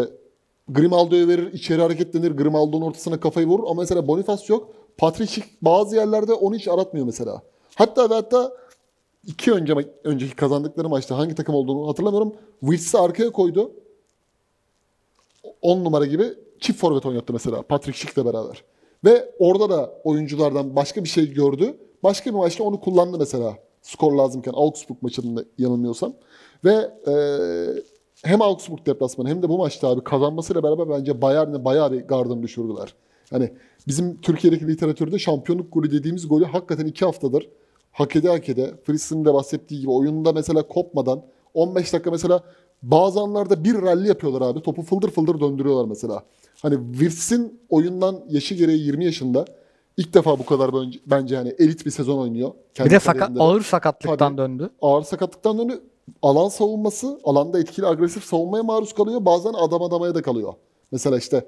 Grimaldo'ya 0.68 1.28
verir, 1.28 1.52
içeri 1.52 1.82
hareketlenir, 1.82 2.30
Grimaldo'nun 2.30 2.86
ortasına 2.86 3.20
kafayı 3.20 3.46
vurur. 3.46 3.64
Ama 3.64 3.80
mesela 3.80 4.08
Boniface 4.08 4.44
yok. 4.48 4.72
Patrick 4.98 5.42
bazı 5.62 5.96
yerlerde 5.96 6.32
onu 6.32 6.54
hiç 6.54 6.68
aratmıyor 6.68 7.06
mesela. 7.06 7.42
Hatta 7.74 8.10
ve 8.10 8.14
hatta 8.14 8.52
iki 9.26 9.52
önce 9.52 9.74
önceki 10.04 10.36
kazandıkları 10.36 10.88
maçta 10.88 11.18
hangi 11.18 11.34
takım 11.34 11.54
olduğunu 11.54 11.88
hatırlamıyorum. 11.88 12.32
Wirtz'i 12.60 12.98
arkaya 12.98 13.32
koydu. 13.32 13.72
10 15.62 15.84
numara 15.84 16.06
gibi 16.06 16.24
çift 16.60 16.80
forvet 16.80 17.06
oynattı 17.06 17.32
mesela 17.32 17.62
Patrick 17.62 17.98
Schick'le 17.98 18.24
beraber. 18.26 18.64
Ve 19.04 19.34
orada 19.38 19.70
da 19.70 19.92
oyunculardan 20.04 20.76
başka 20.76 21.04
bir 21.04 21.08
şey 21.08 21.32
gördü. 21.34 21.76
Başka 22.02 22.30
bir 22.30 22.36
maçta 22.36 22.64
onu 22.64 22.80
kullandı 22.80 23.18
mesela. 23.18 23.58
Skor 23.82 24.12
lazımken 24.12 24.52
Augsburg 24.54 25.02
maçında 25.02 25.44
yanılmıyorsam. 25.58 26.12
Ve 26.64 26.90
e, 27.06 27.14
hem 28.24 28.42
Augsburg 28.42 28.86
deplasmanı 28.86 29.28
hem 29.28 29.42
de 29.42 29.48
bu 29.48 29.58
maçta 29.58 29.88
abi 29.88 30.04
kazanmasıyla 30.04 30.62
beraber 30.62 30.90
bence 30.90 31.22
Bayern'e 31.22 31.64
bayağı 31.64 31.92
bir 31.92 32.00
gardını 32.00 32.42
düşürdüler. 32.42 32.94
Yani 33.32 33.52
bizim 33.86 34.20
Türkiye'deki 34.20 34.68
literatürde 34.68 35.18
şampiyonluk 35.18 35.72
golü 35.72 35.90
dediğimiz 35.90 36.28
golü 36.28 36.44
hakikaten 36.44 36.86
iki 36.86 37.04
haftadır 37.04 37.48
hak 37.92 38.16
ede 38.16 38.28
hak 38.28 38.48
ede. 38.48 38.74
Fritz'in 38.84 39.24
de 39.24 39.34
bahsettiği 39.34 39.80
gibi 39.80 39.90
oyunda 39.90 40.32
mesela 40.32 40.62
kopmadan 40.62 41.22
15 41.54 41.92
dakika 41.92 42.10
mesela 42.10 42.44
bazı 42.82 43.20
anlarda 43.20 43.64
bir 43.64 43.82
rally 43.82 44.08
yapıyorlar 44.08 44.40
abi. 44.40 44.62
Topu 44.62 44.82
fıldır 44.82 45.10
fıldır 45.10 45.40
döndürüyorlar 45.40 45.84
mesela. 45.88 46.22
Hani 46.62 46.78
Wirtz'in 46.92 47.60
oyundan 47.68 48.20
yaşı 48.30 48.54
gereği 48.54 48.78
20 48.86 49.04
yaşında 49.04 49.44
ilk 49.96 50.14
defa 50.14 50.38
bu 50.38 50.46
kadar 50.46 50.74
bence, 50.74 50.98
bence 51.06 51.36
hani 51.36 51.54
elit 51.58 51.86
bir 51.86 51.90
sezon 51.90 52.18
oynuyor. 52.18 52.48
Bir 52.48 52.74
Kendi 52.74 52.90
de 52.90 53.00
sakat, 53.00 53.30
ağır 53.38 53.60
sakatlıktan 53.62 54.16
Tabii. 54.36 54.38
döndü. 54.38 54.70
ağır 54.82 55.02
sakatlıktan 55.02 55.58
döndü. 55.58 55.80
alan 56.22 56.48
savunması, 56.48 57.20
alanda 57.24 57.60
etkili 57.60 57.86
agresif 57.86 58.24
savunmaya 58.24 58.62
maruz 58.62 58.92
kalıyor. 58.94 59.24
Bazen 59.24 59.52
adam 59.52 59.82
adamaya 59.82 60.14
da 60.14 60.22
kalıyor. 60.22 60.52
Mesela 60.92 61.18
işte 61.18 61.46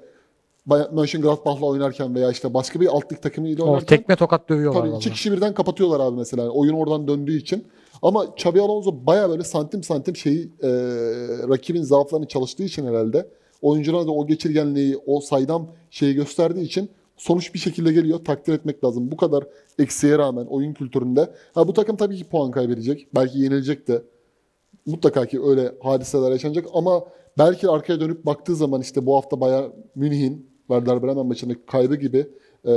Mönchengladbach'la 0.91 1.65
oynarken 1.65 2.15
veya 2.15 2.31
işte 2.31 2.53
başka 2.53 2.79
bir 2.79 2.87
alt 2.87 3.11
lig 3.11 3.21
takımıyla 3.21 3.63
O 3.63 3.67
oynarken 3.67 3.97
tekme 3.97 4.15
tokat 4.15 4.49
dövüyorlar. 4.49 4.81
tabii 4.81 4.95
iki 4.95 5.11
kişi 5.11 5.31
birden 5.31 5.53
kapatıyorlar 5.53 5.99
abi 5.99 6.15
mesela. 6.17 6.49
Oyun 6.49 6.73
oradan 6.73 7.07
döndüğü 7.07 7.37
için. 7.37 7.67
Ama 8.05 8.25
Xabi 8.25 8.61
Alonso 8.61 9.05
baya 9.05 9.29
böyle 9.29 9.43
santim 9.43 9.83
santim 9.83 10.15
şeyi 10.15 10.43
e, 10.63 10.69
rakibin 11.49 11.81
zaaflarını 11.81 12.27
çalıştığı 12.27 12.63
için 12.63 12.85
herhalde 12.87 13.29
oyunculara 13.61 14.07
da 14.07 14.11
o 14.11 14.27
geçirgenliği, 14.27 14.97
o 15.05 15.19
saydam 15.19 15.71
şeyi 15.91 16.15
gösterdiği 16.15 16.65
için 16.65 16.89
sonuç 17.17 17.53
bir 17.53 17.59
şekilde 17.59 17.93
geliyor. 17.93 18.25
Takdir 18.25 18.53
etmek 18.53 18.83
lazım. 18.83 19.11
Bu 19.11 19.17
kadar 19.17 19.43
eksiğe 19.79 20.17
rağmen 20.17 20.45
oyun 20.45 20.73
kültüründe. 20.73 21.29
Ha 21.53 21.67
bu 21.67 21.73
takım 21.73 21.95
tabii 21.95 22.17
ki 22.17 22.23
puan 22.23 22.51
kaybedecek. 22.51 23.07
Belki 23.15 23.39
yenilecek 23.39 23.87
de. 23.87 24.01
Mutlaka 24.85 25.25
ki 25.25 25.43
öyle 25.43 25.71
hadiseler 25.83 26.31
yaşanacak 26.31 26.65
ama 26.73 27.05
belki 27.37 27.69
arkaya 27.69 27.99
dönüp 27.99 28.25
baktığı 28.25 28.55
zaman 28.55 28.81
işte 28.81 29.05
bu 29.05 29.15
hafta 29.15 29.41
Bayern 29.41 29.69
Münih'in 29.95 30.49
Werder 30.67 31.03
Bremen 31.03 31.25
maçındaki 31.25 31.65
kaybı 31.65 31.95
gibi 31.95 32.27
e, 32.67 32.73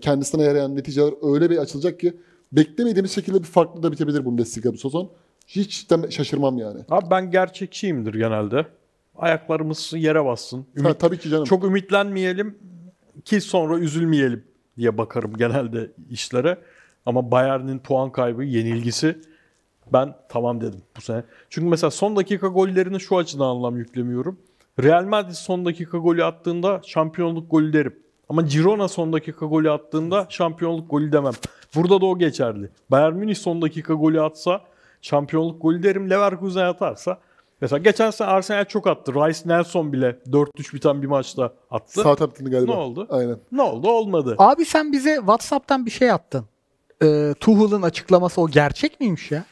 kendisine 0.00 0.42
yarayan 0.42 0.76
neticeler 0.76 1.34
öyle 1.34 1.50
bir 1.50 1.58
açılacak 1.58 2.00
ki 2.00 2.14
beklemediğimiz 2.56 3.12
şekilde 3.12 3.38
bir 3.38 3.48
farklı 3.48 3.82
da 3.82 3.92
bitebilir 3.92 4.24
Bundesliga 4.24 4.72
bu 4.72 4.78
sezon. 4.78 5.10
Hiç 5.46 5.90
de 5.90 6.10
şaşırmam 6.10 6.58
yani. 6.58 6.80
Abi 6.90 7.10
ben 7.10 7.30
gerçekçiyimdir 7.30 8.14
genelde. 8.14 8.66
Ayaklarımız 9.16 9.92
yere 9.96 10.24
bassın. 10.24 10.66
Ümit, 10.76 10.90
Ha, 10.90 10.94
tabii 10.98 11.18
ki 11.18 11.30
canım. 11.30 11.44
Çok 11.44 11.64
ümitlenmeyelim 11.64 12.58
ki 13.24 13.40
sonra 13.40 13.78
üzülmeyelim 13.78 14.44
diye 14.76 14.98
bakarım 14.98 15.34
genelde 15.38 15.90
işlere. 16.10 16.58
Ama 17.06 17.30
Bayern'in 17.30 17.78
puan 17.78 18.12
kaybı, 18.12 18.44
yenilgisi 18.44 19.20
ben 19.92 20.14
tamam 20.28 20.60
dedim 20.60 20.82
bu 20.96 21.00
sene. 21.00 21.22
Çünkü 21.50 21.68
mesela 21.68 21.90
son 21.90 22.16
dakika 22.16 22.46
gollerini 22.46 23.00
şu 23.00 23.16
açıdan 23.16 23.46
anlam 23.46 23.76
yüklemiyorum. 23.76 24.38
Real 24.82 25.04
Madrid 25.04 25.34
son 25.34 25.64
dakika 25.64 25.98
golü 25.98 26.24
attığında 26.24 26.80
şampiyonluk 26.84 27.50
golü 27.50 27.72
derim. 27.72 27.96
Ama 28.28 28.42
Girona 28.42 28.88
son 28.88 29.12
dakika 29.12 29.46
golü 29.46 29.70
attığında 29.70 30.26
şampiyonluk 30.28 30.90
golü 30.90 31.12
demem. 31.12 31.32
Burada 31.74 32.00
da 32.00 32.06
o 32.06 32.18
geçerli. 32.18 32.70
Bayern 32.90 33.14
Münih 33.14 33.34
son 33.34 33.62
dakika 33.62 33.94
golü 33.94 34.20
atsa 34.20 34.60
şampiyonluk 35.02 35.62
golü 35.62 35.82
derim. 35.82 36.10
Leverkusen 36.10 36.66
atarsa 36.66 37.18
Mesela 37.60 37.78
geçen 37.78 38.10
sene 38.10 38.28
Arsenal 38.28 38.64
çok 38.64 38.86
attı. 38.86 39.14
Rice 39.14 39.40
Nelson 39.46 39.92
bile 39.92 40.18
4-3 40.26 40.74
biten 40.74 41.02
bir 41.02 41.06
maçta 41.06 41.52
attı. 41.70 42.00
Southampton'ı 42.00 42.50
galiba. 42.50 42.72
Ne 42.72 42.78
oldu? 42.78 43.06
Aynen. 43.10 43.38
ne 43.52 43.62
oldu? 43.62 43.90
Olmadı. 43.90 44.34
Abi 44.38 44.64
sen 44.64 44.92
bize 44.92 45.16
WhatsApp'tan 45.16 45.86
bir 45.86 45.90
şey 45.90 46.10
attın. 46.10 46.44
Ee, 47.02 47.34
Tuchel'ın 47.40 47.82
açıklaması 47.82 48.40
o 48.40 48.48
gerçek 48.48 49.00
miymiş 49.00 49.30
ya? 49.30 49.44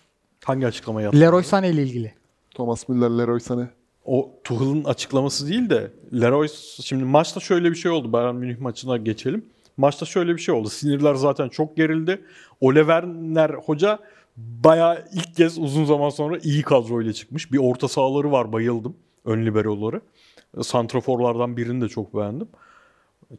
Hangi 0.45 0.67
açıklama 0.67 1.03
yaptı? 1.03 1.21
Leroy 1.21 1.43
Sané 1.43 1.71
ile 1.71 1.83
ilgili. 1.83 2.15
Thomas 2.55 2.89
Müller, 2.89 3.11
Leroy 3.11 3.39
Sané. 3.39 3.67
O 4.05 4.31
Tuchel'ın 4.45 4.85
açıklaması 4.85 5.49
değil 5.49 5.71
de 5.71 5.91
Leroy 6.13 6.49
şimdi 6.83 7.05
maçta 7.05 7.41
şöyle 7.41 7.71
bir 7.71 7.77
şey 7.77 7.91
oldu. 7.91 8.13
Bayern 8.13 8.35
Münih 8.35 8.59
maçına 8.59 8.97
geçelim. 8.97 9.45
Maçta 9.77 10.07
şöyle 10.07 10.37
bir 10.37 10.41
şey 10.41 10.55
oldu. 10.55 10.69
Sinirler 10.69 11.15
zaten 11.15 11.49
çok 11.49 11.77
gerildi. 11.77 12.21
Ole 12.61 12.81
Werner 12.81 13.51
hoca 13.51 13.99
bayağı 14.37 15.05
ilk 15.13 15.37
kez 15.37 15.59
uzun 15.59 15.85
zaman 15.85 16.09
sonra 16.09 16.39
iyi 16.43 16.63
kadroyla 16.63 17.13
çıkmış. 17.13 17.53
Bir 17.53 17.59
orta 17.59 17.89
sahaları 17.89 18.33
var 18.33 18.53
bayıldım. 18.53 18.97
Ön 19.25 19.47
liberoları. 19.47 20.01
Santraforlardan 20.63 21.57
birini 21.57 21.81
de 21.81 21.89
çok 21.89 22.17
beğendim. 22.17 22.49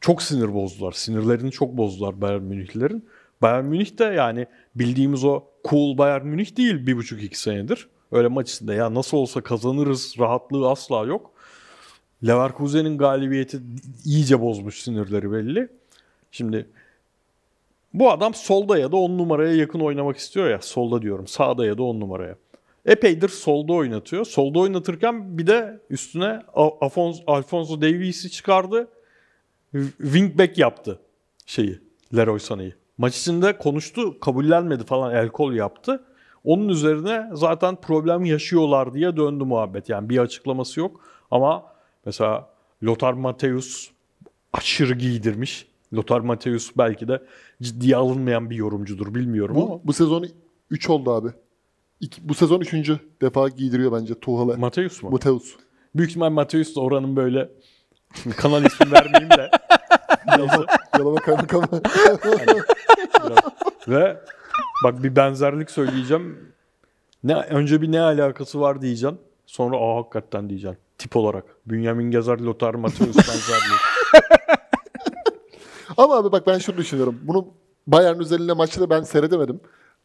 Çok 0.01 0.21
sinir 0.21 0.53
bozdular. 0.53 0.91
Sinirlerini 0.91 1.51
çok 1.51 1.77
bozdular 1.77 2.21
Bayern 2.21 2.41
Münihlilerin. 2.41 3.05
Bayern 3.41 3.65
Münih 3.65 3.97
de 3.97 4.03
yani 4.03 4.45
bildiğimiz 4.75 5.23
o 5.23 5.43
cool 5.69 5.97
Bayern 5.97 6.25
Münih 6.25 6.57
değil 6.57 6.87
bir 6.87 6.97
buçuk 6.97 7.23
iki 7.23 7.39
senedir. 7.39 7.87
Öyle 8.15 8.27
maç 8.27 8.51
içinde 8.51 8.73
ya 8.73 8.93
nasıl 8.93 9.17
olsa 9.17 9.41
kazanırız 9.41 10.15
rahatlığı 10.19 10.69
asla 10.69 11.05
yok. 11.05 11.31
Leverkusen'in 12.27 12.97
galibiyeti 12.97 13.59
iyice 14.05 14.41
bozmuş 14.41 14.81
sinirleri 14.81 15.31
belli. 15.31 15.69
Şimdi 16.31 16.69
bu 17.93 18.11
adam 18.11 18.33
solda 18.33 18.77
ya 18.77 18.91
da 18.91 18.95
10 18.97 19.17
numaraya 19.17 19.55
yakın 19.55 19.79
oynamak 19.79 20.17
istiyor 20.17 20.49
ya. 20.49 20.61
Solda 20.61 21.01
diyorum. 21.01 21.27
Sağda 21.27 21.65
ya 21.65 21.77
da 21.77 21.83
10 21.83 21.99
numaraya. 21.99 22.35
Epeydir 22.85 23.29
solda 23.29 23.73
oynatıyor. 23.73 24.25
Solda 24.25 24.59
oynatırken 24.59 25.37
bir 25.37 25.47
de 25.47 25.79
üstüne 25.89 26.41
Alfonso, 26.53 27.23
Alfonso 27.27 27.81
Davies'i 27.81 28.31
çıkardı. 28.31 28.87
Wingback 29.97 30.57
yaptı 30.57 30.99
şeyi. 31.45 31.79
Leroy 32.15 32.39
Sané'yi. 32.39 32.73
Maç 32.97 33.17
içinde 33.17 33.57
konuştu. 33.57 34.19
Kabullenmedi 34.19 34.83
falan. 34.83 35.15
El 35.15 35.29
kol 35.29 35.53
yaptı. 35.53 36.03
Onun 36.45 36.69
üzerine 36.69 37.29
zaten 37.33 37.75
problem 37.75 38.25
yaşıyorlar 38.25 38.93
diye 38.93 39.17
döndü 39.17 39.43
muhabbet. 39.43 39.89
Yani 39.89 40.09
bir 40.09 40.17
açıklaması 40.17 40.79
yok. 40.79 41.01
Ama 41.31 41.63
mesela 42.05 42.49
Lothar 42.83 43.13
Matthäus 43.13 43.89
aşırı 44.53 44.93
giydirmiş. 44.93 45.67
Lothar 45.93 46.19
Matthäus 46.19 46.71
belki 46.77 47.07
de 47.07 47.21
ciddiye 47.61 47.95
alınmayan 47.95 48.49
bir 48.49 48.55
yorumcudur 48.55 49.15
bilmiyorum 49.15 49.57
ama. 49.57 49.69
Bu, 49.69 49.81
bu 49.83 49.93
sezon 49.93 50.27
3 50.69 50.89
oldu 50.89 51.11
abi. 51.11 51.29
İki, 51.99 52.29
bu 52.29 52.33
sezon 52.33 52.61
3. 52.61 52.89
defa 53.21 53.49
giydiriyor 53.49 53.91
bence 53.91 54.19
Tuhal'e. 54.19 54.53
Matthäus 54.53 55.03
mu? 55.03 55.11
Mateus. 55.11 55.55
Büyük 55.95 56.09
ihtimal 56.09 56.31
Matthäus 56.31 56.75
da 56.75 56.81
oranın 56.81 57.15
böyle 57.15 57.49
kanal 58.37 58.65
ismi 58.65 58.91
vermeyeyim 58.91 59.29
de. 59.29 59.51
Neyse. 60.37 60.65
Yalama 60.99 61.15
kaymakamı. 61.15 61.67
Biraz. 63.25 63.39
Ve 63.87 64.17
bak 64.83 65.03
bir 65.03 65.15
benzerlik 65.15 65.71
söyleyeceğim. 65.71 66.53
Ne 67.23 67.35
önce 67.35 67.81
bir 67.81 67.91
ne 67.91 68.01
alakası 68.01 68.61
var 68.61 68.81
diyeceksin. 68.81 69.19
Sonra 69.45 69.77
aa 69.77 69.97
hakikaten 69.97 70.49
diyeceksin. 70.49 70.79
Tip 70.97 71.15
olarak. 71.15 71.43
Bünyamin 71.65 72.11
Gezer, 72.11 72.39
Lothar 72.39 72.73
Matthäus 72.73 73.17
benzerliği. 73.17 73.79
Ama 75.97 76.17
abi 76.17 76.31
bak 76.31 76.47
ben 76.47 76.57
şunu 76.57 76.77
düşünüyorum. 76.77 77.19
Bunu 77.23 77.47
Bayern 77.87 78.19
özelinde 78.19 78.53
maçta 78.53 78.89
ben 78.89 79.01
seyredemedim. 79.01 79.59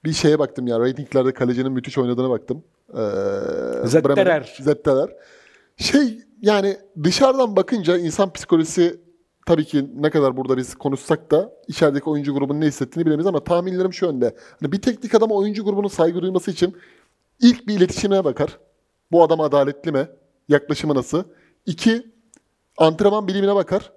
Bir 0.04 0.12
şeye 0.12 0.38
baktım 0.38 0.66
ya. 0.66 0.80
Ratinglerde 0.80 1.34
kalecinin 1.34 1.72
müthiş 1.72 1.98
oynadığına 1.98 2.30
baktım. 2.30 2.64
Ee, 2.88 2.98
Zetterer. 3.84 4.16
Bremen'in. 4.16 4.64
Zetterer. 4.64 5.10
Şey 5.76 6.18
yani 6.42 6.76
dışarıdan 7.02 7.56
bakınca 7.56 7.96
insan 7.98 8.32
psikolojisi 8.32 9.00
tabii 9.50 9.64
ki 9.64 9.90
ne 9.94 10.10
kadar 10.10 10.36
burada 10.36 10.56
biz 10.56 10.74
konuşsak 10.74 11.30
da 11.30 11.52
içerideki 11.68 12.10
oyuncu 12.10 12.34
grubunun 12.34 12.60
ne 12.60 12.66
hissettiğini 12.66 13.06
bilemeyiz 13.06 13.26
ama 13.26 13.44
tahminlerim 13.44 13.92
şu 13.92 14.06
yönde. 14.06 14.36
Hani 14.60 14.72
bir 14.72 14.82
teknik 14.82 15.14
adama 15.14 15.34
oyuncu 15.34 15.64
grubunun 15.64 15.88
saygı 15.88 16.22
duyması 16.22 16.50
için 16.50 16.76
ilk 17.40 17.68
bir 17.68 17.74
iletişimine 17.74 18.24
bakar. 18.24 18.58
Bu 19.12 19.22
adam 19.22 19.40
adaletli 19.40 19.92
mi? 19.92 20.08
Yaklaşımı 20.48 20.94
nasıl? 20.94 21.24
İki, 21.66 22.06
antrenman 22.78 23.28
bilimine 23.28 23.54
bakar. 23.54 23.92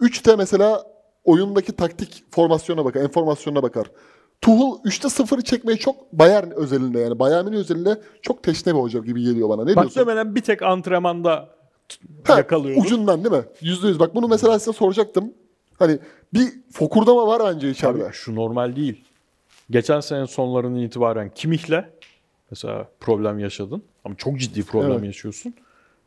Üç 0.00 0.26
de 0.26 0.36
mesela 0.36 0.86
oyundaki 1.24 1.72
taktik 1.72 2.24
formasyona 2.30 2.84
bakar, 2.84 3.00
enformasyonuna 3.00 3.62
bakar. 3.62 3.86
Tuchel 4.40 4.90
3'te 4.90 5.08
0'ı 5.08 5.42
çekmeyi 5.42 5.78
çok 5.78 6.12
Bayern 6.12 6.50
özelinde 6.50 6.98
yani 6.98 7.18
Bayern 7.18 7.44
Münih 7.44 7.58
özelinde 7.58 8.00
çok 8.22 8.42
teşne 8.42 8.74
bir 8.74 8.80
hoca 8.80 9.00
gibi 9.00 9.22
geliyor 9.22 9.48
bana. 9.48 9.64
Ne 9.64 9.74
diyorsun? 9.74 9.84
Muhtemelen 9.84 10.34
bir 10.34 10.40
tek 10.40 10.62
antrenmanda 10.62 11.48
Ha, 12.24 12.36
yakalıyordu. 12.36 12.80
Ucundan 12.80 13.24
değil 13.24 13.34
mi? 13.36 13.44
Yüzde 13.60 13.88
yüz. 13.88 13.98
Bak 14.00 14.14
bunu 14.14 14.28
mesela 14.28 14.58
size 14.58 14.72
soracaktım. 14.72 15.32
Hani 15.78 15.98
bir 16.34 16.48
fokurdama 16.72 17.26
var 17.26 17.40
anca 17.40 17.68
içeride. 17.68 18.04
Abi 18.04 18.12
şu 18.12 18.34
normal 18.34 18.76
değil. 18.76 19.04
Geçen 19.70 20.00
sene 20.00 20.26
sonlarından 20.26 20.80
itibaren 20.80 21.30
Kimih'le 21.34 21.84
mesela 22.50 22.88
problem 23.00 23.38
yaşadın. 23.38 23.82
Ama 24.04 24.14
çok 24.14 24.40
ciddi 24.40 24.62
problem 24.62 24.92
Evet. 24.92 25.04
yaşıyorsun. 25.04 25.54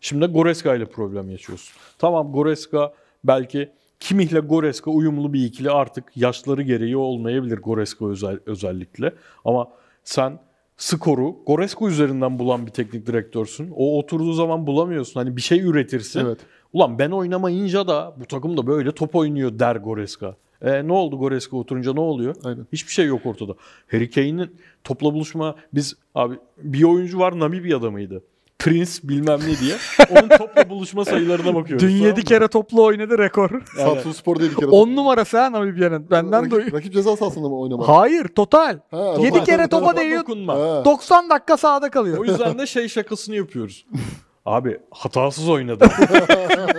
Şimdi 0.02 0.22
de 0.22 0.26
Goreska 0.32 0.76
ile 0.76 0.86
problem 0.86 1.30
yaşıyorsun. 1.32 1.76
Tamam 1.98 2.32
Goreska 2.32 2.94
belki 3.24 3.70
Kimih'le 4.00 4.40
Goreska 4.48 4.92
uyumlu 4.92 5.34
bir 5.34 5.46
ikili 5.46 5.72
artık 5.72 6.18
yaşları 6.18 6.62
gereği 6.62 6.98
olmayabilir 6.98 7.58
Goreska 7.58 8.06
özel, 8.08 8.40
özellikle. 8.46 9.14
Ama 9.46 9.68
sen 10.04 10.40
skoru 10.78 11.36
Goreska 11.46 11.88
üzerinden 11.88 12.40
bulan 12.40 12.66
bir 12.66 12.72
teknik 12.72 13.08
direktörsün. 13.08 13.72
O 13.76 14.00
oturduğu 14.00 14.34
zaman 14.34 14.68
bulamıyorsun. 14.68 15.20
Hani 15.20 15.36
bir 15.38 15.42
şey 15.42 15.62
üretirsin. 15.62 16.20
Evet. 16.20 16.40
Ulan 16.74 17.00
ben 17.00 17.12
oynamayınca 17.12 17.88
da 17.88 18.16
bu 18.20 18.26
takım 18.26 18.58
da 18.58 18.68
böyle 18.68 18.92
top 18.92 19.16
oynuyor 19.16 19.60
der 19.60 19.76
Goreska. 19.76 20.36
E, 20.62 20.88
ne 20.88 20.94
oldu 20.94 21.18
Goreska 21.18 21.58
oturunca 21.58 21.94
ne 21.94 22.00
oluyor? 22.00 22.36
Aynen. 22.44 22.68
Hiçbir 22.74 22.92
şey 22.92 23.06
yok 23.06 23.26
ortada. 23.26 23.56
Harry 23.92 24.10
Kane'in 24.10 24.56
topla 24.84 25.14
buluşma 25.14 25.56
biz 25.74 25.96
abi 26.16 26.36
bir 26.58 26.84
oyuncu 26.84 27.20
var 27.20 27.40
Namibya'da 27.40 27.92
mıydı? 27.92 28.24
Prince 28.60 28.92
bilmem 29.04 29.40
ne 29.40 29.58
diye. 29.60 29.76
Onun 30.12 30.28
topla 30.38 30.70
buluşma 30.70 31.06
sayılarına 31.06 31.56
bakıyoruz. 31.56 31.84
Dün 31.88 31.92
tamam 31.92 32.08
7 32.08 32.20
mı? 32.20 32.26
kere 32.26 32.48
toplu 32.48 32.84
oynadı 32.84 33.18
rekor. 33.18 33.50
Yani- 33.52 33.64
Samsun 33.94 34.12
Spor 34.12 34.40
değil 34.40 34.52
bir 34.52 34.56
kere. 34.56 34.68
10 34.68 34.96
numarası 34.96 35.38
ha 35.38 35.52
Namibya'nın. 35.52 36.12
Benden 36.12 36.40
rakip, 36.46 36.52
duy. 36.52 36.72
rakip 36.72 36.94
ceza 36.94 37.18
sahasında 37.18 37.50
mı 37.50 37.60
oynama? 37.60 37.88
Hayır 37.88 38.28
total. 38.28 38.80
Ha, 38.92 39.16
Yedi 39.20 39.38
topa- 39.38 39.44
kere 39.46 39.68
topa 39.68 39.86
Topa 39.88 39.98
değiyor. 40.02 40.20
dokunma. 40.22 40.54
Ha. 40.54 40.86
90 40.86 41.30
dakika 41.30 41.58
sahada 41.58 41.88
O 41.88 41.92
kalıyor. 41.92 42.26
yüzden 42.26 42.60
de 42.60 42.66
şey 42.68 42.88
şakasını 42.88 43.36
yapıyoruz. 43.36 43.86
Abi 44.46 44.78
hatasız 44.92 45.50
oynadı. 45.50 45.86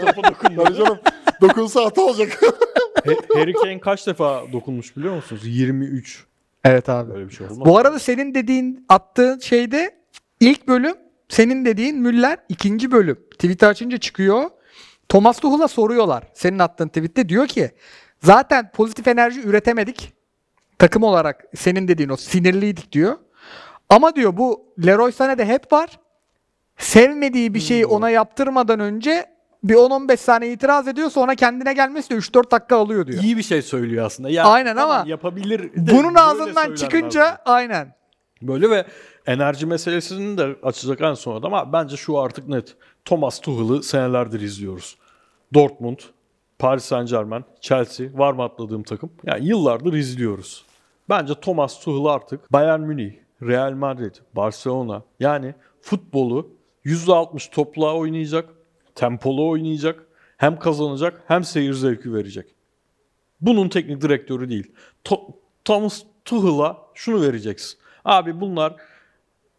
Topa 0.07 0.29
dokunmadı. 0.31 0.64
Tabii 0.64 0.77
canım. 0.77 0.99
Dokunsa 1.41 1.85
hata 1.85 2.03
olacak. 2.03 2.41
Ha- 3.07 3.12
Harry 3.41 3.53
Kane 3.53 3.81
kaç 3.81 4.07
defa 4.07 4.43
dokunmuş 4.53 4.97
biliyor 4.97 5.14
musunuz? 5.16 5.43
23. 5.45 6.24
Evet 6.64 6.89
abi. 6.89 7.14
Böyle 7.14 7.29
bir 7.29 7.35
şey 7.35 7.47
olmaz. 7.47 7.64
Bu 7.66 7.79
arada 7.79 7.99
senin 7.99 8.35
dediğin 8.35 8.85
attığın 8.89 9.39
şeyde 9.39 9.97
İlk 10.41 10.68
bölüm 10.68 10.95
senin 11.29 11.64
dediğin 11.64 11.99
Müller. 11.99 12.39
ikinci 12.49 12.91
bölüm. 12.91 13.18
Tweet'i 13.31 13.66
açınca 13.66 13.99
çıkıyor. 13.99 14.51
Thomas 15.09 15.39
Tuchel'a 15.41 15.68
soruyorlar. 15.68 16.24
Senin 16.35 16.59
attığın 16.59 16.89
tweette 16.89 17.29
diyor 17.29 17.47
ki 17.47 17.70
zaten 18.22 18.70
pozitif 18.74 19.09
enerji 19.09 19.41
üretemedik. 19.41 20.12
Takım 20.79 21.03
olarak 21.03 21.45
senin 21.57 21.89
dediğin 21.89 22.09
o 22.09 22.16
sinirliydik 22.16 22.93
diyor. 22.93 23.16
Ama 23.89 24.16
diyor 24.16 24.37
bu 24.37 24.64
Leroy 24.87 25.11
Sané'de 25.11 25.45
hep 25.47 25.72
var. 25.72 25.99
Sevmediği 26.79 27.55
bir 27.55 27.61
şeyi 27.61 27.87
ona 27.87 28.11
yaptırmadan 28.11 28.81
önce 28.81 29.27
bir 29.64 29.74
10-15 29.74 30.16
saniye 30.16 30.53
itiraz 30.53 30.89
ediyor 30.89 31.11
sonra 31.11 31.35
kendine 31.35 31.72
gelmesi 31.72 32.11
de 32.11 32.14
3-4 32.14 32.51
dakika 32.51 32.77
alıyor 32.77 33.07
diyor. 33.07 33.22
İyi 33.22 33.37
bir 33.37 33.43
şey 33.43 33.62
söylüyor 33.62 34.07
aslında. 34.07 34.31
Ya, 34.31 34.45
Aynen 34.45 34.77
tamam, 34.77 34.97
ama 35.01 35.09
yapabilir. 35.11 35.70
Bunun 35.77 36.14
ağzından 36.14 36.74
çıkınca 36.74 37.20
lazım. 37.20 37.39
aynen. 37.45 37.95
Böyle 38.43 38.70
ve 38.70 38.87
enerji 39.27 39.66
meselesini 39.66 40.39
de 40.39 40.57
açacak 40.62 41.01
en 41.01 41.14
son 41.14 41.43
ama 41.43 41.72
bence 41.72 41.97
şu 41.97 42.18
artık 42.18 42.49
net. 42.49 42.77
Thomas 43.05 43.41
Tuchel'ı 43.41 43.83
senelerdir 43.83 44.41
izliyoruz. 44.41 44.97
Dortmund, 45.55 45.99
Paris 46.59 46.85
Saint 46.85 47.11
Germain, 47.11 47.45
Chelsea 47.61 48.07
var 48.14 48.33
mı 48.33 48.43
atladığım 48.43 48.83
takım? 48.83 49.11
Yani 49.24 49.47
yıllardır 49.47 49.93
izliyoruz. 49.93 50.64
Bence 51.09 51.35
Thomas 51.41 51.81
Tuchel 51.81 52.05
artık 52.05 52.53
Bayern 52.53 52.81
Münih, 52.81 53.12
Real 53.43 53.72
Madrid, 53.72 54.14
Barcelona 54.37 55.03
yani 55.20 55.55
futbolu 55.81 56.51
%60 56.85 57.51
topla 57.51 57.95
oynayacak, 57.95 58.49
tempolu 58.95 59.49
oynayacak, 59.49 60.07
hem 60.37 60.59
kazanacak 60.59 61.22
hem 61.27 61.45
seyir 61.45 61.72
zevki 61.72 62.14
verecek. 62.14 62.55
Bunun 63.41 63.68
teknik 63.68 64.03
direktörü 64.03 64.49
değil. 64.49 64.72
Thomas 65.64 66.03
Tuchel'a 66.24 66.79
şunu 66.95 67.22
vereceksin. 67.22 67.79
Abi 68.05 68.41
bunlar 68.41 68.77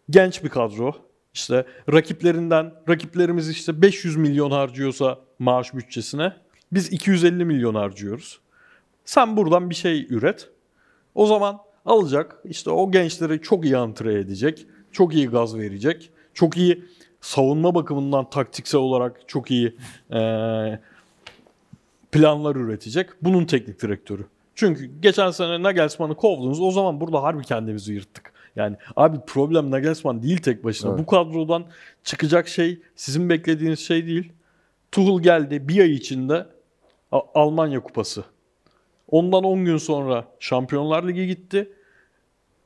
genç 0.10 0.44
bir 0.44 0.50
kadro. 0.50 0.96
İşte 1.34 1.66
rakiplerinden, 1.94 2.74
rakiplerimiz 2.90 3.50
işte 3.50 3.82
500 3.82 4.16
milyon 4.16 4.52
harcıyorsa 4.52 5.20
maaş 5.40 5.74
bütçesine 5.74 6.34
biz 6.72 6.94
250 6.94 7.46
milyon 7.46 7.76
harcıyoruz. 7.76 8.40
Sen 9.06 9.38
buradan 9.38 9.70
bir 9.70 9.76
şey 9.76 10.08
üret. 10.10 10.50
O 11.16 11.26
zaman 11.26 11.60
alacak 11.86 12.36
işte 12.46 12.70
o 12.70 12.92
gençleri 12.92 13.42
çok 13.42 13.66
iyi 13.66 13.78
antre 13.78 14.14
edecek. 14.14 14.68
Çok 14.92 15.16
iyi 15.16 15.28
gaz 15.28 15.58
verecek. 15.58 16.12
Çok 16.34 16.58
iyi 16.58 16.86
savunma 17.22 17.76
bakımından 17.76 18.30
taktiksel 18.30 18.82
olarak 18.82 19.28
çok 19.28 19.52
iyi 19.52 19.76
eee, 20.12 20.80
planlar 22.12 22.56
üretecek. 22.56 23.10
Bunun 23.22 23.46
teknik 23.46 23.82
direktörü. 23.82 24.26
Çünkü 24.56 24.86
geçen 25.02 25.32
sene 25.32 25.64
Nagelsmann'ı 25.64 26.16
kovdunuz. 26.16 26.62
O 26.62 26.72
zaman 26.72 27.02
burada 27.02 27.24
harbi 27.24 27.44
kendimizi 27.44 27.94
yırttık. 27.94 28.34
Yani 28.58 28.76
abi 28.96 29.18
problem 29.28 29.72
Nagelsmann 29.72 30.24
değil 30.24 30.38
tek 30.38 30.64
başına. 30.64 30.90
Evet. 30.90 31.00
Bu 31.00 31.06
kadrodan 31.06 31.66
çıkacak 32.04 32.48
şey 32.48 32.80
sizin 32.96 33.30
beklediğiniz 33.30 33.80
şey 33.80 34.08
değil. 34.08 34.32
Tuchel 34.92 35.24
geldi 35.24 35.68
bir 35.68 35.80
ay 35.82 35.92
içinde 35.92 36.46
Almanya 37.12 37.80
kupası. 37.80 38.24
Ondan 39.08 39.44
10 39.44 39.66
gün 39.66 39.78
sonra 39.78 40.26
Şampiyonlar 40.40 41.08
Ligi 41.08 41.28
gitti. 41.28 41.74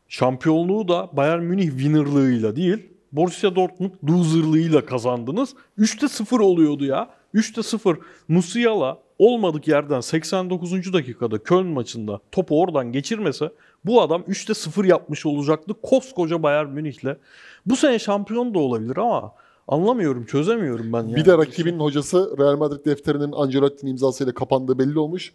Şampiyonluğu 0.08 0.88
da 0.88 1.10
Bayern 1.14 1.44
Münih 1.44 1.70
winnerlığıyla 1.70 2.56
değil, 2.56 2.89
Borussia 3.12 3.56
Dortmund 3.56 3.92
loserlığıyla 4.10 4.86
kazandınız. 4.86 5.56
3'te 5.80 6.08
0 6.08 6.39
oluyordu 6.39 6.86
ya. 6.86 7.10
3'te 7.36 7.64
0. 7.64 7.98
Musiala 8.28 8.98
olmadık 9.20 9.68
yerden 9.68 10.00
89. 10.00 10.94
dakikada 10.94 11.44
Köln 11.44 11.68
maçında 11.68 12.20
topu 12.32 12.62
oradan 12.62 12.92
geçirmese 12.92 13.52
bu 13.86 14.02
adam 14.02 14.22
3'te 14.22 14.54
0 14.54 14.86
yapmış 14.86 15.26
olacaktı 15.26 15.74
koskoca 15.84 16.44
Bayern 16.44 16.70
Münih'le. 16.70 17.18
Bu 17.66 17.76
sene 17.76 18.00
şampiyon 18.00 18.54
da 18.54 18.60
olabilir 18.60 18.98
ama 18.98 19.32
anlamıyorum, 19.68 20.26
çözemiyorum 20.26 20.94
ben 20.94 21.02
yani. 21.04 21.16
Bir 21.16 21.26
de 21.26 21.38
rakibin 21.38 21.80
hocası 21.80 22.36
Real 22.40 22.58
Madrid 22.58 22.86
defterinin 22.86 23.32
Ancelotti'nin 23.32 23.92
imzasıyla 23.92 24.34
kapandığı 24.34 24.80
belli 24.80 25.00
olmuş. 25.00 25.34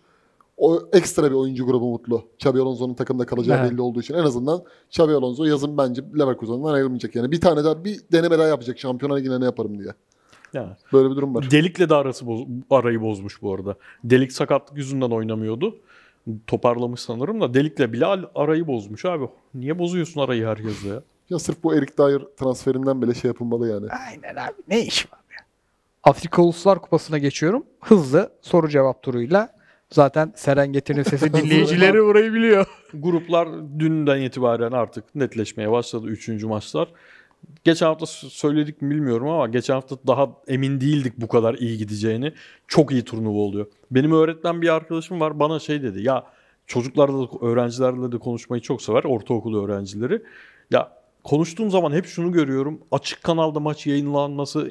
O 0.56 0.82
ekstra 0.92 1.30
bir 1.30 1.36
oyuncu 1.36 1.66
grubu 1.66 1.90
mutlu. 1.90 2.22
Xabi 2.38 2.60
Alonso'nun 2.60 2.94
takımda 2.94 3.26
kalacağı 3.26 3.58
Evet. 3.60 3.70
belli 3.72 3.80
olduğu 3.80 4.00
için 4.00 4.14
en 4.14 4.24
azından 4.24 4.62
Xabi 4.90 5.12
Alonso 5.12 5.44
yazın 5.44 5.78
bence 5.78 6.02
Leverkusen'dan 6.18 6.72
ayrılmayacak 6.72 7.14
yani. 7.14 7.30
Bir 7.32 7.40
tane 7.40 7.64
daha 7.64 7.84
bir 7.84 8.00
deneme 8.12 8.38
daha 8.38 8.46
yapacak 8.46 8.78
Şampiyonlar 8.78 9.18
Ligi'ne 9.18 9.40
ne 9.40 9.44
yaparım 9.44 9.78
diye. 9.78 9.88
Yani. 10.52 10.68
Böyle 10.92 11.10
bir 11.10 11.16
durum 11.16 11.34
var. 11.34 11.50
Delik'le 11.50 11.88
de 11.88 11.94
arası 11.94 12.26
boz- 12.26 12.46
arayı 12.70 13.00
bozmuş 13.02 13.42
bu 13.42 13.54
arada. 13.54 13.74
Delik 14.04 14.32
sakatlık 14.32 14.78
yüzünden 14.78 15.10
oynamıyordu. 15.10 15.76
Toparlamış 16.46 17.00
sanırım 17.00 17.40
da 17.40 17.54
Delik'le 17.54 17.92
bile 17.92 18.06
al- 18.06 18.24
arayı 18.34 18.66
bozmuş 18.66 19.04
abi. 19.04 19.24
Niye 19.54 19.78
bozuyorsun 19.78 20.20
arayı 20.20 20.46
herkesle 20.46 20.88
ya? 20.88 21.02
Ya 21.30 21.38
sırf 21.38 21.62
bu 21.62 21.74
Erik 21.74 21.98
Dyer 21.98 22.22
transferinden 22.38 23.02
bile 23.02 23.14
şey 23.14 23.28
yapılmalı 23.28 23.68
yani. 23.68 23.86
Aynen 24.08 24.36
abi. 24.36 24.52
Ne 24.68 24.80
iş 24.80 25.12
var 25.12 25.18
ya? 25.30 25.44
Afrika 26.04 26.42
Uluslar 26.42 26.78
Kupası'na 26.82 27.18
geçiyorum. 27.18 27.66
Hızlı 27.80 28.32
soru 28.42 28.68
cevap 28.68 29.02
turuyla. 29.02 29.48
Zaten 29.90 30.32
Serengeti'nin 30.36 31.02
sesi 31.10 31.32
dinleyicileri 31.34 32.04
burayı 32.04 32.32
biliyor. 32.32 32.66
Gruplar 32.94 33.48
dünden 33.78 34.20
itibaren 34.20 34.72
artık 34.72 35.14
netleşmeye 35.14 35.70
başladı. 35.70 36.06
Üçüncü 36.06 36.46
maçlar. 36.46 36.88
Geçen 37.64 37.86
hafta 37.86 38.06
söyledik 38.06 38.82
mi 38.82 38.90
bilmiyorum 38.90 39.28
ama 39.28 39.46
geçen 39.46 39.74
hafta 39.74 39.96
daha 40.06 40.30
emin 40.48 40.80
değildik 40.80 41.12
bu 41.16 41.28
kadar 41.28 41.54
iyi 41.54 41.78
gideceğini. 41.78 42.32
Çok 42.68 42.92
iyi 42.92 43.04
turnuva 43.04 43.38
oluyor. 43.38 43.66
Benim 43.90 44.12
öğretmen 44.12 44.62
bir 44.62 44.68
arkadaşım 44.68 45.20
var 45.20 45.40
bana 45.40 45.58
şey 45.58 45.82
dedi. 45.82 46.02
Ya 46.02 46.26
çocuklarla 46.66 47.18
da 47.18 47.46
öğrencilerle 47.46 48.12
de 48.12 48.18
konuşmayı 48.18 48.62
çok 48.62 48.82
sever. 48.82 49.04
Ortaokul 49.04 49.64
öğrencileri. 49.64 50.22
Ya 50.70 50.92
konuştuğum 51.24 51.70
zaman 51.70 51.92
hep 51.92 52.06
şunu 52.06 52.32
görüyorum. 52.32 52.80
Açık 52.90 53.22
kanalda 53.22 53.60
maç 53.60 53.86
yayınlanması 53.86 54.70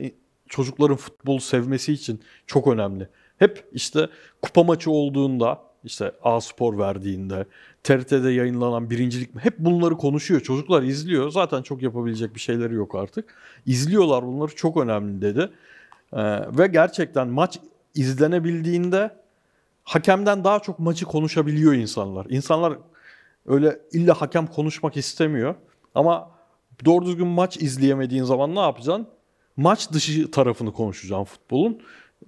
çocukların 0.50 0.98
futbol 0.98 1.40
sevmesi 1.40 1.94
için 1.94 2.22
çok 2.48 2.68
önemli. 2.68 3.10
Hep 3.38 3.66
işte 3.72 4.10
kupa 4.42 4.64
maçı 4.64 4.92
olduğunda 4.92 5.62
işte 5.86 6.12
A 6.24 6.42
Spor 6.42 6.78
verdiğinde 6.78 7.46
TRT'de 7.84 8.30
yayınlanan 8.32 8.90
birincilik 8.90 9.36
mi? 9.36 9.42
Hep 9.42 9.60
bunları 9.60 9.98
konuşuyor. 9.98 10.42
Çocuklar 10.42 10.84
izliyor. 10.84 11.30
Zaten 11.30 11.62
çok 11.62 11.82
yapabilecek 11.82 12.36
bir 12.36 12.40
şeyleri 12.40 12.74
yok 12.74 12.96
artık. 12.96 13.36
İzliyorlar 13.66 14.26
bunları 14.26 14.56
çok 14.56 14.78
önemli 14.78 15.22
dedi. 15.22 15.50
Ee, 16.14 16.22
ve 16.58 16.68
gerçekten 16.68 17.28
maç 17.28 17.60
izlenebildiğinde 17.96 19.16
hakemden 19.84 20.44
daha 20.44 20.60
çok 20.60 20.80
maçı 20.80 21.06
konuşabiliyor 21.06 21.74
insanlar. 21.74 22.26
İnsanlar 22.30 22.74
öyle 23.46 23.80
illa 23.92 24.22
hakem 24.22 24.48
konuşmak 24.48 24.98
istemiyor. 24.98 25.56
Ama 25.96 26.32
doğru 26.86 27.06
düzgün 27.06 27.28
maç 27.28 27.58
izleyemediğin 27.58 28.24
zaman 28.24 28.56
ne 28.56 28.60
yapacaksın? 28.60 29.08
Maç 29.58 29.92
dışı 29.92 30.32
tarafını 30.32 30.74
konuşacaksın 30.74 31.24
futbolun. 31.24 31.82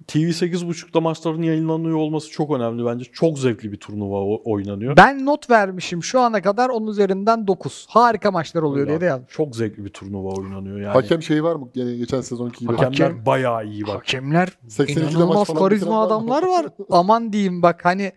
TV 0.06 0.18
8.30'da 0.18 1.00
maçların 1.00 1.42
yayınlanıyor 1.42 1.96
olması 1.96 2.30
çok 2.30 2.50
önemli 2.50 2.86
bence. 2.86 3.04
Çok 3.12 3.38
zevkli 3.38 3.72
bir 3.72 3.76
turnuva 3.76 4.38
oynanıyor. 4.44 4.96
Ben 4.96 5.26
not 5.26 5.50
vermişim 5.50 6.02
şu 6.02 6.20
ana 6.20 6.42
kadar 6.42 6.68
onun 6.68 6.86
üzerinden 6.86 7.46
9. 7.46 7.86
Harika 7.88 8.30
maçlar 8.30 8.62
oluyor 8.62 8.86
diye 8.88 9.00
de 9.00 9.04
yazmış. 9.04 9.32
Çok 9.32 9.56
zevkli 9.56 9.84
bir 9.84 9.90
turnuva 9.90 10.28
oynanıyor 10.28 10.80
yani. 10.80 10.92
Hakem 10.92 11.22
şeyi 11.22 11.44
var 11.44 11.56
mı? 11.56 11.68
Yani 11.74 11.96
geçen 11.96 12.20
sezonki 12.20 12.58
gibi. 12.60 12.72
Hakemler 12.72 13.10
Hakem- 13.10 13.26
bayağı 13.26 13.66
iyi 13.66 13.86
bak. 13.86 13.94
Hakemler 13.94 14.48
82'de 14.68 15.04
maç 15.04 15.12
inanılmaz 15.12 15.46
falan 15.46 15.62
karizma 15.62 16.02
adamlar 16.02 16.42
var. 16.46 16.66
Aman 16.90 17.32
diyeyim 17.32 17.62
bak 17.62 17.84
hani 17.84 18.12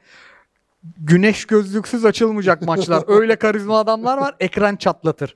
güneş 0.97 1.45
gözlüksüz 1.45 2.05
açılmayacak 2.05 2.61
maçlar. 2.61 3.03
Öyle 3.07 3.35
karizma 3.35 3.79
adamlar 3.79 4.17
var. 4.17 4.35
Ekran 4.39 4.75
çatlatır. 4.75 5.35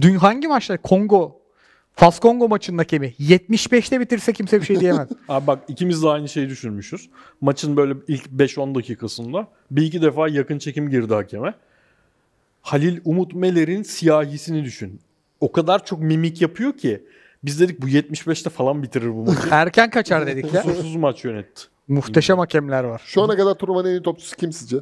Dün 0.00 0.16
hangi 0.16 0.48
maçlar? 0.48 0.82
Kongo. 0.82 1.45
Fas 1.96 2.18
Kongo 2.20 2.48
maçının 2.48 2.78
hakemi. 2.78 3.06
75'te 3.06 4.00
bitirse 4.00 4.32
kimse 4.32 4.60
bir 4.60 4.66
şey 4.66 4.80
diyemez. 4.80 5.08
Abi 5.28 5.46
bak 5.46 5.58
ikimiz 5.68 6.02
de 6.02 6.08
aynı 6.08 6.28
şeyi 6.28 6.48
düşünmüşüz. 6.48 7.10
Maçın 7.40 7.76
böyle 7.76 7.94
ilk 8.08 8.26
5-10 8.26 8.74
dakikasında 8.74 9.48
bir 9.70 9.82
iki 9.82 10.02
defa 10.02 10.28
yakın 10.28 10.58
çekim 10.58 10.90
girdi 10.90 11.14
hakeme. 11.14 11.54
Halil 12.62 13.00
Umut 13.04 13.34
Meler'in 13.34 13.82
siyahisini 13.82 14.64
düşün. 14.64 15.00
O 15.40 15.52
kadar 15.52 15.84
çok 15.84 16.00
mimik 16.00 16.42
yapıyor 16.42 16.72
ki 16.72 17.04
biz 17.44 17.60
dedik 17.60 17.82
bu 17.82 17.88
75'te 17.88 18.50
falan 18.50 18.82
bitirir 18.82 19.08
bu 19.14 19.24
maçı. 19.24 19.40
Erken 19.50 19.90
kaçar 19.90 20.26
dedik 20.26 20.54
ya. 20.54 20.62
Kusursuz 20.62 20.96
maç 20.96 21.24
yönetti. 21.24 21.62
Muhteşem 21.88 22.38
hakemler 22.38 22.84
var. 22.84 23.02
Şu 23.06 23.22
ana 23.22 23.36
kadar 23.36 23.54
turnuvanın 23.54 23.88
en 23.88 23.92
iyi 23.92 24.02
topçusu 24.02 24.36
kim 24.36 24.52
sizce? 24.52 24.76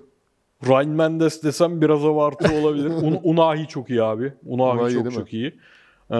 Ryan 0.66 0.88
Mendes 0.88 1.42
desem 1.42 1.80
biraz 1.80 2.04
abartı 2.04 2.54
olabilir. 2.54 2.88
Un- 2.90 3.20
Unahi 3.22 3.66
çok 3.68 3.90
iyi 3.90 4.02
abi. 4.02 4.32
Unahi 4.46 4.78
Unahi 4.80 4.92
çok 4.94 5.04
mi? 5.06 5.12
çok 5.12 5.32
iyi. 5.32 5.54
Ee, 6.10 6.14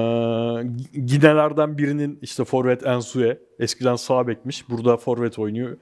Ginelerden 1.06 1.78
birinin 1.78 2.18
işte 2.22 2.44
forvet 2.44 2.86
Ensue. 2.86 3.38
Eskiden 3.58 3.96
sağ 3.96 4.26
bekmiş. 4.26 4.68
Burada 4.68 4.96
forvet 4.96 5.38
oynuyor. 5.38 5.76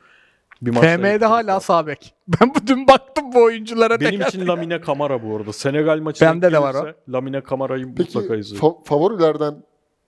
Bir 0.63 0.71
etkili 0.77 1.25
hala 1.25 1.61
sağ. 1.61 1.61
sağ 1.61 1.87
bek. 1.87 2.15
Ben 2.41 2.55
bu 2.55 2.67
dün 2.67 2.89
baktım 2.89 3.33
bu 3.35 3.43
oyunculara 3.43 4.01
Benim 4.01 4.11
teker 4.11 4.27
için 4.27 4.39
teker. 4.41 4.55
Lamine 4.57 4.81
Kamara 4.81 5.23
bu 5.23 5.37
arada. 5.37 5.53
Senegal 5.53 5.99
maçına 6.01 6.29
Bende 6.29 6.53
de 6.53 6.59
var 6.63 6.73
gelirse 6.75 6.95
Lamine 7.09 7.41
Kamara'yı 7.41 7.95
Peki 7.97 8.19
mutlaka 8.19 8.37
izleyin. 8.37 8.63
fa- 8.63 8.85
favorilerden 8.85 9.55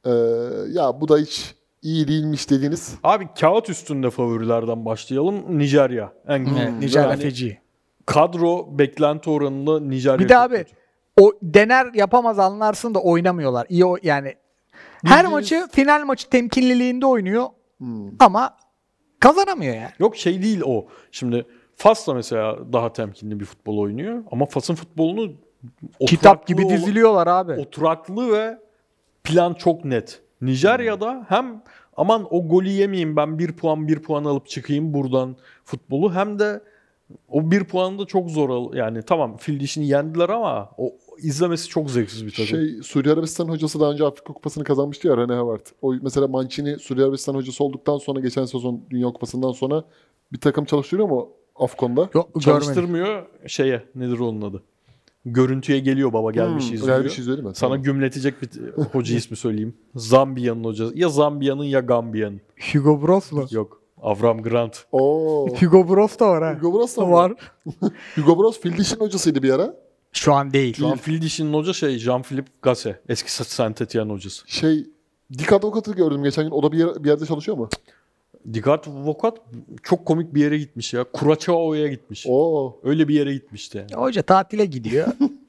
e, 0.05 0.11
ya 0.73 1.01
bu 1.01 1.09
da 1.09 1.19
hiç 1.19 1.55
iyi 1.83 2.09
değilmiş 2.09 2.51
dediğiniz 2.51 2.95
Abi 3.03 3.29
kağıt 3.41 3.71
üstünde 3.71 4.11
favorilerden 4.11 4.85
başlayalım. 4.85 5.59
Nijerya. 5.59 6.13
En 6.29 6.45
yani 6.45 6.81
Nijerya 6.81 7.17
feci. 7.17 7.59
Kadro 8.07 8.79
beklenti 8.79 9.31
oranında 9.31 9.81
Nijerya 9.81 10.19
Bir 10.19 10.29
de 10.29 10.39
abi 10.39 10.57
kötü. 10.57 10.71
O 11.21 11.33
dener 11.43 11.87
yapamaz 11.95 12.39
anlarsın 12.39 12.95
da 12.95 12.99
oynamıyorlar. 13.03 13.67
İyi 13.69 13.85
o 13.87 13.97
yani 14.03 14.35
Her 15.05 15.25
Bildiğiniz- 15.25 15.31
maçı 15.33 15.69
final 15.73 16.05
maçı 16.05 16.29
temkinliliğinde 16.31 17.07
oynuyor 17.07 17.47
Hmm. 17.79 18.11
ama 18.19 18.57
kazanamıyor 19.21 19.75
yani. 19.75 19.91
Yok 19.99 20.17
şey 20.17 20.43
değil 20.43 20.61
o. 20.67 20.87
Şimdi 21.12 21.47
Fas 21.77 22.09
da 22.09 22.15
mesela 22.15 22.73
daha 22.73 22.93
temkinli 22.93 23.41
bir 23.41 23.45
futbol 23.45 23.79
oynuyor. 23.79 24.25
Ama 24.33 24.47
Fas'ın 24.47 24.75
futbolunu 24.75 25.33
Kitap 26.07 26.37
oturaklı 26.37 26.55
gibi 26.55 26.67
olan- 26.67 26.77
diziliyorlar 26.77 27.27
abi. 27.27 27.53
Oturaklı 27.53 28.33
ve 28.33 28.59
plan 29.25 29.55
çok 29.55 29.85
net. 29.85 30.23
Nijerya'da 30.41 31.27
hem 31.29 31.62
aman 31.97 32.27
o 32.31 32.49
golü 32.49 32.69
yemeyeyim 32.69 33.17
ben 33.17 33.39
bir 33.39 33.53
puan 33.57 33.89
bir 33.89 34.03
puan 34.03 34.25
alıp 34.25 34.47
çıkayım 34.49 34.95
buradan 34.95 35.37
futbolu 35.65 36.15
hem 36.15 36.39
de 36.39 36.61
o 37.29 37.51
bir 37.51 37.65
puanı 37.65 37.99
da 37.99 38.07
çok 38.07 38.31
zor 38.31 38.51
al 38.51 38.75
yani 38.75 39.03
tamam 39.03 39.37
fil 39.37 39.61
dişini 39.61 39.87
yendiler 39.89 40.29
ama 40.29 40.71
o 40.79 40.93
izlemesi 41.19 41.69
çok 41.69 41.91
zevksiz 41.91 42.27
bir 42.27 42.31
takım. 42.31 42.47
Şey 42.47 42.83
Suudi 42.83 43.11
Arabistan 43.12 43.49
hocası 43.49 43.81
daha 43.81 43.93
önce 43.93 44.05
Afrika 44.05 44.33
Kupası'nı 44.33 44.65
kazanmıştı 44.65 45.09
ya 45.09 45.17
Rene 45.17 45.35
Howard. 45.37 45.67
O 45.83 45.95
mesela 46.03 46.29
Mancini 46.29 46.79
Suudi 46.79 47.05
Arabistan 47.05 47.35
hocası 47.35 47.65
olduktan 47.65 47.99
sonra 47.99 48.21
geçen 48.21 48.45
sezon 48.45 48.81
Dünya 48.91 49.07
Kupası'ndan 49.07 49.53
sonra 49.53 49.85
bir 50.33 50.39
takım 50.41 50.65
çalıştırıyor 50.65 51.09
mu 51.09 51.29
Afkon'da? 51.57 52.01
Yok 52.01 52.12
görmedim. 52.15 52.41
Çalıştırmıyor 52.41 53.27
şeye 53.47 53.83
nedir 53.95 54.19
onun 54.19 54.43
adı? 54.43 54.62
Görüntüye 55.27 55.79
geliyor 55.79 56.12
baba 56.12 56.31
gelmiş 56.33 56.69
Hmm, 56.69 56.75
izliyor. 56.75 57.09
şey 57.09 57.23
izliyor? 57.23 57.39
Sana 57.43 57.53
Tamam. 57.53 57.83
gümletecek 57.83 58.35
bir 58.43 58.49
hoca 58.93 59.17
ismi 59.17 59.37
söyleyeyim. 59.37 59.75
Zambiya'nın 59.95 60.65
hocası. 60.65 60.99
Ya 60.99 61.09
Zambiya'nın 61.09 61.65
ya 61.65 61.81
Gambiya'nın. 61.81 62.41
Hugo 62.73 63.03
Bros 63.03 63.33
mu? 63.33 63.47
Yok. 63.51 63.81
Avram 64.03 64.43
Grant. 64.43 64.85
Oo. 64.93 65.47
Hugo 65.61 65.89
Bros 65.89 66.19
da 66.19 66.29
var 66.29 66.45
ha. 66.45 66.55
Hugo 66.61 66.79
Bros 66.79 66.97
da 66.97 67.11
var. 67.11 67.33
Hugo 68.17 68.39
Bros 68.39 68.62
Dish'in 68.62 68.97
hocasıydı 69.01 69.43
bir 69.43 69.51
ara. 69.51 69.75
Şu 70.15 70.35
an 70.35 70.53
değil. 70.53 70.75
Şu 70.77 70.87
an 70.89 70.97
fil 70.97 71.23
dişinin 71.23 71.55
hoca 71.55 71.73
şey 71.73 71.97
Jean-Philippe 71.97 72.47
Gasset. 72.62 72.97
Eski 73.09 73.33
Saint 73.33 73.83
Etienne 73.83 74.12
hocası. 74.12 74.43
Şey 74.47 74.87
Dik 75.39 75.53
Advokat'ı 75.53 75.93
gördüm 75.93 76.23
geçen 76.25 76.45
gün. 76.45 76.51
O 76.51 76.62
da 76.62 76.73
bir, 76.73 76.79
yer- 76.79 77.05
bir 77.05 77.09
yerde 77.09 77.27
çalışıyor 77.27 77.57
mu? 77.59 77.69
Dikat 78.53 78.89
Vokat 78.89 79.39
çok 79.83 80.07
komik 80.07 80.35
bir 80.35 80.41
yere 80.41 80.59
gitmiş 80.59 80.95
ya. 80.95 81.05
Kuraçao'ya 81.12 81.89
gitmiş. 81.89 82.27
Oo. 82.29 82.81
Öyle 82.83 83.09
bir 83.09 83.15
yere 83.15 83.33
gitmişti. 83.33 83.79
yani. 83.79 84.03
Hoca 84.03 84.23
tatile 84.23 84.65
gidiyor. 84.65 85.07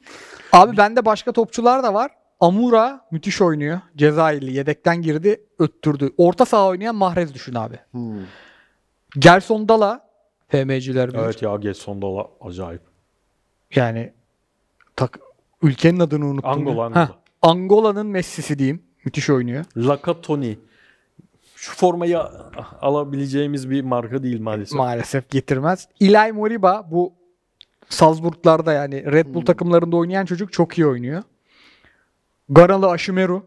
Abi 0.52 0.78
bende 0.78 1.06
başka 1.06 1.32
topçular 1.32 1.84
da 1.84 1.94
var. 1.94 2.12
Amura 2.40 3.06
müthiş 3.12 3.42
oynuyor. 3.42 3.80
Cezayirli 3.98 4.54
yedekten 4.54 5.02
girdi, 5.02 5.42
öttürdü. 5.60 6.10
Orta 6.18 6.46
saha 6.46 6.68
oynayan 6.68 6.96
Mahrez 6.96 7.34
düşün 7.34 7.56
abi. 7.56 7.80
Hmm. 7.92 8.20
Gerson 9.20 9.70
Dala 9.70 10.10
FM'ciler 10.50 11.10
bilir. 11.14 11.20
Evet 11.20 11.42
ya 11.42 11.56
Getson 11.56 12.02
da 12.02 12.08
acayip. 12.42 12.82
Yani 13.76 14.14
tak, 14.96 15.20
ülkenin 15.62 16.00
adını 16.00 16.26
unuttum. 16.26 16.50
Angola, 16.50 16.76
ya. 16.76 16.86
Angola. 16.86 17.10
Heh, 17.10 17.14
Angola'nın 17.42 18.06
Messi'si 18.06 18.60
diyeyim. 18.60 18.84
Müthiş 19.06 19.30
oynuyor. 19.30 19.66
Lakatoni. 19.78 20.60
Şu 21.56 21.76
formayı 21.76 22.20
alabileceğimiz 22.82 23.70
bir 23.70 23.82
marka 23.82 24.24
değil 24.24 24.42
maalesef. 24.42 24.78
Maalesef 24.78 25.30
getirmez. 25.30 25.88
Ilay 26.00 26.32
Moriba 26.32 26.88
bu 26.92 27.14
Salzburglarda 27.90 28.74
yani 28.74 29.12
Red 29.12 29.34
Bull 29.34 29.46
takımlarında 29.46 29.96
oynayan 29.96 30.26
çocuk 30.26 30.54
çok 30.54 30.78
iyi 30.78 30.88
oynuyor. 30.88 31.24
Ganalı 32.50 32.90
Aşimeru 32.90 33.44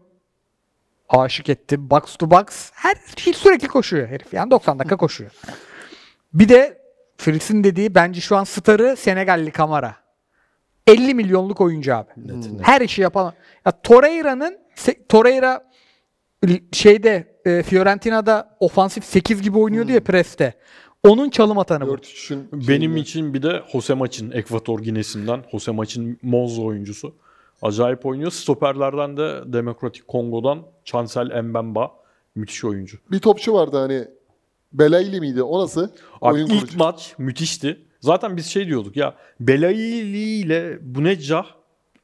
aşık 1.09 1.49
etti. 1.49 1.89
Box 1.89 2.15
to 2.15 2.31
box. 2.31 2.71
Her 2.73 2.95
şey 3.17 3.33
sürekli 3.33 3.67
koşuyor 3.67 4.07
herif. 4.07 4.33
Yani 4.33 4.51
90 4.51 4.79
dakika 4.79 4.97
koşuyor. 4.97 5.31
Bir 6.33 6.49
de 6.49 6.81
Fritz'in 7.17 7.63
dediği 7.63 7.95
bence 7.95 8.21
şu 8.21 8.37
an 8.37 8.43
starı 8.43 8.95
Senegalli 8.97 9.51
Kamara. 9.51 9.95
50 10.91 11.13
milyonluk 11.13 11.61
oyuncu 11.61 11.95
abi. 11.95 12.09
Net, 12.17 12.35
net. 12.35 12.61
Her 12.61 12.81
işi 12.81 13.01
yapan. 13.01 13.33
Ya 13.65 13.71
Torreira'nın 13.83 14.57
Torreira 15.09 15.69
şeyde 16.71 17.39
e, 17.45 17.63
Fiorentina'da 17.63 18.57
ofansif 18.59 19.05
8 19.05 19.41
gibi 19.41 19.57
oynuyordu 19.57 19.91
ya 19.91 20.03
preste. 20.03 20.53
Onun 21.03 21.29
çalım 21.29 21.57
atanı 21.57 21.87
bu. 21.87 21.91
4-3'ün 21.91 22.49
Benim 22.53 22.67
şeyinde. 22.67 22.99
için 22.99 23.33
bir 23.33 23.43
de 23.43 23.63
Jose 23.71 23.93
Maç'ın 23.93 24.31
Ekvator 24.31 24.79
Ginesi'nden 24.79 25.43
Jose 25.51 25.71
Maç'ın 25.71 26.19
Monza 26.21 26.61
oyuncusu. 26.61 27.15
Acayip 27.61 28.05
oynuyor. 28.05 28.31
Stoperlerden 28.31 29.17
de 29.17 29.53
Demokratik 29.53 30.07
Kongo'dan 30.07 30.59
Chancel 30.85 31.41
Mbemba. 31.43 31.91
Müthiş 32.35 32.65
oyuncu. 32.65 32.97
bir 33.11 33.19
topçu 33.19 33.53
vardı 33.53 33.77
hani 33.77 34.07
Belayli 34.73 35.19
miydi? 35.19 35.43
O 35.43 35.63
nasıl? 35.63 35.83
Abi 36.21 36.33
Oyun 36.33 36.45
ilk 36.47 36.59
kurucu. 36.59 36.77
maç 36.77 37.13
müthişti. 37.17 37.85
Zaten 37.99 38.37
biz 38.37 38.45
şey 38.45 38.67
diyorduk 38.67 38.97
ya 38.97 39.15
Belayli 39.39 40.17
ile 40.19 40.77
Bunecah 40.81 41.45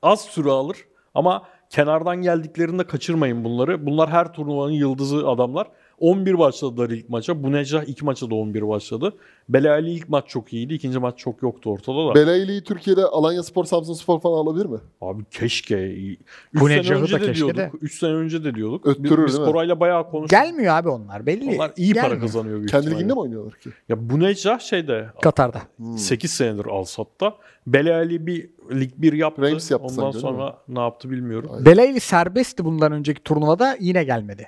az 0.02 0.22
süre 0.22 0.50
alır 0.50 0.78
ama 1.14 1.43
kenardan 1.70 2.22
geldiklerinde 2.22 2.84
kaçırmayın 2.84 3.43
bunları. 3.43 3.86
Bunlar 3.86 4.10
her 4.10 4.34
turnuvanın 4.34 4.72
yıldızı 4.72 5.28
adamlar. 5.28 5.68
11 6.00 6.39
başladılar 6.39 6.89
ilk 6.89 7.10
maça. 7.10 7.43
Bunecah 7.43 7.84
ilk 7.84 8.04
maça 8.04 8.30
da 8.30 8.36
11 8.36 8.68
başladı. 8.68 9.14
Belayli 9.50 9.91
ilk 9.91 10.10
maç 10.10 10.28
çok 10.28 10.54
iyiydi. 10.54 10.74
ikinci 10.74 11.00
maç 11.00 11.18
çok 11.18 11.41
yoktu 11.43 11.72
ortada 11.72 12.08
da. 12.08 12.16
Belayli'yi 12.16 12.64
Türkiye'de 12.64 13.04
Alanya 13.06 13.43
Spor, 13.43 13.66
Samsun 13.66 13.93
Spor 13.93 14.20
falan 14.20 14.38
alabilir 14.38 14.66
mi? 14.66 14.78
Abi 15.02 15.24
keşke. 15.32 15.78
3 15.93 16.20
Bu 16.54 16.68
sene 16.68 16.78
Necah'ı 16.78 17.02
önce 17.02 17.16
da 17.16 17.20
de 17.22 17.26
keşke 17.26 17.36
diyorduk. 17.36 17.58
de. 17.58 17.72
3 17.82 18.00
sene 18.00 18.12
önce 18.14 18.43
de 18.43 18.56
diyorduk. 18.56 18.88
Öttürür 18.88 19.18
biz, 19.18 19.26
biz 19.26 19.34
değil 19.38 19.48
mi? 19.48 19.52
Koray'la 19.54 19.80
bayağı 19.80 20.10
konuştuk. 20.12 20.30
Gelmiyor 20.39 20.76
abi 20.76 20.89
onlar 20.89 21.26
belli. 21.26 21.56
Onlar 21.56 21.72
iyi 21.78 21.93
para 21.93 22.04
Gelmiyor. 22.04 22.22
kazanıyor 22.22 22.58
büyük 22.58 22.70
Kendi 22.70 22.82
ihtimalle. 22.86 23.00
liginde 23.00 23.14
mi 23.14 23.20
oynuyorlar 23.20 23.54
ki? 23.60 23.70
Ya 23.89 24.10
Bunecah 24.10 24.60
şeyde 24.60 25.06
Katar'da. 25.22 25.62
Hmm. 25.78 25.98
8 25.98 26.32
senedir 26.32 26.66
Alsat'ta. 26.66 27.36
Belali 27.68 28.28
bir 28.28 28.50
lig 28.72 28.91
1 28.98 29.14
yaptı. 29.14 29.41
Reims 29.41 29.72
yaptı 29.72 29.86
Ondan 29.86 29.96
sanki, 30.12 30.18
öyle 30.18 30.28
sonra 30.28 30.58
ne 30.68 30.80
yaptı 30.80 31.12
bilmiyorum. 31.12 31.50
Beleyli 31.66 32.00
serbestti 32.00 32.66
bundan 32.66 32.91
önceki 32.91 33.24
turnuvada 33.24 33.78
yine 33.80 34.04
gelmedi. 34.04 34.48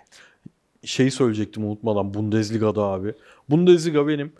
Şeyi 0.84 1.11
söyleyecektim 1.11 1.65
unutmadan 1.65 2.13
Bundesliga'da 2.13 2.84
abi. 2.84 3.13
Bundesliga 3.49 4.07
benim 4.07 4.34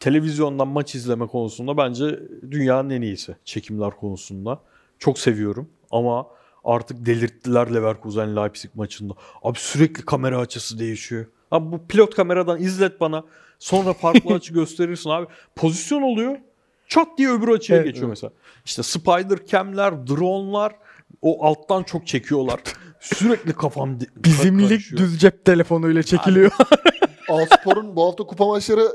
televizyondan 0.00 0.68
maç 0.68 0.94
izleme 0.94 1.26
konusunda 1.26 1.76
bence 1.76 2.20
dünyanın 2.50 2.90
en 2.90 3.02
iyisi 3.02 3.36
çekimler 3.44 3.90
konusunda. 3.90 4.60
Çok 4.98 5.18
seviyorum 5.18 5.68
ama 5.90 6.26
artık 6.64 7.06
delirttiler 7.06 7.74
Leverkusen 7.74 8.36
Leipzig 8.36 8.70
maçında. 8.74 9.14
Abi 9.42 9.58
sürekli 9.58 10.04
kamera 10.04 10.38
açısı 10.38 10.78
değişiyor. 10.78 11.26
Abi 11.50 11.72
bu 11.72 11.86
pilot 11.86 12.14
kameradan 12.14 12.60
izlet 12.60 13.00
bana. 13.00 13.24
Sonra 13.58 13.92
farklı 13.92 14.34
açı 14.34 14.52
gösterirsin 14.54 15.10
abi. 15.10 15.26
Pozisyon 15.56 16.02
oluyor. 16.02 16.38
Çat 16.88 17.18
diye 17.18 17.28
öbür 17.30 17.48
açıya 17.48 17.78
Evet, 17.78 17.86
geçiyor 17.86 18.06
evet. 18.06 18.12
mesela. 18.22 18.32
İşte 18.64 18.82
spider 18.82 19.46
cam'ler, 19.46 20.06
drone'lar 20.06 20.72
o 21.22 21.44
alttan 21.44 21.82
çok 21.82 22.06
çekiyorlar. 22.06 22.60
Sürekli 23.00 23.52
kafam 23.52 24.00
di- 24.00 24.06
Bizim 24.16 24.58
lig 24.58 24.68
karışıyor. 24.68 25.00
düz 25.02 25.18
cep 25.20 25.44
telefonuyla 25.44 26.02
çekiliyor. 26.02 26.52
Alspor'un 27.28 27.96
bu 27.96 28.06
hafta 28.06 28.24
kupa 28.24 28.46
maçları 28.46 28.88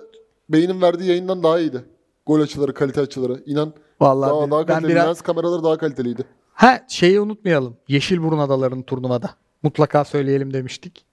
Bey'in 0.50 0.82
verdiği 0.82 1.10
yayından 1.10 1.44
daha 1.44 1.60
iyiydi. 1.60 1.86
Gol 2.26 2.42
açıları, 2.42 2.74
kalite 2.74 3.02
açıları. 3.02 3.44
İnan 3.46 3.74
Vallahi 4.02 4.30
daha, 4.32 4.46
bir- 4.46 4.52
daha 4.52 4.60
ben 4.68 4.74
kaliteli. 4.74 4.92
biraz 4.92 5.08
Lens 5.08 5.22
kameraları 5.22 5.64
daha 5.64 5.78
kaliteliydi. 5.78 6.22
ha 6.54 6.80
şeyi 6.88 7.20
unutmayalım. 7.22 7.78
Yeşilburun 7.88 8.38
Adaları'nın 8.40 8.82
turnuvada. 8.84 9.30
Mutlaka 9.64 10.06
söyleyelim 10.06 10.54
demiştik. 10.54 11.06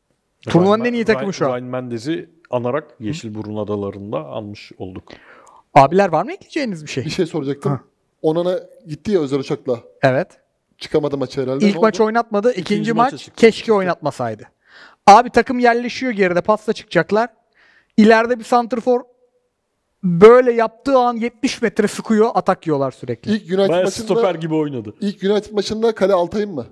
Turnuvanın 0.49 0.85
en 0.85 0.93
iyi 0.93 1.05
takımı 1.05 1.33
şu 1.35 1.47
an. 1.47 1.51
Ryan 1.51 1.65
Mendes'i 1.65 2.31
anarak 2.51 2.97
Yeşilburun 3.01 3.57
Adaları'nda 3.57 4.19
almış 4.19 4.73
olduk. 4.79 5.05
Abiler 5.75 6.09
var 6.09 6.25
mı 6.25 6.33
ekleyeceğiniz 6.33 6.85
bir 6.85 6.91
şey? 6.91 7.05
Bir 7.05 7.11
şey 7.11 7.27
soracaktım. 7.27 7.73
Ha. 7.73 7.81
Onana 8.23 8.61
gitti 8.89 9.13
ya 9.13 9.21
özel 9.21 9.39
uçakla. 9.39 9.79
Evet. 10.03 10.29
Çıkamadı 10.79 11.19
maçı 11.19 11.43
herhalde. 11.43 11.67
İlk 11.67 11.75
Ne 11.75 11.81
maç 11.81 12.01
oldu? 12.01 12.07
oynatmadı. 12.07 12.51
ikinci, 12.51 12.61
İkinci 12.75 12.93
maç 12.93 13.11
çıktı. 13.19 13.33
keşke 13.37 13.73
oynatmasaydı. 13.73 14.43
Abi 15.07 15.31
takım 15.31 15.59
yerleşiyor 15.59 16.13
geride. 16.13 16.41
Pasla 16.41 16.73
çıkacaklar. 16.73 17.29
İleride 17.97 18.39
bir 18.39 18.45
santrfor 18.45 19.01
böyle 20.03 20.53
yaptığı 20.53 20.99
an 20.99 21.17
70 21.17 21.63
metre 21.63 21.89
sıkıyor. 21.89 22.31
Atak 22.35 22.67
yiyorlar 22.67 22.91
sürekli. 22.91 23.33
İlk 23.33 23.43
United 23.43 23.69
Bayağı 23.69 23.85
maçında 23.85 24.05
stoper 24.05 24.35
gibi 24.35 24.55
oynadı. 24.55 24.95
ilk 25.01 25.25
United 25.25 25.53
maçında 25.53 25.95
kale 25.95 26.13
Altay'ın 26.13 26.51
mı? 26.55 26.67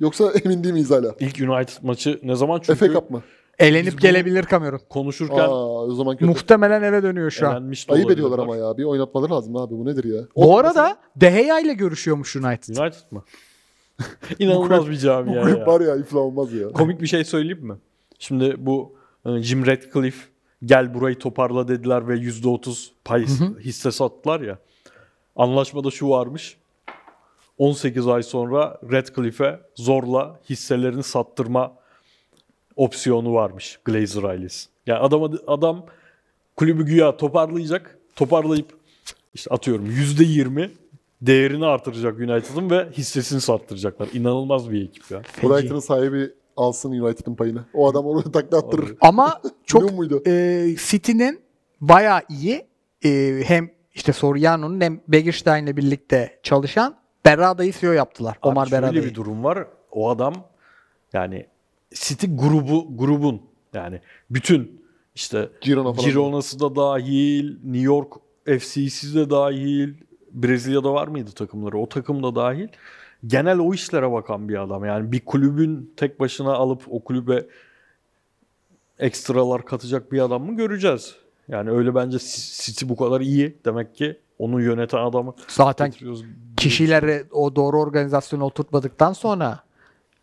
Yoksa 0.00 0.32
emin 0.44 0.64
değil 0.64 0.72
miyiz 0.72 0.90
hala? 0.90 1.14
İlk 1.20 1.40
United 1.40 1.74
maçı 1.82 2.20
ne 2.22 2.36
zaman 2.36 2.60
çünkü 2.66 2.78
FA 2.78 2.92
Cup 2.92 3.10
mı? 3.10 3.22
Elenip 3.58 3.92
bunu- 3.92 4.00
gelebilir 4.00 4.42
Kamerun. 4.42 4.80
konuşurken 4.88 5.38
Aa, 5.38 5.82
o 5.84 5.94
zaman 5.94 6.16
kötü. 6.16 6.26
Muhtemelen 6.26 6.82
eve 6.82 7.02
dönüyor 7.02 7.30
şu 7.30 7.48
an. 7.48 7.52
elenmiş 7.52 7.88
de 7.88 7.92
Ayıp 7.92 8.06
olabilirler. 8.06 8.26
ediyorlar 8.28 8.44
ama 8.44 8.56
ya. 8.56 8.76
Bir 8.78 8.84
oynatmaları 8.84 9.30
lazım 9.32 9.56
abi. 9.56 9.74
Bu 9.74 9.84
nedir 9.86 10.04
ya? 10.04 10.22
Bu 10.36 10.52
O- 10.52 10.56
arada 10.58 10.96
De 11.16 11.30
Gea 11.30 11.60
ile 11.60 11.72
görüşüyormuş 11.74 12.36
United. 12.36 12.76
United 12.76 13.10
mı? 13.12 13.24
İnanılmaz 14.38 14.90
bir 14.90 14.96
cami 14.96 15.30
Bu 15.30 15.34
ya. 15.34 15.42
kulüp 15.42 15.66
var 15.66 15.80
ya 15.80 15.96
iflah 15.96 16.20
olmaz 16.20 16.52
ya. 16.52 16.68
Komik 16.72 17.00
bir 17.00 17.06
şey 17.06 17.24
söyleyeyim 17.24 17.66
mi? 17.66 17.74
Şimdi 18.18 18.54
bu 18.58 18.94
e, 19.26 19.38
Jim 19.38 19.66
Ratcliffe 19.66 20.26
gel 20.64 20.94
burayı 20.94 21.18
toparla 21.18 21.68
dediler 21.68 22.08
ve 22.08 22.14
%30 22.16 22.88
pay 23.04 23.26
hisse 23.60 23.90
sattılar 23.90 24.40
ya. 24.40 24.58
Anlaşmada 25.36 25.90
şu 25.90 26.08
varmış. 26.08 26.56
18 27.58 28.08
ay 28.08 28.22
sonra 28.22 28.78
Radcliffe'e 28.92 29.60
zorla 29.74 30.40
hisselerini 30.50 31.02
sattırma 31.02 31.72
opsiyonu 32.76 33.34
varmış 33.34 33.78
Glazer 33.84 34.22
ailesi. 34.22 34.68
Yani 34.86 34.98
adam 34.98 35.32
adam 35.46 35.86
kulübü 36.56 36.86
güya 36.86 37.16
toparlayacak. 37.16 37.98
Toparlayıp 38.16 38.66
işte 39.34 39.50
atıyorum 39.50 39.86
%20 39.86 40.70
değerini 41.22 41.66
artıracak 41.66 42.18
United'ın 42.18 42.70
ve 42.70 42.90
hissesini 42.90 43.40
sattıracaklar. 43.40 44.08
İnanılmaz 44.12 44.70
bir 44.70 44.84
ekip 44.84 45.10
ya. 45.10 45.22
Brighton'ın 45.42 45.80
sahibi 45.80 46.30
alsın 46.56 46.90
United'ın 46.92 47.34
payını. 47.34 47.64
O 47.74 47.90
adam 47.90 48.06
oraya 48.06 48.32
takla 48.32 48.58
attırır. 48.58 48.96
Ama 49.00 49.40
çok 49.66 49.92
muydu? 49.92 50.22
e, 50.26 50.66
City'nin 50.88 51.40
bayağı 51.80 52.20
iyi 52.28 52.66
e, 53.04 53.42
hem 53.44 53.70
işte 53.94 54.12
Soriano'nun 54.12 54.80
hem 54.80 55.00
Begirshtein'le 55.08 55.76
birlikte 55.76 56.40
çalışan 56.42 56.96
Berrada'yı 57.24 57.72
CEO 57.72 57.92
yaptılar. 57.92 58.38
Abi 58.42 58.52
Omar 58.52 58.66
şöyle 58.66 58.82
Berrada'yı. 58.82 59.04
bir 59.04 59.14
durum 59.14 59.44
var. 59.44 59.66
O 59.90 60.10
adam 60.10 60.34
yani 61.12 61.46
City 61.94 62.26
grubu 62.26 62.96
grubun 62.96 63.42
yani 63.74 64.00
bütün 64.30 64.82
işte 65.14 65.48
Girona 65.60 65.92
falan. 65.92 66.08
Girona'sı 66.08 66.60
da 66.60 66.76
dahil, 66.76 67.56
New 67.64 67.80
York 67.80 68.12
FC'si 68.44 69.14
de 69.14 69.30
dahil, 69.30 69.94
Brezilya'da 70.32 70.94
var 70.94 71.08
mıydı 71.08 71.30
takımları? 71.30 71.78
O 71.78 71.88
takım 71.88 72.22
da 72.22 72.34
dahil. 72.34 72.68
Genel 73.26 73.58
o 73.58 73.74
işlere 73.74 74.12
bakan 74.12 74.48
bir 74.48 74.62
adam. 74.62 74.84
Yani 74.84 75.12
bir 75.12 75.20
kulübün 75.20 75.92
tek 75.96 76.20
başına 76.20 76.52
alıp 76.52 76.82
o 76.90 77.04
kulübe 77.04 77.46
ekstralar 78.98 79.64
katacak 79.64 80.12
bir 80.12 80.20
adam 80.20 80.44
mı 80.44 80.56
göreceğiz. 80.56 81.14
Yani 81.48 81.70
öyle 81.70 81.94
bence 81.94 82.18
City 82.62 82.88
bu 82.88 82.96
kadar 82.96 83.20
iyi. 83.20 83.56
Demek 83.64 83.94
ki 83.94 84.18
onu 84.38 84.60
yöneten 84.60 84.98
adamı 84.98 85.34
Zaten 85.48 85.92
kişileri 86.56 87.24
o 87.32 87.56
doğru 87.56 87.80
organizasyona 87.80 88.44
oturtmadıktan 88.44 89.12
sonra 89.12 89.60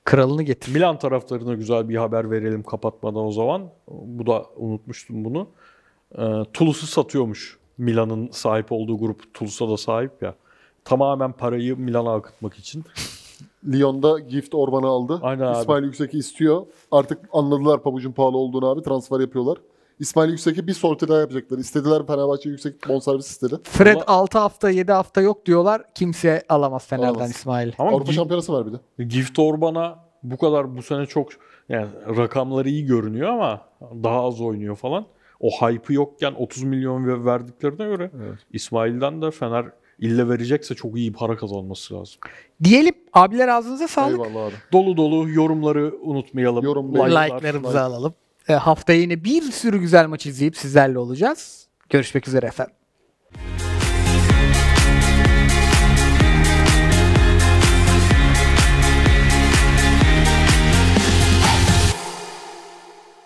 kralını 0.10 0.44
getir. 0.44 0.74
Milan 0.74 1.00
taraftarına 1.00 1.54
güzel 1.54 1.90
bir 1.90 1.96
haber 1.96 2.32
verelim 2.32 2.64
kapatmadan 2.64 3.26
o 3.26 3.32
zaman. 3.32 3.70
Bu 3.88 4.28
da 4.28 4.46
unutmuştum 4.56 5.26
bunu. 5.26 5.48
Ee, 6.18 6.22
Toulouse'u 6.54 6.88
satıyormuş. 6.88 7.60
Milan'ın 7.78 8.30
sahip 8.32 8.72
olduğu 8.72 8.98
grup 8.98 9.34
Toulouse'a 9.34 9.70
da 9.70 9.78
sahip 9.78 10.12
ya. 10.22 10.36
Tamamen 10.86 11.32
parayı 11.32 11.78
Milan'a 11.78 12.14
akıtmak 12.14 12.56
için. 12.56 12.84
Lyon'da 13.72 14.20
Gift 14.20 14.56
Orban'ı 14.56 14.88
aldı. 14.88 15.20
Aynen 15.22 15.46
abi. 15.46 15.60
İsmail 15.60 15.84
Yüksek'i 15.84 16.18
istiyor. 16.18 16.66
Artık 16.92 17.20
anladılar 17.34 17.84
pabucun 17.84 18.12
pahalı 18.12 18.38
olduğunu 18.38 18.70
abi. 18.70 18.82
Transfer 18.82 19.20
yapıyorlar. 19.20 19.58
İsmail 20.00 20.30
Yüksek'e 20.30 20.68
bir 20.68 20.74
sorti 20.74 21.08
daha 21.08 21.20
yapacaklar. 21.20 21.58
İstediler 21.58 22.08
Fenerbahçe 22.08 22.50
yüksek 22.50 22.88
bonservis 22.90 23.28
istedi. 23.28 23.56
Fred 23.64 23.96
Ama- 23.96 24.04
6 24.08 24.38
hafta 24.40 24.70
7 24.70 24.92
hafta 24.92 25.22
yok 25.22 25.46
diyorlar. 25.46 25.82
Kimse 25.96 26.44
alamaz 26.50 26.88
Fener'den 26.88 27.08
Alamaz. 27.10 27.32
İsmail. 27.32 27.72
Ama 27.78 27.90
Avrupa 27.92 28.12
Gi- 28.12 28.16
Şampiyonası 28.16 28.54
var 28.54 28.66
bir 28.68 28.72
de. 28.74 29.04
Gift 29.06 29.40
Orban'a 29.40 30.00
bu 30.24 30.38
kadar 30.38 30.78
bu 30.78 30.82
sene 30.84 31.06
çok 31.06 31.30
yani 31.70 31.88
rakamları 32.18 32.70
iyi 32.70 32.86
görünüyor 32.86 33.30
ama 33.30 33.62
daha 34.04 34.24
az 34.28 34.42
oynuyor 34.42 34.76
falan. 34.76 35.06
O 35.40 35.50
hype'ı 35.50 35.94
yokken 35.94 36.34
30 36.38 36.64
milyon 36.64 37.08
ve- 37.08 37.26
verdiklerine 37.26 37.86
göre 37.86 38.12
İsmail'den 38.54 39.22
de 39.22 39.32
Fener 39.32 39.66
ille 40.00 40.30
verecekse 40.30 40.76
çok 40.76 40.98
iyi 40.98 41.14
para 41.14 41.38
kazanması 41.38 41.94
lazım. 41.96 42.16
Diyelim 42.64 42.94
abiler 43.14 43.48
ağzınıza 43.48 43.88
sağlık. 43.88 44.12
Eyvallah 44.28 44.46
abi. 44.48 44.54
Dolu 44.74 44.98
dolu 44.98 45.30
yorumları 45.30 45.94
unutmayalım. 46.02 46.64
Yorum, 46.66 46.94
Like'lar, 46.96 47.26
Like'larımızı 47.26 47.74
like. 47.74 47.80
alalım. 47.80 48.14
E, 48.48 48.54
haftaya 48.54 49.00
yine 49.00 49.24
bir 49.24 49.42
sürü 49.42 49.80
güzel 49.80 50.08
maç 50.08 50.26
izleyip 50.26 50.58
sizlerle 50.58 51.00
olacağız. 51.00 51.68
Görüşmek 51.90 52.28
üzere 52.28 52.46
efendim. 52.46 52.79